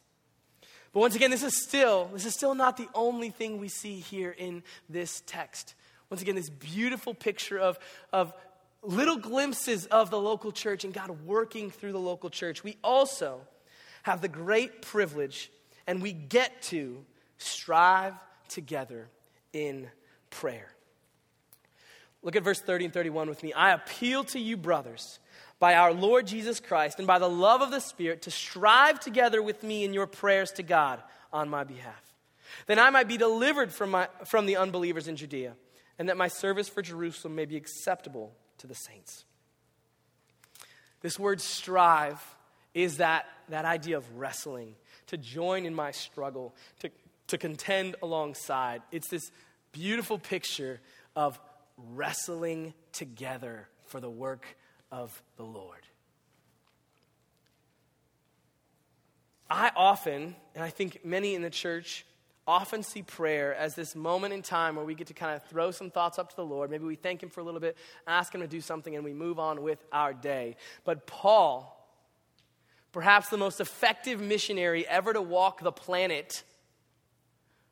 But 0.93 0.99
once 0.99 1.15
again, 1.15 1.31
this 1.31 1.43
is 1.43 1.63
still 1.63 2.09
this 2.13 2.25
is 2.25 2.33
still 2.33 2.55
not 2.55 2.77
the 2.77 2.89
only 2.93 3.29
thing 3.29 3.59
we 3.59 3.69
see 3.69 3.99
here 3.99 4.31
in 4.31 4.63
this 4.89 5.23
text. 5.25 5.75
Once 6.09 6.21
again, 6.21 6.35
this 6.35 6.49
beautiful 6.49 7.13
picture 7.13 7.57
of, 7.57 7.79
of 8.11 8.33
little 8.83 9.15
glimpses 9.15 9.85
of 9.85 10.09
the 10.09 10.19
local 10.19 10.51
church 10.51 10.83
and 10.83 10.93
God 10.93 11.09
working 11.25 11.71
through 11.71 11.93
the 11.93 11.99
local 11.99 12.29
church, 12.29 12.63
we 12.63 12.77
also 12.83 13.39
have 14.03 14.19
the 14.21 14.27
great 14.27 14.81
privilege 14.81 15.49
and 15.87 16.01
we 16.01 16.11
get 16.11 16.61
to 16.63 17.05
strive 17.37 18.13
together 18.49 19.07
in 19.53 19.89
prayer. 20.29 20.67
Look 22.23 22.35
at 22.35 22.43
verse 22.43 22.59
30 22.59 22.85
and 22.85 22.93
31 22.93 23.29
with 23.29 23.41
me. 23.41 23.53
I 23.53 23.71
appeal 23.71 24.25
to 24.25 24.39
you, 24.39 24.57
brothers, 24.57 25.19
by 25.61 25.75
our 25.75 25.93
Lord 25.93 26.25
Jesus 26.25 26.59
Christ 26.59 26.97
and 26.97 27.05
by 27.05 27.19
the 27.19 27.29
love 27.29 27.61
of 27.61 27.69
the 27.69 27.79
Spirit, 27.79 28.23
to 28.23 28.31
strive 28.31 28.99
together 28.99 29.43
with 29.43 29.61
me 29.61 29.83
in 29.83 29.93
your 29.93 30.07
prayers 30.07 30.51
to 30.53 30.63
God 30.63 30.99
on 31.31 31.49
my 31.49 31.63
behalf. 31.63 32.01
Then 32.65 32.79
I 32.79 32.89
might 32.89 33.07
be 33.07 33.15
delivered 33.15 33.71
from, 33.71 33.91
my, 33.91 34.07
from 34.25 34.47
the 34.47 34.57
unbelievers 34.57 35.07
in 35.07 35.15
Judea, 35.15 35.53
and 35.99 36.09
that 36.09 36.17
my 36.17 36.29
service 36.29 36.67
for 36.67 36.81
Jerusalem 36.81 37.35
may 37.35 37.45
be 37.45 37.57
acceptable 37.57 38.33
to 38.57 38.65
the 38.65 38.73
saints. 38.73 39.23
This 41.01 41.19
word 41.19 41.39
strive 41.39 42.19
is 42.73 42.97
that, 42.97 43.27
that 43.49 43.63
idea 43.63 43.97
of 43.97 44.17
wrestling, 44.17 44.73
to 45.07 45.17
join 45.17 45.67
in 45.67 45.75
my 45.75 45.91
struggle, 45.91 46.55
to, 46.79 46.89
to 47.27 47.37
contend 47.37 47.95
alongside. 48.01 48.81
It's 48.91 49.09
this 49.09 49.31
beautiful 49.71 50.17
picture 50.17 50.81
of 51.15 51.39
wrestling 51.77 52.73
together 52.93 53.67
for 53.85 53.99
the 53.99 54.09
work 54.09 54.47
of 54.91 55.21
the 55.37 55.43
Lord. 55.43 55.79
I 59.49 59.71
often, 59.75 60.35
and 60.55 60.63
I 60.63 60.69
think 60.69 61.03
many 61.03 61.35
in 61.35 61.41
the 61.41 61.49
church, 61.49 62.05
often 62.47 62.83
see 62.83 63.01
prayer 63.01 63.53
as 63.53 63.75
this 63.75 63.95
moment 63.95 64.33
in 64.33 64.41
time 64.41 64.75
where 64.75 64.85
we 64.85 64.95
get 64.95 65.07
to 65.07 65.13
kind 65.13 65.35
of 65.35 65.43
throw 65.43 65.71
some 65.71 65.91
thoughts 65.91 66.17
up 66.17 66.29
to 66.29 66.35
the 66.35 66.45
Lord. 66.45 66.71
Maybe 66.71 66.85
we 66.85 66.95
thank 66.95 67.21
Him 67.21 67.29
for 67.29 67.41
a 67.41 67.43
little 67.43 67.59
bit, 67.59 67.77
ask 68.07 68.33
Him 68.33 68.41
to 68.41 68.47
do 68.47 68.61
something, 68.61 68.95
and 68.95 69.03
we 69.03 69.13
move 69.13 69.39
on 69.39 69.61
with 69.61 69.83
our 69.91 70.13
day. 70.13 70.55
But 70.83 71.05
Paul, 71.05 71.77
perhaps 72.91 73.29
the 73.29 73.37
most 73.37 73.59
effective 73.59 74.21
missionary 74.21 74.87
ever 74.87 75.13
to 75.13 75.21
walk 75.21 75.61
the 75.61 75.71
planet, 75.71 76.43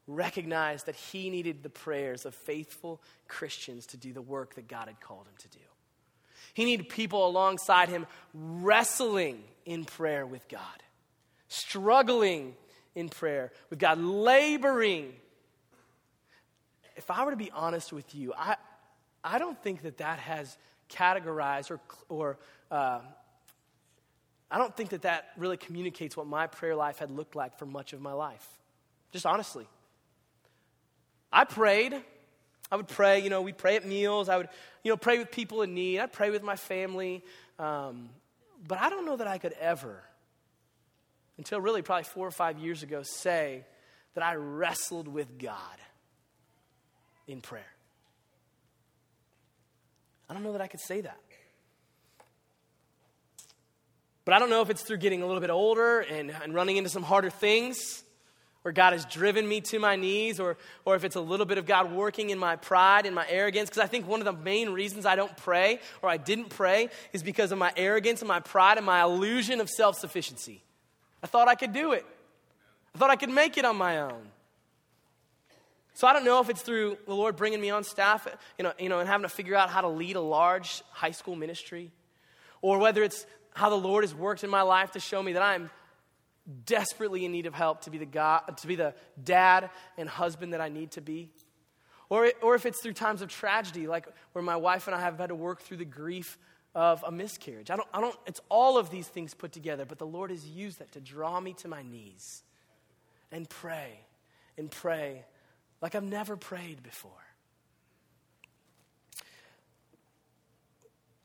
recognized 0.10 0.88
that 0.88 0.96
he 0.96 1.30
needed 1.30 1.64
the 1.64 1.70
prayers 1.70 2.26
of 2.26 2.34
faithful 2.34 3.02
Christians 3.28 3.86
to 3.88 3.98
do 3.98 4.12
the 4.12 4.22
work 4.22 4.56
that 4.56 4.68
God 4.68 4.88
had 4.88 5.00
called 5.00 5.28
him 5.28 5.36
to 5.40 5.48
do. 5.50 5.69
He 6.54 6.66
needed 6.66 6.90
people 6.90 7.28
alongside 7.28 7.90
him 7.90 8.08
wrestling 8.34 9.44
in 9.66 9.86
prayer 9.86 10.26
with 10.26 10.48
God, 10.48 10.62
struggling 11.48 12.56
in 12.96 13.10
prayer 13.10 13.52
with 13.70 13.80
God, 13.80 14.00
laboring. 14.00 15.14
If 16.96 17.10
I 17.12 17.24
were 17.24 17.32
to 17.32 17.38
be 17.38 17.52
honest 17.52 17.94
with 17.94 18.14
you, 18.16 18.34
I, 18.38 18.56
I 19.24 19.40
don't 19.40 19.62
think 19.62 19.84
that 19.84 19.98
that 19.98 20.20
has 20.20 20.58
categorized 20.90 21.72
or, 21.72 21.80
or 22.10 22.38
uh, 22.72 23.00
I 24.52 24.58
don't 24.58 24.76
think 24.76 24.90
that 24.90 25.04
that 25.04 25.30
really 25.38 25.58
communicates 25.58 26.18
what 26.18 26.28
my 26.28 26.48
prayer 26.48 26.76
life 26.76 27.00
had 27.00 27.12
looked 27.12 27.36
like 27.36 27.58
for 27.58 27.66
much 27.66 27.94
of 27.94 28.02
my 28.02 28.14
life. 28.14 28.48
Just 29.12 29.26
honestly. 29.26 29.68
I 31.32 31.44
prayed. 31.44 31.94
I 32.72 32.76
would 32.76 32.88
pray, 32.88 33.22
you 33.22 33.30
know, 33.30 33.42
we'd 33.42 33.58
pray 33.58 33.76
at 33.76 33.86
meals. 33.86 34.30
I 34.30 34.38
would, 34.38 34.50
you 34.84 34.92
know, 34.92 34.98
pray 34.98 35.18
with 35.18 35.32
people 35.32 35.62
in 35.62 35.74
need. 35.74 36.00
I'd 36.00 36.14
pray 36.14 36.30
with 36.30 36.44
my 36.44 36.56
family. 36.56 37.24
Um, 37.58 38.10
but 38.68 38.80
I 38.80 38.90
don't 38.90 39.06
know 39.06 39.18
that 39.18 39.28
I 39.28 39.38
could 39.38 39.54
ever 39.60 40.04
until 41.40 41.62
really 41.62 41.82
probably 41.82 42.04
four 42.04 42.28
or 42.28 42.32
five 42.32 42.60
years 42.60 42.84
ago, 42.84 43.02
say 43.02 43.64
that 44.14 44.24
I 44.24 44.36
wrestled 44.36 45.08
with 45.08 45.40
God 45.40 45.56
in 47.28 47.40
prayer. 47.40 47.64
I 50.30 50.34
don't 50.34 50.44
know 50.44 50.52
that 50.52 50.62
I 50.62 50.68
could 50.68 50.82
say 50.82 51.00
that. 51.00 51.18
But 54.26 54.34
I 54.34 54.40
don't 54.40 54.50
know 54.50 54.62
if 54.62 54.70
it's 54.70 54.84
through 54.84 54.98
getting 54.98 55.22
a 55.22 55.26
little 55.26 55.40
bit 55.40 55.50
older 55.50 56.02
and, 56.02 56.30
and 56.44 56.54
running 56.54 56.76
into 56.76 56.90
some 56.90 57.04
harder 57.04 57.30
things 57.30 58.04
where 58.62 58.74
God 58.74 58.94
has 58.94 59.06
driven 59.06 59.48
me 59.48 59.62
to 59.62 59.80
my 59.80 59.96
knees, 59.96 60.40
or, 60.40 60.58
or 60.84 60.96
if 60.96 61.04
it's 61.04 61.16
a 61.16 61.22
little 61.22 61.46
bit 61.46 61.58
of 61.58 61.66
God 61.66 61.92
working 61.92 62.30
in 62.30 62.38
my 62.38 62.58
pride 62.58 63.06
and 63.06 63.16
my 63.16 63.26
arrogance. 63.30 63.70
Because 63.70 63.82
I 63.82 63.88
think 63.88 64.08
one 64.08 64.20
of 64.20 64.26
the 64.26 64.34
main 64.34 64.70
reasons 64.70 65.06
I 65.06 65.16
don't 65.16 65.36
pray 65.38 65.80
or 66.02 66.10
I 66.10 66.18
didn't 66.18 66.50
pray 66.50 66.90
is 67.14 67.24
because 67.24 67.52
of 67.52 67.58
my 67.58 67.72
arrogance 67.78 68.22
and 68.22 68.28
my 68.28 68.42
pride 68.42 68.78
and 68.78 68.86
my 68.86 69.02
illusion 69.02 69.62
of 69.62 69.70
self 69.70 69.98
sufficiency. 69.98 70.62
I 71.24 71.28
thought 71.28 71.48
I 71.48 71.56
could 71.56 71.74
do 71.74 71.94
it. 71.94 72.06
I 72.94 72.98
thought 72.98 73.10
I 73.10 73.16
could 73.16 73.30
make 73.30 73.58
it 73.58 73.66
on 73.66 73.78
my 73.78 74.00
own. 74.02 74.28
So 75.94 76.08
I 76.08 76.14
don't 76.14 76.24
know 76.24 76.40
if 76.40 76.50
it's 76.50 76.62
through 76.62 76.98
the 77.06 77.14
Lord 77.14 77.36
bringing 77.36 77.60
me 77.60 77.70
on 77.72 77.84
staff, 77.84 78.28
you 78.58 78.64
know, 78.64 78.74
you 78.80 78.88
know, 78.88 79.00
and 79.00 79.08
having 79.08 79.24
to 79.24 79.30
figure 79.30 79.56
out 79.56 79.70
how 79.70 79.82
to 79.82 79.90
lead 79.90 80.16
a 80.16 80.22
large 80.22 80.82
high 80.92 81.12
school 81.12 81.36
ministry, 81.36 81.92
or 82.62 82.78
whether 82.78 83.04
it's 83.04 83.26
how 83.54 83.70
the 83.70 83.76
Lord 83.76 84.06
has 84.06 84.16
worked 84.16 84.44
in 84.44 84.50
my 84.50 84.62
life 84.62 84.92
to 84.92 85.00
show 85.00 85.22
me 85.22 85.34
that 85.34 85.42
I'm 85.42 85.70
desperately 86.66 87.26
in 87.26 87.32
need 87.32 87.46
of 87.46 87.54
help 87.54 87.82
to 87.82 87.90
be 87.90 87.98
the 87.98 88.06
God, 88.06 88.58
to 88.58 88.68
be 88.68 88.76
the 88.76 88.94
dad 89.24 89.70
and 89.98 90.10
husband 90.10 90.54
that 90.54 90.62
I 90.62 90.70
need 90.70 90.92
to 90.92 91.02
be. 91.02 91.32
Or, 92.10 92.32
or 92.42 92.56
if 92.56 92.66
it's 92.66 92.82
through 92.82 92.94
times 92.94 93.22
of 93.22 93.30
tragedy, 93.30 93.88
like 93.88 94.08
where 94.32 94.44
my 94.44 94.56
wife 94.56 94.88
and 94.88 94.96
I 94.96 95.02
have 95.02 95.20
had 95.20 95.30
to 95.30 95.36
work 95.36 95.62
through 95.62 95.78
the 95.78 95.86
grief 95.86 96.38
of 96.74 97.04
a 97.06 97.12
miscarriage. 97.12 97.70
I 97.70 97.76
don't, 97.76 97.88
I 97.94 98.02
don't, 98.02 98.16
it's 98.26 98.42
all 98.50 98.78
of 98.78 98.90
these 98.90 99.08
things 99.08 99.34
put 99.34 99.52
together, 99.52 99.86
but 99.86 100.00
the 100.00 100.08
Lord 100.08 100.32
has 100.32 100.48
used 100.48 100.80
that 100.80 100.92
to 100.94 101.00
draw 101.00 101.40
me 101.40 101.54
to 101.56 101.68
my 101.68 101.84
knees 101.84 102.44
and 103.32 103.48
pray 103.48 104.00
and 104.58 104.72
pray 104.72 105.26
like 105.82 105.96
I've 105.96 106.04
never 106.04 106.36
prayed 106.36 106.84
before. 106.84 107.12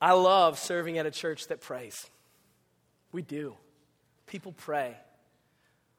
I 0.01 0.13
love 0.13 0.59
serving 0.59 0.99
at 0.99 1.07
a 1.07 1.11
church 1.11 1.49
that 1.49 1.61
prays. 1.61 2.07
We 3.11 3.23
do. 3.23 3.55
People 4.27 4.53
pray. 4.53 4.97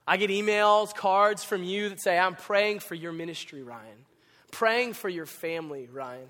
I 0.08 0.18
get 0.18 0.30
emails, 0.30 0.94
cards 0.94 1.44
from 1.44 1.64
you 1.64 1.90
that 1.90 2.00
say, 2.00 2.18
I'm 2.18 2.36
praying 2.36 2.80
for 2.80 2.96
your 2.96 3.12
ministry, 3.12 3.64
Ryan. 3.64 4.06
Praying 4.52 4.94
for 4.94 5.10
your 5.10 5.26
family, 5.26 5.90
Ryan. 5.92 6.28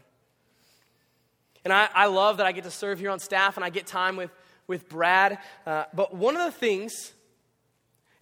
And 1.65 1.73
I, 1.73 1.89
I 1.93 2.05
love 2.05 2.37
that 2.37 2.45
I 2.45 2.51
get 2.51 2.63
to 2.63 2.71
serve 2.71 2.99
here 2.99 3.09
on 3.09 3.19
staff 3.19 3.57
and 3.57 3.65
I 3.65 3.69
get 3.69 3.87
time 3.87 4.15
with, 4.15 4.31
with 4.67 4.87
Brad. 4.87 5.39
Uh, 5.65 5.85
but 5.93 6.15
one 6.15 6.37
of 6.37 6.45
the 6.45 6.57
things, 6.57 7.13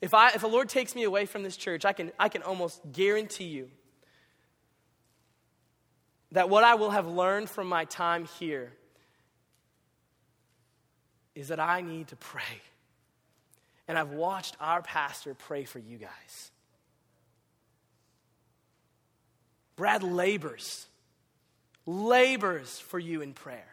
if, 0.02 0.14
I, 0.14 0.30
if 0.30 0.42
the 0.42 0.48
Lord 0.48 0.70
takes 0.70 0.96
me 0.96 1.04
away 1.04 1.26
from 1.26 1.44
this 1.44 1.56
church, 1.56 1.86
I 1.86 1.94
can, 1.94 2.12
I 2.18 2.30
can 2.30 2.42
almost 2.42 2.82
guarantee 2.92 3.46
you 3.46 3.70
that 6.32 6.50
what 6.50 6.64
I 6.64 6.76
will 6.76 6.90
have 6.90 7.08
learned 7.08 7.50
from 7.50 7.68
my 7.68 7.86
time 7.86 8.26
here 8.40 8.74
is 11.36 11.50
that 11.50 11.60
I 11.60 11.82
need 11.82 12.08
to 12.08 12.16
pray. 12.16 12.42
And 13.88 13.98
I've 13.98 14.12
watched 14.12 14.56
our 14.60 14.82
pastor 14.82 15.34
pray 15.34 15.66
for 15.66 15.80
you 15.80 15.98
guys. 15.98 16.52
Brad 19.76 20.04
labors, 20.04 20.86
labors 21.86 22.80
for 22.80 23.00
you 23.00 23.22
in 23.22 23.34
prayer. 23.34 23.68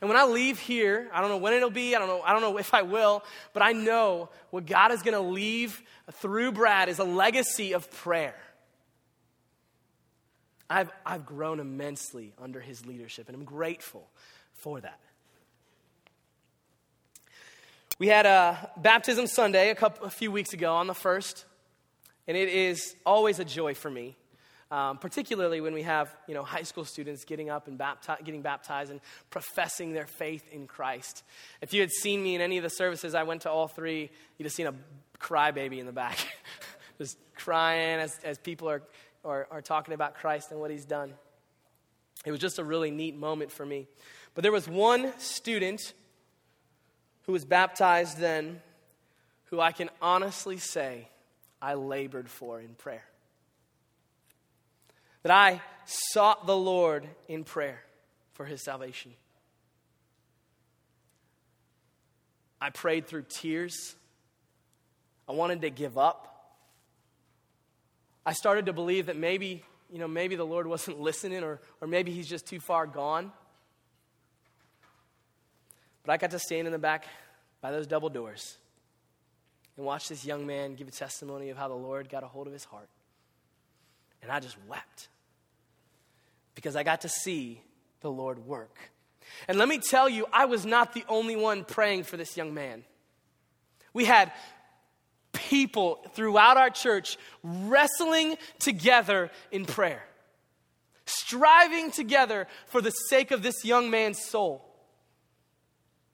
And 0.00 0.08
when 0.08 0.18
I 0.18 0.24
leave 0.24 0.58
here, 0.58 1.08
I 1.12 1.20
don't 1.20 1.30
know 1.30 1.36
when 1.36 1.52
it'll 1.52 1.70
be, 1.70 1.94
I 1.94 2.00
don't 2.00 2.08
know, 2.08 2.22
I 2.22 2.32
don't 2.32 2.42
know 2.42 2.56
if 2.56 2.74
I 2.74 2.82
will, 2.82 3.22
but 3.52 3.62
I 3.62 3.72
know 3.72 4.30
what 4.50 4.66
God 4.66 4.90
is 4.90 5.02
going 5.02 5.14
to 5.14 5.20
leave 5.20 5.80
through 6.14 6.52
Brad 6.52 6.88
is 6.88 6.98
a 6.98 7.04
legacy 7.04 7.72
of 7.72 7.88
prayer. 7.88 8.34
I've, 10.68 10.90
I've 11.06 11.24
grown 11.24 11.60
immensely 11.60 12.32
under 12.42 12.58
his 12.58 12.84
leadership, 12.84 13.28
and 13.28 13.36
I'm 13.36 13.44
grateful 13.44 14.08
for 14.54 14.80
that. 14.80 14.98
We 18.02 18.08
had 18.08 18.26
a 18.26 18.68
baptism 18.78 19.28
Sunday 19.28 19.70
a, 19.70 19.76
couple, 19.76 20.04
a 20.04 20.10
few 20.10 20.32
weeks 20.32 20.52
ago 20.52 20.74
on 20.74 20.88
the 20.88 20.92
first, 20.92 21.44
and 22.26 22.36
it 22.36 22.48
is 22.48 22.96
always 23.06 23.38
a 23.38 23.44
joy 23.44 23.74
for 23.74 23.88
me, 23.88 24.16
um, 24.72 24.98
particularly 24.98 25.60
when 25.60 25.72
we 25.72 25.82
have 25.82 26.12
you 26.26 26.34
know 26.34 26.42
high 26.42 26.64
school 26.64 26.84
students 26.84 27.24
getting 27.24 27.48
up 27.48 27.68
and 27.68 27.78
bapti- 27.78 28.24
getting 28.24 28.42
baptized 28.42 28.90
and 28.90 29.00
professing 29.30 29.92
their 29.92 30.08
faith 30.08 30.42
in 30.50 30.66
Christ. 30.66 31.22
If 31.60 31.72
you 31.72 31.80
had 31.80 31.92
seen 31.92 32.20
me 32.24 32.34
in 32.34 32.40
any 32.40 32.56
of 32.56 32.64
the 32.64 32.70
services, 32.70 33.14
I 33.14 33.22
went 33.22 33.42
to 33.42 33.52
all 33.52 33.68
three. 33.68 34.10
You'd 34.36 34.46
have 34.46 34.52
seen 34.52 34.66
a 34.66 34.74
crybaby 35.20 35.78
in 35.78 35.86
the 35.86 35.92
back, 35.92 36.18
just 36.98 37.18
crying 37.36 38.00
as, 38.00 38.18
as 38.24 38.36
people 38.36 38.68
are, 38.68 38.82
are, 39.24 39.46
are 39.48 39.62
talking 39.62 39.94
about 39.94 40.16
Christ 40.16 40.50
and 40.50 40.58
what 40.58 40.72
He's 40.72 40.86
done. 40.86 41.14
It 42.26 42.32
was 42.32 42.40
just 42.40 42.58
a 42.58 42.64
really 42.64 42.90
neat 42.90 43.16
moment 43.16 43.52
for 43.52 43.64
me. 43.64 43.86
But 44.34 44.42
there 44.42 44.50
was 44.50 44.66
one 44.66 45.16
student 45.20 45.92
who 47.22 47.32
was 47.32 47.44
baptized 47.44 48.18
then, 48.18 48.60
who 49.46 49.60
I 49.60 49.72
can 49.72 49.90
honestly 50.00 50.58
say 50.58 51.08
I 51.60 51.74
labored 51.74 52.28
for 52.28 52.60
in 52.60 52.74
prayer. 52.74 53.04
That 55.22 55.32
I 55.32 55.60
sought 55.84 56.46
the 56.46 56.56
Lord 56.56 57.06
in 57.28 57.44
prayer 57.44 57.82
for 58.32 58.44
his 58.44 58.62
salvation. 58.62 59.12
I 62.60 62.70
prayed 62.70 63.06
through 63.06 63.26
tears. 63.28 63.94
I 65.28 65.32
wanted 65.32 65.62
to 65.62 65.70
give 65.70 65.98
up. 65.98 66.28
I 68.24 68.32
started 68.32 68.66
to 68.66 68.72
believe 68.72 69.06
that 69.06 69.16
maybe, 69.16 69.64
you 69.90 69.98
know, 69.98 70.08
maybe 70.08 70.36
the 70.36 70.46
Lord 70.46 70.66
wasn't 70.66 71.00
listening 71.08 71.42
or, 71.42 71.60
or 71.80 71.88
maybe 71.88 72.12
he's 72.12 72.28
just 72.28 72.46
too 72.46 72.60
far 72.60 72.86
gone. 72.86 73.32
But 76.04 76.12
I 76.12 76.16
got 76.16 76.30
to 76.32 76.38
stand 76.38 76.66
in 76.66 76.72
the 76.72 76.78
back 76.78 77.06
by 77.60 77.70
those 77.70 77.86
double 77.86 78.08
doors 78.08 78.58
and 79.76 79.86
watch 79.86 80.08
this 80.08 80.24
young 80.24 80.46
man 80.46 80.74
give 80.74 80.88
a 80.88 80.92
testimony 80.92 81.50
of 81.50 81.56
how 81.56 81.68
the 81.68 81.74
Lord 81.74 82.08
got 82.08 82.22
a 82.22 82.26
hold 82.26 82.46
of 82.46 82.52
his 82.52 82.64
heart. 82.64 82.88
And 84.22 84.30
I 84.30 84.40
just 84.40 84.56
wept 84.68 85.08
because 86.54 86.76
I 86.76 86.82
got 86.82 87.02
to 87.02 87.08
see 87.08 87.60
the 88.00 88.10
Lord 88.10 88.46
work. 88.46 88.76
And 89.48 89.58
let 89.58 89.68
me 89.68 89.78
tell 89.78 90.08
you, 90.08 90.26
I 90.32 90.44
was 90.44 90.66
not 90.66 90.92
the 90.92 91.04
only 91.08 91.36
one 91.36 91.64
praying 91.64 92.04
for 92.04 92.16
this 92.16 92.36
young 92.36 92.52
man. 92.52 92.84
We 93.94 94.04
had 94.04 94.32
people 95.32 96.04
throughout 96.14 96.56
our 96.56 96.70
church 96.70 97.16
wrestling 97.42 98.36
together 98.58 99.30
in 99.50 99.64
prayer, 99.64 100.02
striving 101.06 101.90
together 101.90 102.46
for 102.66 102.80
the 102.80 102.90
sake 102.90 103.30
of 103.30 103.42
this 103.42 103.64
young 103.64 103.90
man's 103.90 104.22
soul. 104.22 104.71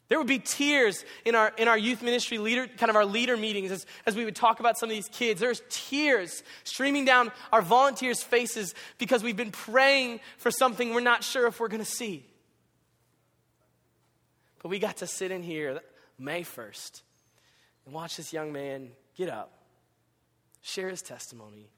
There 0.09 0.17
would 0.17 0.27
be 0.27 0.39
tears 0.39 1.05
in 1.27 1.35
our, 1.35 1.53
in 1.59 1.69
our 1.69 1.77
youth 1.77 2.03
ministry 2.03 2.39
leader, 2.39 2.67
kind 2.67 2.89
of 2.89 2.97
our 2.97 3.05
leader 3.05 3.37
meetings 3.37 3.71
as, 3.71 3.85
as 4.07 4.17
we 4.17 4.25
would 4.25 4.37
talk 4.37 4.59
about 4.59 4.79
some 4.79 4.89
of 4.89 4.95
these 4.95 5.09
kids. 5.09 5.39
There's 5.39 5.63
tears 5.69 6.43
streaming 6.65 7.05
down 7.05 7.31
our 7.53 7.61
volunteers' 7.61 8.23
faces 8.23 8.75
because 8.97 9.23
we've 9.23 9.37
been 9.37 9.51
praying 9.51 10.21
for 10.39 10.51
something 10.51 10.95
we're 10.95 11.01
not 11.01 11.25
sure 11.25 11.47
if 11.47 11.61
we're 11.61 11.69
going 11.69 11.85
to 11.85 11.91
see. 11.91 12.25
But 14.63 14.71
we 14.71 14.79
got 14.79 14.99
to 14.99 15.07
sit 15.07 15.31
in 15.31 15.43
here 15.43 15.81
May 16.19 16.43
1st 16.43 17.03
and 17.85 17.95
watch 17.95 18.17
this 18.17 18.33
young 18.33 18.51
man 18.51 18.91
get 19.15 19.29
up, 19.29 19.53
share 20.63 20.89
his 20.89 21.03
testimony, 21.03 21.69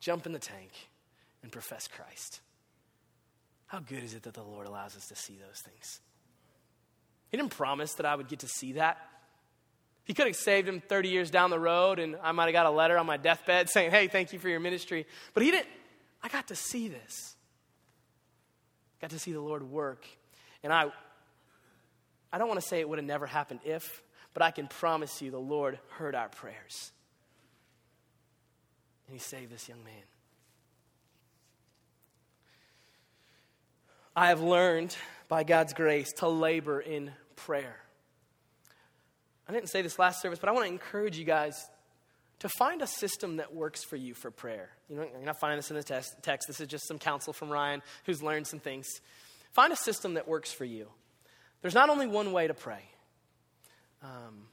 jump 0.00 0.24
in 0.24 0.32
the 0.32 0.38
tank, 0.38 0.70
and 1.42 1.52
profess 1.52 1.86
Christ. 1.86 2.40
How 3.66 3.80
good 3.80 4.02
is 4.02 4.14
it 4.14 4.22
that 4.22 4.32
the 4.32 4.42
Lord 4.42 4.66
allows 4.66 4.96
us 4.96 5.06
to 5.08 5.14
see 5.14 5.36
those 5.36 5.60
things? 5.60 6.00
He 7.30 7.36
didn't 7.36 7.50
promise 7.50 7.94
that 7.94 8.06
I 8.06 8.14
would 8.14 8.28
get 8.28 8.40
to 8.40 8.48
see 8.48 8.72
that. 8.72 8.98
He 10.04 10.14
could 10.14 10.26
have 10.26 10.36
saved 10.36 10.66
him 10.66 10.80
30 10.80 11.10
years 11.10 11.30
down 11.30 11.50
the 11.50 11.58
road, 11.58 11.98
and 11.98 12.16
I 12.22 12.32
might 12.32 12.44
have 12.44 12.54
got 12.54 12.64
a 12.64 12.70
letter 12.70 12.96
on 12.96 13.04
my 13.04 13.18
deathbed 13.18 13.68
saying, 13.72 13.90
Hey, 13.90 14.08
thank 14.08 14.32
you 14.32 14.38
for 14.38 14.48
your 14.48 14.60
ministry. 14.60 15.06
But 15.34 15.42
he 15.42 15.50
didn't. 15.50 15.68
I 16.22 16.28
got 16.28 16.48
to 16.48 16.56
see 16.56 16.88
this. 16.88 17.36
Got 19.00 19.10
to 19.10 19.18
see 19.18 19.32
the 19.32 19.40
Lord 19.40 19.62
work. 19.62 20.06
And 20.62 20.72
I, 20.72 20.86
I 22.32 22.38
don't 22.38 22.48
want 22.48 22.60
to 22.60 22.66
say 22.66 22.80
it 22.80 22.88
would 22.88 22.98
have 22.98 23.06
never 23.06 23.26
happened 23.26 23.60
if, 23.64 24.02
but 24.34 24.42
I 24.42 24.50
can 24.50 24.66
promise 24.66 25.22
you 25.22 25.30
the 25.30 25.38
Lord 25.38 25.78
heard 25.90 26.14
our 26.14 26.28
prayers. 26.28 26.90
And 29.06 29.14
he 29.14 29.20
saved 29.20 29.52
this 29.52 29.68
young 29.68 29.84
man. 29.84 29.94
I 34.16 34.28
have 34.28 34.40
learned 34.40 34.96
by 35.28 35.44
God's 35.44 35.74
grace 35.74 36.12
to 36.18 36.28
labor 36.28 36.80
in 36.80 37.12
prayer. 37.36 37.76
I 39.46 39.52
didn't 39.52 39.68
say 39.68 39.82
this 39.82 39.98
last 39.98 40.20
service, 40.20 40.38
but 40.38 40.48
I 40.48 40.52
want 40.52 40.66
to 40.66 40.72
encourage 40.72 41.18
you 41.18 41.24
guys 41.24 41.70
to 42.40 42.48
find 42.48 42.82
a 42.82 42.86
system 42.86 43.36
that 43.36 43.54
works 43.54 43.82
for 43.82 43.96
you 43.96 44.14
for 44.14 44.30
prayer. 44.30 44.70
You 44.88 44.96
know, 44.96 45.02
you're 45.02 45.24
not 45.24 45.40
finding 45.40 45.58
this 45.58 45.70
in 45.70 45.76
the 45.76 45.82
text, 45.82 46.14
text. 46.22 46.48
This 46.48 46.60
is 46.60 46.68
just 46.68 46.86
some 46.86 46.98
counsel 46.98 47.32
from 47.32 47.50
Ryan 47.50 47.82
who's 48.04 48.22
learned 48.22 48.46
some 48.46 48.60
things. 48.60 49.00
Find 49.52 49.72
a 49.72 49.76
system 49.76 50.14
that 50.14 50.28
works 50.28 50.52
for 50.52 50.64
you. 50.64 50.88
There's 51.62 51.74
not 51.74 51.90
only 51.90 52.06
one 52.06 52.32
way 52.32 52.46
to 52.46 52.54
pray. 52.54 52.82
Um, 54.02 54.46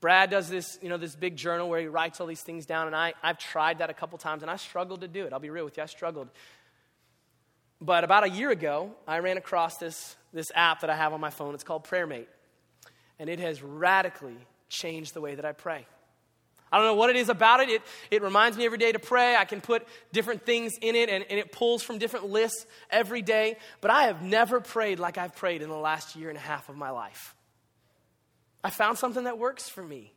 Brad 0.00 0.30
does 0.30 0.48
this, 0.48 0.78
you 0.82 0.88
know, 0.88 0.98
this 0.98 1.16
big 1.16 1.36
journal 1.36 1.68
where 1.68 1.80
he 1.80 1.86
writes 1.86 2.20
all 2.20 2.26
these 2.26 2.42
things 2.42 2.66
down, 2.66 2.86
and 2.86 2.94
I, 2.94 3.14
I've 3.22 3.38
tried 3.38 3.78
that 3.78 3.90
a 3.90 3.94
couple 3.94 4.18
times, 4.18 4.42
and 4.42 4.50
I 4.50 4.56
struggled 4.56 5.00
to 5.00 5.08
do 5.08 5.24
it. 5.24 5.32
I'll 5.32 5.40
be 5.40 5.50
real 5.50 5.64
with 5.64 5.76
you, 5.76 5.82
I 5.82 5.86
struggled. 5.86 6.28
But 7.80 8.04
about 8.04 8.24
a 8.24 8.30
year 8.30 8.50
ago, 8.50 8.92
I 9.06 9.18
ran 9.18 9.36
across 9.36 9.76
this, 9.76 10.16
this 10.32 10.50
app 10.54 10.80
that 10.80 10.90
I 10.90 10.96
have 10.96 11.12
on 11.12 11.20
my 11.20 11.30
phone. 11.30 11.54
It's 11.54 11.64
called 11.64 11.84
PrayerMate. 11.84 12.26
And 13.18 13.28
it 13.28 13.38
has 13.40 13.62
radically 13.62 14.36
changed 14.68 15.14
the 15.14 15.20
way 15.20 15.34
that 15.34 15.44
I 15.44 15.52
pray. 15.52 15.86
I 16.72 16.78
don't 16.78 16.86
know 16.86 16.94
what 16.94 17.10
it 17.10 17.16
is 17.16 17.28
about 17.28 17.60
it. 17.60 17.68
It, 17.68 17.82
it 18.10 18.22
reminds 18.22 18.58
me 18.58 18.64
every 18.64 18.78
day 18.78 18.90
to 18.90 18.98
pray. 18.98 19.36
I 19.36 19.44
can 19.44 19.60
put 19.60 19.86
different 20.12 20.44
things 20.44 20.72
in 20.80 20.96
it, 20.96 21.08
and, 21.08 21.24
and 21.30 21.38
it 21.38 21.52
pulls 21.52 21.82
from 21.82 21.98
different 21.98 22.26
lists 22.26 22.66
every 22.90 23.22
day. 23.22 23.56
But 23.80 23.92
I 23.92 24.04
have 24.04 24.20
never 24.20 24.60
prayed 24.60 24.98
like 24.98 25.16
I've 25.16 25.36
prayed 25.36 25.62
in 25.62 25.68
the 25.68 25.76
last 25.76 26.16
year 26.16 26.28
and 26.28 26.36
a 26.36 26.40
half 26.40 26.68
of 26.68 26.76
my 26.76 26.90
life. 26.90 27.34
I 28.64 28.70
found 28.70 28.98
something 28.98 29.24
that 29.24 29.38
works 29.38 29.68
for 29.68 29.82
me. 29.82 30.12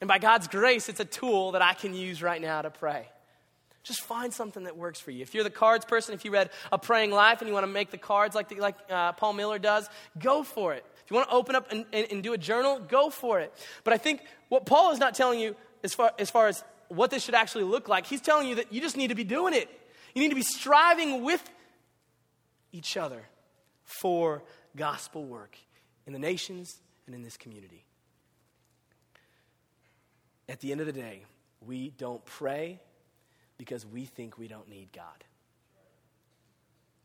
And 0.00 0.08
by 0.08 0.18
God's 0.18 0.48
grace, 0.48 0.88
it's 0.88 1.00
a 1.00 1.04
tool 1.04 1.52
that 1.52 1.62
I 1.62 1.74
can 1.74 1.94
use 1.94 2.22
right 2.22 2.40
now 2.40 2.62
to 2.62 2.70
pray. 2.70 3.08
Just 3.86 4.00
find 4.00 4.34
something 4.34 4.64
that 4.64 4.76
works 4.76 4.98
for 4.98 5.12
you. 5.12 5.22
If 5.22 5.32
you're 5.32 5.44
the 5.44 5.50
cards 5.50 5.84
person, 5.84 6.12
if 6.12 6.24
you 6.24 6.32
read 6.32 6.50
A 6.72 6.78
Praying 6.78 7.12
Life 7.12 7.40
and 7.40 7.46
you 7.46 7.54
want 7.54 7.62
to 7.62 7.72
make 7.72 7.92
the 7.92 7.96
cards 7.98 8.34
like, 8.34 8.48
the, 8.48 8.56
like 8.56 8.74
uh, 8.90 9.12
Paul 9.12 9.32
Miller 9.32 9.60
does, 9.60 9.88
go 10.18 10.42
for 10.42 10.74
it. 10.74 10.84
If 11.04 11.10
you 11.12 11.16
want 11.16 11.28
to 11.28 11.36
open 11.36 11.54
up 11.54 11.70
and, 11.70 11.86
and, 11.92 12.08
and 12.10 12.20
do 12.20 12.32
a 12.32 12.38
journal, 12.38 12.80
go 12.80 13.10
for 13.10 13.38
it. 13.38 13.54
But 13.84 13.94
I 13.94 13.98
think 13.98 14.22
what 14.48 14.66
Paul 14.66 14.90
is 14.90 14.98
not 14.98 15.14
telling 15.14 15.38
you 15.38 15.54
as 15.84 15.94
far, 15.94 16.10
as 16.18 16.30
far 16.30 16.48
as 16.48 16.64
what 16.88 17.12
this 17.12 17.22
should 17.22 17.36
actually 17.36 17.62
look 17.62 17.88
like, 17.88 18.06
he's 18.06 18.20
telling 18.20 18.48
you 18.48 18.56
that 18.56 18.72
you 18.72 18.80
just 18.80 18.96
need 18.96 19.08
to 19.10 19.14
be 19.14 19.22
doing 19.22 19.54
it. 19.54 19.68
You 20.16 20.20
need 20.20 20.30
to 20.30 20.34
be 20.34 20.42
striving 20.42 21.22
with 21.22 21.48
each 22.72 22.96
other 22.96 23.22
for 23.84 24.42
gospel 24.74 25.24
work 25.24 25.56
in 26.08 26.12
the 26.12 26.18
nations 26.18 26.76
and 27.06 27.14
in 27.14 27.22
this 27.22 27.36
community. 27.36 27.84
At 30.48 30.58
the 30.58 30.72
end 30.72 30.80
of 30.80 30.88
the 30.88 30.92
day, 30.92 31.22
we 31.64 31.90
don't 31.90 32.24
pray 32.24 32.80
because 33.58 33.86
we 33.86 34.04
think 34.04 34.38
we 34.38 34.48
don't 34.48 34.68
need 34.68 34.92
God. 34.92 35.24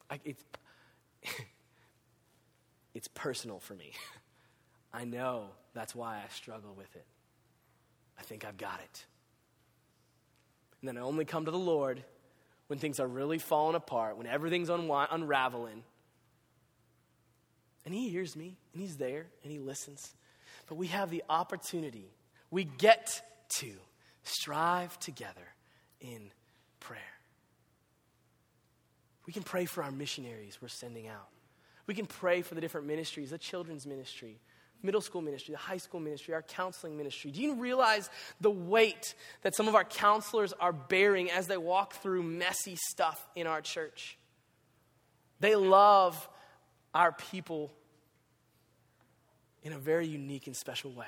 I, 0.10 0.20
it's, 0.26 0.44
it's 2.94 3.08
personal 3.10 3.60
for 3.60 3.74
me. 3.74 3.94
I 4.94 5.06
know 5.06 5.48
that's 5.74 5.96
why 5.96 6.18
I 6.18 6.34
struggle 6.34 6.74
with 6.76 6.94
it. 6.96 7.06
I 8.20 8.24
think 8.24 8.46
I've 8.46 8.58
got 8.58 8.80
it. 8.84 9.06
And 10.82 10.88
then 10.88 10.98
I 10.98 11.02
only 11.02 11.26
come 11.26 11.46
to 11.46 11.52
the 11.52 11.58
Lord 11.58 12.04
when 12.68 12.80
things 12.80 13.00
are 13.00 13.08
really 13.08 13.38
falling 13.38 13.76
apart, 13.76 14.18
when 14.18 14.28
everything's 14.28 14.70
unraveling. 14.70 15.84
And 17.86 17.94
He 17.94 18.10
hears 18.10 18.36
me, 18.36 18.58
and 18.74 18.82
He's 18.82 18.98
there, 18.98 19.28
and 19.44 19.52
He 19.52 19.60
listens. 19.60 20.14
But 20.68 20.76
we 20.76 20.88
have 20.88 21.10
the 21.10 21.24
opportunity, 21.30 22.14
we 22.50 22.64
get 22.64 23.22
to 23.60 23.74
strive 24.24 25.00
together 25.00 25.48
in 26.00 26.32
prayer. 26.82 27.02
We 29.26 29.32
can 29.32 29.44
pray 29.44 29.66
for 29.66 29.84
our 29.84 29.92
missionaries 29.92 30.58
we're 30.62 30.68
sending 30.68 31.08
out. 31.08 31.30
We 31.88 31.94
can 31.94 32.06
pray 32.06 32.42
for 32.42 32.56
the 32.56 32.62
different 32.62 32.88
ministries, 32.88 33.30
the 33.30 33.38
children's 33.38 33.88
ministry, 33.88 34.42
middle 34.84 35.02
school 35.02 35.22
ministry, 35.22 35.54
the 35.54 35.60
high 35.60 35.78
school 35.78 36.00
ministry, 36.00 36.34
our 36.34 36.42
counseling 36.42 36.98
ministry. 36.98 37.32
Do 37.32 37.42
you 37.42 37.56
realize 37.56 38.10
the 38.42 38.52
weight 38.52 39.16
that 39.44 39.56
some 39.56 39.68
of 39.68 39.76
our 39.76 39.84
counselors 39.84 40.54
are 40.54 40.74
bearing 40.74 41.32
as 41.32 41.48
they 41.48 41.58
walk 41.58 41.94
through 41.94 42.24
messy 42.24 42.76
stuff 42.90 43.26
in 43.36 43.48
our 43.48 43.62
church? 43.62 44.18
They 45.40 45.56
love 45.56 46.28
our 46.94 47.12
people 47.12 47.72
in 49.64 49.74
a 49.74 49.78
very 49.78 50.08
unique 50.08 50.48
and 50.48 50.56
special 50.56 50.92
way. 50.92 51.08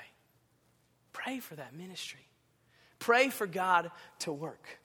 Pray 1.12 1.40
for 1.40 1.54
that 1.56 1.74
ministry. 1.74 2.26
Pray 2.98 3.28
for 3.28 3.46
God 3.46 3.90
to 4.20 4.32
work. 4.32 4.80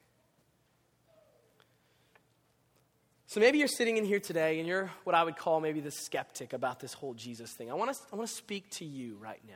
So 3.29 3.39
maybe 3.39 3.59
you're 3.59 3.67
sitting 3.67 3.97
in 3.97 4.05
here 4.05 4.19
today 4.19 4.57
and 4.57 4.67
you're 4.67 4.89
what 5.03 5.15
I 5.15 5.23
would 5.23 5.37
call 5.37 5.61
maybe 5.61 5.81
the 5.81 5.91
skeptic 5.91 6.51
about 6.51 6.79
this 6.79 6.93
whole 6.93 7.13
Jesus 7.13 7.51
thing. 7.51 7.69
I 7.69 7.75
want 7.75 7.93
to, 7.93 7.99
I 8.11 8.15
want 8.15 8.27
to 8.27 8.35
speak 8.35 8.67
to 8.77 8.85
you 8.85 9.17
right 9.21 9.39
now. 9.47 9.53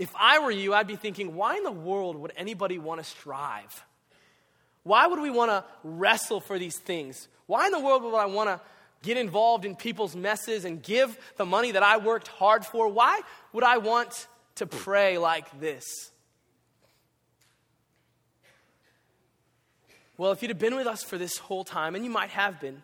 If 0.00 0.12
I 0.18 0.40
were 0.40 0.50
you, 0.50 0.74
I'd 0.74 0.88
be 0.88 0.96
thinking, 0.96 1.36
why 1.36 1.56
in 1.56 1.62
the 1.62 1.70
world 1.70 2.16
would 2.16 2.32
anybody 2.36 2.80
want 2.80 3.00
to 3.00 3.04
strive? 3.04 3.84
Why 4.82 5.06
would 5.06 5.20
we 5.20 5.30
want 5.30 5.52
to 5.52 5.64
wrestle 5.84 6.40
for 6.40 6.58
these 6.58 6.76
things? 6.76 7.28
Why 7.46 7.66
in 7.66 7.72
the 7.72 7.78
world 7.78 8.02
would 8.02 8.16
I 8.16 8.26
want 8.26 8.48
to 8.48 8.60
get 9.04 9.16
involved 9.16 9.64
in 9.64 9.76
people's 9.76 10.16
messes 10.16 10.64
and 10.64 10.82
give 10.82 11.16
the 11.36 11.46
money 11.46 11.70
that 11.70 11.84
I 11.84 11.98
worked 11.98 12.26
hard 12.26 12.66
for? 12.66 12.88
Why 12.88 13.20
would 13.52 13.62
I 13.62 13.78
want 13.78 14.26
to 14.56 14.66
pray 14.66 15.18
like 15.18 15.60
this? 15.60 15.84
Well, 20.18 20.32
if 20.32 20.42
you'd 20.42 20.50
have 20.50 20.58
been 20.58 20.74
with 20.74 20.88
us 20.88 21.04
for 21.04 21.16
this 21.16 21.38
whole 21.38 21.62
time, 21.62 21.94
and 21.94 22.04
you 22.04 22.10
might 22.10 22.30
have 22.30 22.60
been, 22.60 22.82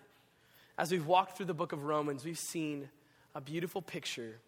as 0.79 0.93
we've 0.93 1.05
walked 1.05 1.37
through 1.37 1.47
the 1.47 1.55
book 1.55 1.73
of 1.73 1.83
Romans, 1.83 2.25
we've 2.25 2.39
seen 2.39 2.89
a 3.35 3.41
beautiful 3.41 3.83
picture 3.83 4.39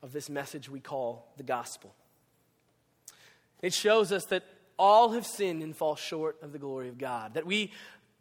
of 0.00 0.12
this 0.12 0.30
message 0.30 0.68
we 0.68 0.78
call 0.78 1.26
the 1.38 1.42
gospel. 1.42 1.92
It 3.62 3.74
shows 3.74 4.12
us 4.12 4.26
that 4.26 4.44
all 4.78 5.10
have 5.10 5.26
sinned 5.26 5.60
and 5.60 5.76
fall 5.76 5.96
short 5.96 6.36
of 6.40 6.52
the 6.52 6.58
glory 6.60 6.88
of 6.88 6.98
God. 6.98 7.34
That 7.34 7.46
we, 7.46 7.72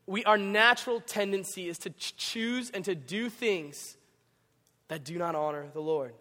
we 0.07 0.23
our 0.23 0.39
natural 0.39 1.01
tendency 1.01 1.69
is 1.69 1.78
to 1.80 1.91
ch- 1.91 2.17
choose 2.17 2.71
and 2.71 2.84
to 2.86 2.95
do 2.95 3.30
things 3.30 3.95
that 4.88 5.03
do 5.03 5.19
not 5.19 5.36
honor 5.36 5.67
the 5.71 5.82
Lord. 5.82 6.15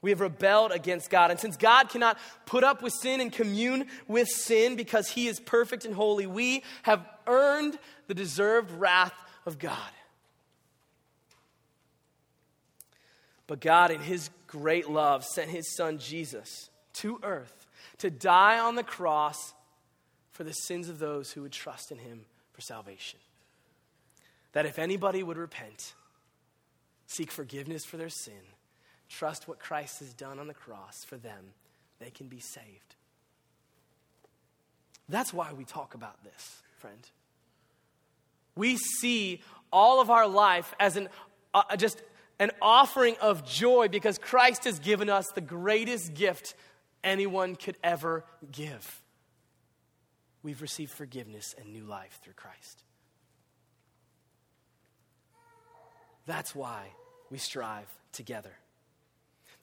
We 0.00 0.10
have 0.10 0.20
rebelled 0.20 0.72
against 0.72 1.10
God. 1.10 1.30
And 1.30 1.40
since 1.40 1.56
God 1.56 1.88
cannot 1.88 2.18
put 2.46 2.62
up 2.62 2.82
with 2.82 2.92
sin 2.92 3.20
and 3.20 3.32
commune 3.32 3.86
with 4.06 4.28
sin 4.28 4.76
because 4.76 5.08
he 5.08 5.26
is 5.26 5.40
perfect 5.40 5.84
and 5.84 5.94
holy, 5.94 6.26
we 6.26 6.62
have 6.84 7.04
earned 7.26 7.78
the 8.06 8.14
deserved 8.14 8.70
wrath 8.70 9.14
of 9.44 9.58
God. 9.58 9.90
But 13.48 13.60
God, 13.60 13.90
in 13.90 14.00
his 14.00 14.30
great 14.46 14.88
love, 14.88 15.24
sent 15.24 15.50
his 15.50 15.74
son 15.74 15.98
Jesus 15.98 16.70
to 16.94 17.18
earth 17.22 17.66
to 17.98 18.10
die 18.10 18.58
on 18.58 18.76
the 18.76 18.82
cross 18.82 19.54
for 20.30 20.44
the 20.44 20.52
sins 20.52 20.88
of 20.88 20.98
those 20.98 21.32
who 21.32 21.42
would 21.42 21.52
trust 21.52 21.90
in 21.90 21.98
him 21.98 22.26
for 22.52 22.60
salvation. 22.60 23.18
That 24.52 24.66
if 24.66 24.78
anybody 24.78 25.22
would 25.22 25.36
repent, 25.36 25.94
seek 27.06 27.30
forgiveness 27.30 27.84
for 27.84 27.96
their 27.96 28.08
sin, 28.08 28.34
trust 29.08 29.48
what 29.48 29.58
Christ 29.58 30.00
has 30.00 30.12
done 30.12 30.38
on 30.38 30.46
the 30.46 30.54
cross 30.54 31.04
for 31.04 31.16
them, 31.16 31.52
they 31.98 32.10
can 32.10 32.28
be 32.28 32.40
saved. 32.40 32.94
That's 35.08 35.32
why 35.32 35.52
we 35.52 35.64
talk 35.64 35.94
about 35.94 36.22
this, 36.22 36.62
friend. 36.76 37.08
We 38.54 38.76
see 38.76 39.40
all 39.72 40.00
of 40.00 40.10
our 40.10 40.26
life 40.26 40.74
as 40.78 40.96
an, 40.96 41.08
uh, 41.54 41.76
just 41.76 42.02
an 42.38 42.50
offering 42.60 43.16
of 43.20 43.46
joy 43.46 43.88
because 43.88 44.18
Christ 44.18 44.64
has 44.64 44.78
given 44.78 45.08
us 45.08 45.26
the 45.34 45.40
greatest 45.40 46.14
gift 46.14 46.54
anyone 47.02 47.56
could 47.56 47.76
ever 47.82 48.24
give. 48.50 49.02
We've 50.42 50.60
received 50.60 50.92
forgiveness 50.92 51.54
and 51.58 51.72
new 51.72 51.84
life 51.84 52.20
through 52.22 52.34
Christ. 52.34 52.82
That's 56.26 56.54
why 56.54 56.88
we 57.30 57.38
strive 57.38 57.88
together. 58.12 58.52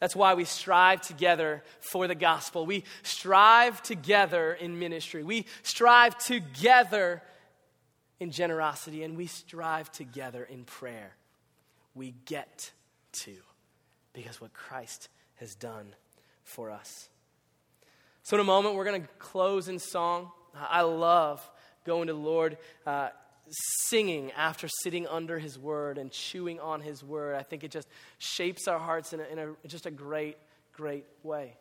That's 0.05 0.15
why 0.15 0.35
we 0.35 0.45
strive 0.45 1.01
together 1.01 1.63
for 1.79 2.07
the 2.07 2.13
gospel. 2.13 2.67
We 2.67 2.83
strive 3.01 3.81
together 3.81 4.53
in 4.53 4.77
ministry. 4.77 5.23
We 5.23 5.47
strive 5.63 6.15
together 6.19 7.23
in 8.19 8.29
generosity, 8.29 9.01
and 9.01 9.17
we 9.17 9.25
strive 9.25 9.91
together 9.91 10.43
in 10.43 10.63
prayer. 10.63 11.15
We 11.95 12.13
get 12.25 12.71
to 13.13 13.35
because 14.13 14.39
what 14.39 14.53
Christ 14.53 15.09
has 15.37 15.55
done 15.55 15.95
for 16.43 16.69
us. 16.69 17.09
So, 18.21 18.37
in 18.37 18.41
a 18.41 18.43
moment, 18.43 18.75
we're 18.75 18.85
going 18.85 19.01
to 19.01 19.07
close 19.17 19.69
in 19.69 19.79
song. 19.79 20.29
I 20.53 20.81
love 20.81 21.41
going 21.83 22.05
to 22.05 22.13
the 22.13 22.19
Lord. 22.19 22.59
Uh, 22.85 23.09
singing 23.49 24.31
after 24.31 24.67
sitting 24.67 25.07
under 25.07 25.39
his 25.39 25.57
word 25.57 25.97
and 25.97 26.11
chewing 26.11 26.59
on 26.59 26.81
his 26.81 27.03
word. 27.03 27.35
I 27.35 27.43
think 27.43 27.63
it 27.63 27.71
just 27.71 27.87
shapes 28.17 28.67
our 28.67 28.79
hearts 28.79 29.13
in, 29.13 29.19
a, 29.19 29.23
in 29.23 29.39
a, 29.39 29.67
just 29.67 29.85
a 29.85 29.91
great, 29.91 30.37
great 30.73 31.05
way. 31.23 31.55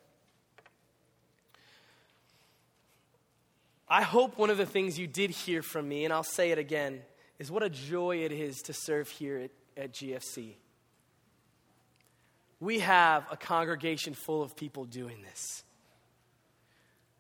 I 3.89 4.03
hope 4.03 4.39
one 4.39 4.51
of 4.51 4.57
the 4.57 4.67
things 4.67 4.99
you 4.99 5.07
did 5.07 5.31
hear 5.31 5.63
from 5.63 5.89
me, 5.89 6.05
and 6.05 6.13
I'll 6.13 6.23
say 6.23 6.51
it 6.51 6.59
again, 6.59 7.03
is 7.39 7.51
what 7.51 7.63
a 7.63 7.69
joy 7.69 8.19
it 8.25 8.33
is 8.33 8.63
to 8.63 8.73
serve 8.73 9.09
here 9.09 9.39
at, 9.39 9.51
at 9.77 9.93
GFC. 9.93 10.55
We 12.61 12.79
have 12.79 13.27
a 13.31 13.37
congregation 13.37 14.15
full 14.15 14.43
of 14.43 14.57
people 14.57 14.85
doing 14.85 15.23
this. 15.23 15.65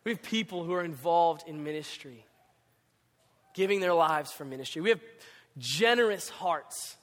We 0.04 0.12
have 0.12 0.22
people 0.22 0.64
who 0.64 0.72
are 0.72 0.84
involved 0.84 1.46
in 1.46 1.64
ministry 1.64 2.24
giving 3.54 3.80
their 3.80 3.94
lives 3.94 4.30
for 4.32 4.44
ministry. 4.44 4.82
We 4.82 4.90
have 4.90 5.00
generous 5.56 6.28
hearts 6.28 6.96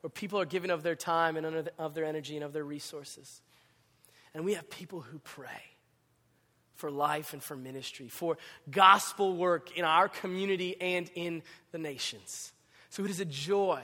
where 0.00 0.10
people 0.10 0.40
are 0.40 0.46
giving 0.46 0.70
of 0.70 0.82
their 0.82 0.94
time 0.94 1.36
and 1.36 1.68
of 1.78 1.94
their 1.94 2.04
energy 2.04 2.36
and 2.36 2.44
of 2.44 2.52
their 2.52 2.64
resources. 2.64 3.42
And 4.32 4.44
we 4.44 4.54
have 4.54 4.70
people 4.70 5.00
who 5.00 5.18
pray 5.18 5.62
for 6.76 6.90
life 6.90 7.32
and 7.32 7.42
for 7.42 7.56
ministry, 7.56 8.08
for 8.08 8.38
gospel 8.70 9.36
work 9.36 9.76
in 9.76 9.84
our 9.84 10.08
community 10.08 10.80
and 10.80 11.10
in 11.16 11.42
the 11.72 11.78
nations. 11.78 12.52
So 12.90 13.04
it 13.04 13.10
is 13.10 13.18
a 13.18 13.24
joy 13.24 13.82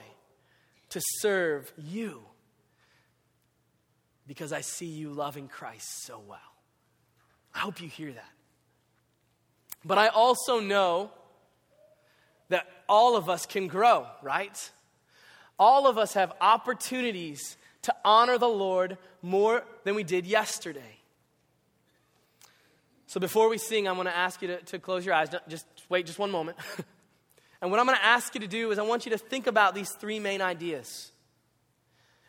to 0.89 1.01
serve 1.19 1.71
you 1.77 2.21
because 4.27 4.53
I 4.53 4.61
see 4.61 4.85
you 4.85 5.09
loving 5.09 5.49
Christ 5.49 6.05
so 6.05 6.21
well. 6.25 6.39
I 7.53 7.59
hope 7.59 7.81
you 7.81 7.89
hear 7.89 8.13
that. 8.13 8.34
But 9.85 9.99
I 9.99 10.07
also 10.07 10.59
know 10.59 11.11
that 12.49 12.67
all 12.89 13.15
of 13.15 13.29
us 13.29 13.45
can 13.45 13.67
grow, 13.67 14.07
right? 14.23 14.71
All 15.59 15.87
of 15.87 15.97
us 15.99 16.13
have 16.13 16.33
opportunities 16.41 17.55
to 17.83 17.95
honor 18.03 18.39
the 18.39 18.47
Lord 18.47 18.97
more 19.21 19.63
than 19.83 19.93
we 19.93 20.03
did 20.03 20.25
yesterday. 20.25 20.97
So 23.05 23.19
before 23.19 23.47
we 23.47 23.59
sing, 23.59 23.87
I'm 23.87 23.95
going 23.95 24.07
to 24.07 24.15
ask 24.15 24.41
you 24.41 24.47
to, 24.49 24.57
to 24.63 24.79
close 24.79 25.05
your 25.05 25.13
eyes. 25.13 25.29
Just 25.47 25.65
wait 25.87 26.07
just 26.07 26.17
one 26.17 26.31
moment. 26.31 26.57
and 27.61 27.69
what 27.69 27.79
I'm 27.79 27.85
going 27.85 27.97
to 27.97 28.03
ask 28.03 28.33
you 28.33 28.41
to 28.41 28.47
do 28.47 28.71
is 28.71 28.79
I 28.79 28.81
want 28.81 29.05
you 29.05 29.11
to 29.11 29.17
think 29.19 29.45
about 29.45 29.75
these 29.75 29.91
three 29.91 30.19
main 30.19 30.41
ideas. 30.41 31.11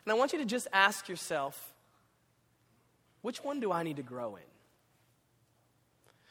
And 0.05 0.11
I 0.11 0.15
want 0.15 0.31
you 0.31 0.39
to 0.39 0.45
just 0.45 0.67
ask 0.71 1.09
yourself 1.09 1.73
which 3.23 3.43
one 3.43 3.59
do 3.59 3.71
I 3.71 3.81
need 3.81 3.97
to 3.97 4.03
grow 4.03 4.35
in? 4.35 4.43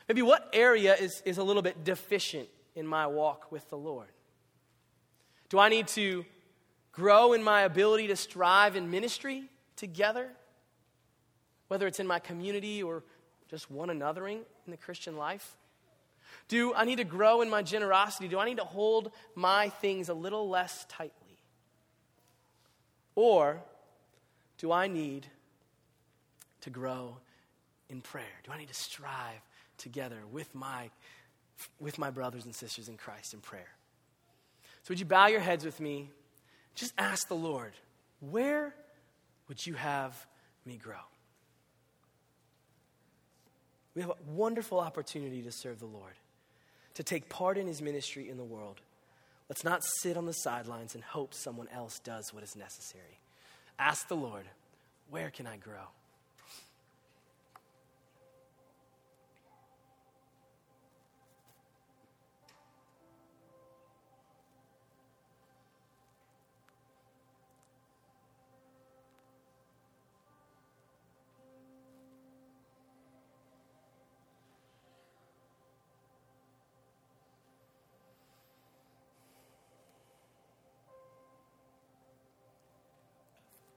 Maybe 0.09 0.22
what 0.22 0.48
area 0.52 0.94
is, 0.94 1.22
is 1.24 1.38
a 1.38 1.42
little 1.42 1.62
bit 1.62 1.84
deficient 1.84 2.48
in 2.74 2.86
my 2.86 3.07
walk 3.07 3.50
with 3.50 3.68
the 3.70 3.76
Lord? 3.76 4.09
Do 5.48 5.59
I 5.59 5.68
need 5.68 5.88
to 5.88 6.24
grow 6.92 7.32
in 7.32 7.42
my 7.42 7.62
ability 7.62 8.09
to 8.09 8.16
strive 8.16 8.76
in 8.76 8.90
ministry 8.90 9.44
together? 9.76 10.28
Whether 11.68 11.86
it's 11.86 12.00
in 12.00 12.07
my 12.07 12.18
community 12.18 12.82
or 12.82 13.02
just 13.48 13.70
one 13.70 13.88
anothering 13.88 14.38
in 14.66 14.70
the 14.70 14.76
Christian 14.76 15.16
life? 15.16 15.57
Do 16.48 16.74
I 16.74 16.84
need 16.84 16.96
to 16.96 17.04
grow 17.04 17.42
in 17.42 17.50
my 17.50 17.62
generosity? 17.62 18.28
Do 18.28 18.38
I 18.38 18.44
need 18.44 18.59
to 18.59 18.64
hold 18.64 19.11
my 19.34 19.68
things 19.68 20.09
a 20.09 20.14
little 20.14 20.48
less 20.48 20.86
tightly? 20.88 21.38
Or 23.14 23.62
do 24.59 24.70
I 24.70 24.86
need 24.86 25.26
to 26.61 26.70
grow 26.70 27.16
in 27.88 28.00
prayer? 28.00 28.24
Do 28.44 28.52
I 28.52 28.59
need 28.59 28.68
to 28.68 28.74
strive 28.74 29.40
together 29.79 30.18
with 30.31 30.55
my, 30.55 30.91
with 31.81 31.99
my 31.99 32.11
brothers 32.11 32.45
and 32.45 32.55
sisters 32.55 32.89
in 32.89 32.97
Christ 32.97 33.35
in 33.35 33.41
prayer? 33.41 33.68
So, 34.83 34.93
would 34.93 35.01
you 35.01 35.07
bow 35.07 35.27
your 35.27 35.41
heads 35.41 35.64
with 35.64 35.81
me? 35.81 36.11
Just 36.74 36.93
ask 36.99 37.27
the 37.29 37.35
Lord, 37.35 37.72
where 38.20 38.74
would 39.49 39.66
you 39.66 39.74
have 39.74 40.27
me 40.64 40.77
grow? 40.77 40.95
We 43.95 44.03
have 44.03 44.11
a 44.11 44.31
wonderful 44.31 44.79
opportunity 44.79 45.43
to 45.43 45.51
serve 45.51 45.81
the 45.81 45.87
Lord, 45.87 46.12
to 46.95 47.03
take 47.03 47.29
part 47.29 47.57
in 47.57 47.66
his 47.66 47.81
ministry 47.81 48.29
in 48.29 48.37
the 48.37 48.45
world. 48.45 48.81
Let's 49.49 49.64
not 49.64 49.83
sit 50.01 50.16
on 50.16 50.27
the 50.27 50.33
sidelines 50.33 50.95
and 50.95 51.03
hope 51.03 51.33
someone 51.33 51.68
else 51.74 51.99
does 52.01 52.33
what 52.35 52.43
is 52.43 52.57
necessary. 52.57 53.20
Ask 53.79 54.09
the 54.09 54.16
Lord, 54.16 54.45
where 55.09 55.31
can 55.31 55.47
I 55.47 55.57
grow? 55.57 55.89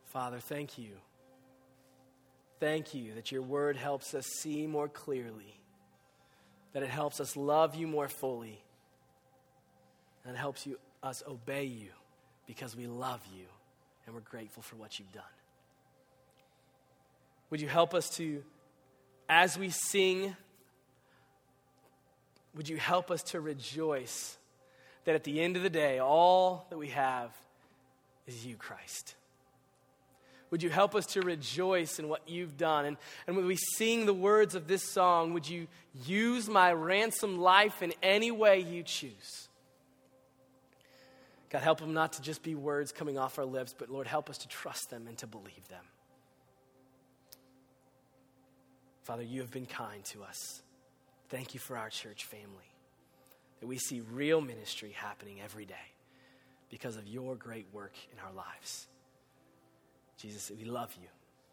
Father, 0.10 0.40
thank 0.40 0.78
you. 0.80 0.90
Thank 2.60 2.94
you 2.96 3.14
that 3.14 3.32
your 3.32 3.44
word 3.44 3.78
helps 3.78 4.14
us 4.14 4.26
see 4.26 4.66
more 4.66 4.90
clearly, 4.90 5.60
that 6.74 6.84
it 6.84 6.90
helps 6.90 7.20
us 7.20 7.38
love 7.38 7.76
you 7.76 7.88
more 7.88 8.10
fully, 8.10 8.60
and 10.26 10.36
it 10.36 10.38
helps 10.38 10.66
you, 10.66 10.80
us 11.04 11.24
obey 11.28 11.66
you 11.66 11.90
because 12.48 12.76
we 12.76 12.88
love 12.88 13.22
you 13.38 13.46
and 14.06 14.16
we're 14.16 14.22
grateful 14.22 14.64
for 14.64 14.76
what 14.76 14.98
you've 14.98 15.14
done. 15.14 15.24
Would 17.52 17.62
you 17.62 17.68
help 17.68 17.94
us 17.94 18.10
to, 18.18 18.44
as 19.30 19.60
we 19.60 19.70
sing, 19.70 20.36
would 22.56 22.68
you 22.68 22.78
help 22.78 23.12
us 23.12 23.22
to 23.24 23.40
rejoice 23.40 24.38
that 25.06 25.14
at 25.14 25.24
the 25.24 25.40
end 25.40 25.56
of 25.56 25.62
the 25.62 25.70
day, 25.70 26.00
all 26.00 26.66
that 26.72 26.78
we 26.78 26.90
have 26.90 27.32
is 28.28 28.44
you, 28.44 28.56
Christ? 28.56 29.16
Would 30.52 30.64
you 30.64 30.70
help 30.70 30.96
us 30.96 31.06
to 31.08 31.22
rejoice 31.22 32.00
in 32.00 32.10
what 32.10 32.28
you've 32.28 32.58
done? 32.58 32.86
And, 32.86 32.98
and 33.28 33.36
when 33.36 33.46
we 33.46 33.56
sing 33.76 34.06
the 34.06 34.14
words 34.14 34.56
of 34.56 34.68
this 34.68 34.84
song, 34.84 35.34
would 35.34 35.48
you 35.48 35.68
use 36.06 36.50
my 36.50 36.74
ransom 36.74 37.38
life 37.40 37.82
in 37.84 37.94
any 38.02 38.32
way 38.32 38.60
you 38.60 38.84
choose? 38.84 39.48
God, 41.50 41.62
help 41.62 41.80
them 41.80 41.94
not 41.94 42.14
to 42.14 42.22
just 42.22 42.44
be 42.44 42.56
words 42.56 42.92
coming 42.92 43.18
off 43.18 43.40
our 43.40 43.46
lips, 43.46 43.74
but 43.78 43.90
Lord, 43.90 44.08
help 44.08 44.30
us 44.30 44.40
to 44.40 44.48
trust 44.48 44.90
them 44.90 45.08
and 45.08 45.18
to 45.20 45.28
believe 45.28 45.68
them. 45.70 45.84
Father, 49.04 49.24
you 49.24 49.42
have 49.42 49.50
been 49.50 49.66
kind 49.66 50.04
to 50.06 50.24
us. 50.24 50.62
Thank 51.30 51.54
you 51.56 51.60
for 51.60 51.78
our 51.78 51.90
church 51.90 52.26
family, 52.26 52.72
that 53.60 53.68
we 53.68 53.78
see 53.78 54.02
real 54.02 54.42
ministry 54.42 54.92
happening 54.96 55.40
every 55.44 55.66
day 55.66 55.76
because 56.70 56.96
of 56.96 57.08
your 57.08 57.36
great 57.36 57.66
work 57.74 57.94
in 58.12 58.20
our 58.20 58.32
lives. 58.34 58.88
Jesus, 60.20 60.52
we 60.56 60.66
love 60.66 60.94
you. 61.02 61.08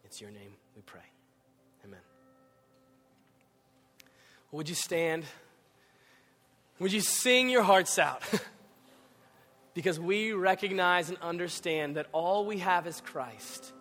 It's 0.04 0.20
your 0.20 0.30
name 0.30 0.52
we 0.74 0.82
pray. 0.82 1.00
Amen. 1.84 2.00
Would 4.50 4.68
you 4.68 4.74
stand? 4.74 5.24
Would 6.80 6.92
you 6.92 7.00
sing 7.00 7.48
your 7.48 7.62
hearts 7.62 7.98
out? 7.98 8.22
because 9.74 10.00
we 10.00 10.32
recognize 10.32 11.10
and 11.10 11.18
understand 11.18 11.96
that 11.96 12.06
all 12.10 12.44
we 12.44 12.58
have 12.58 12.86
is 12.86 13.00
Christ 13.00 13.72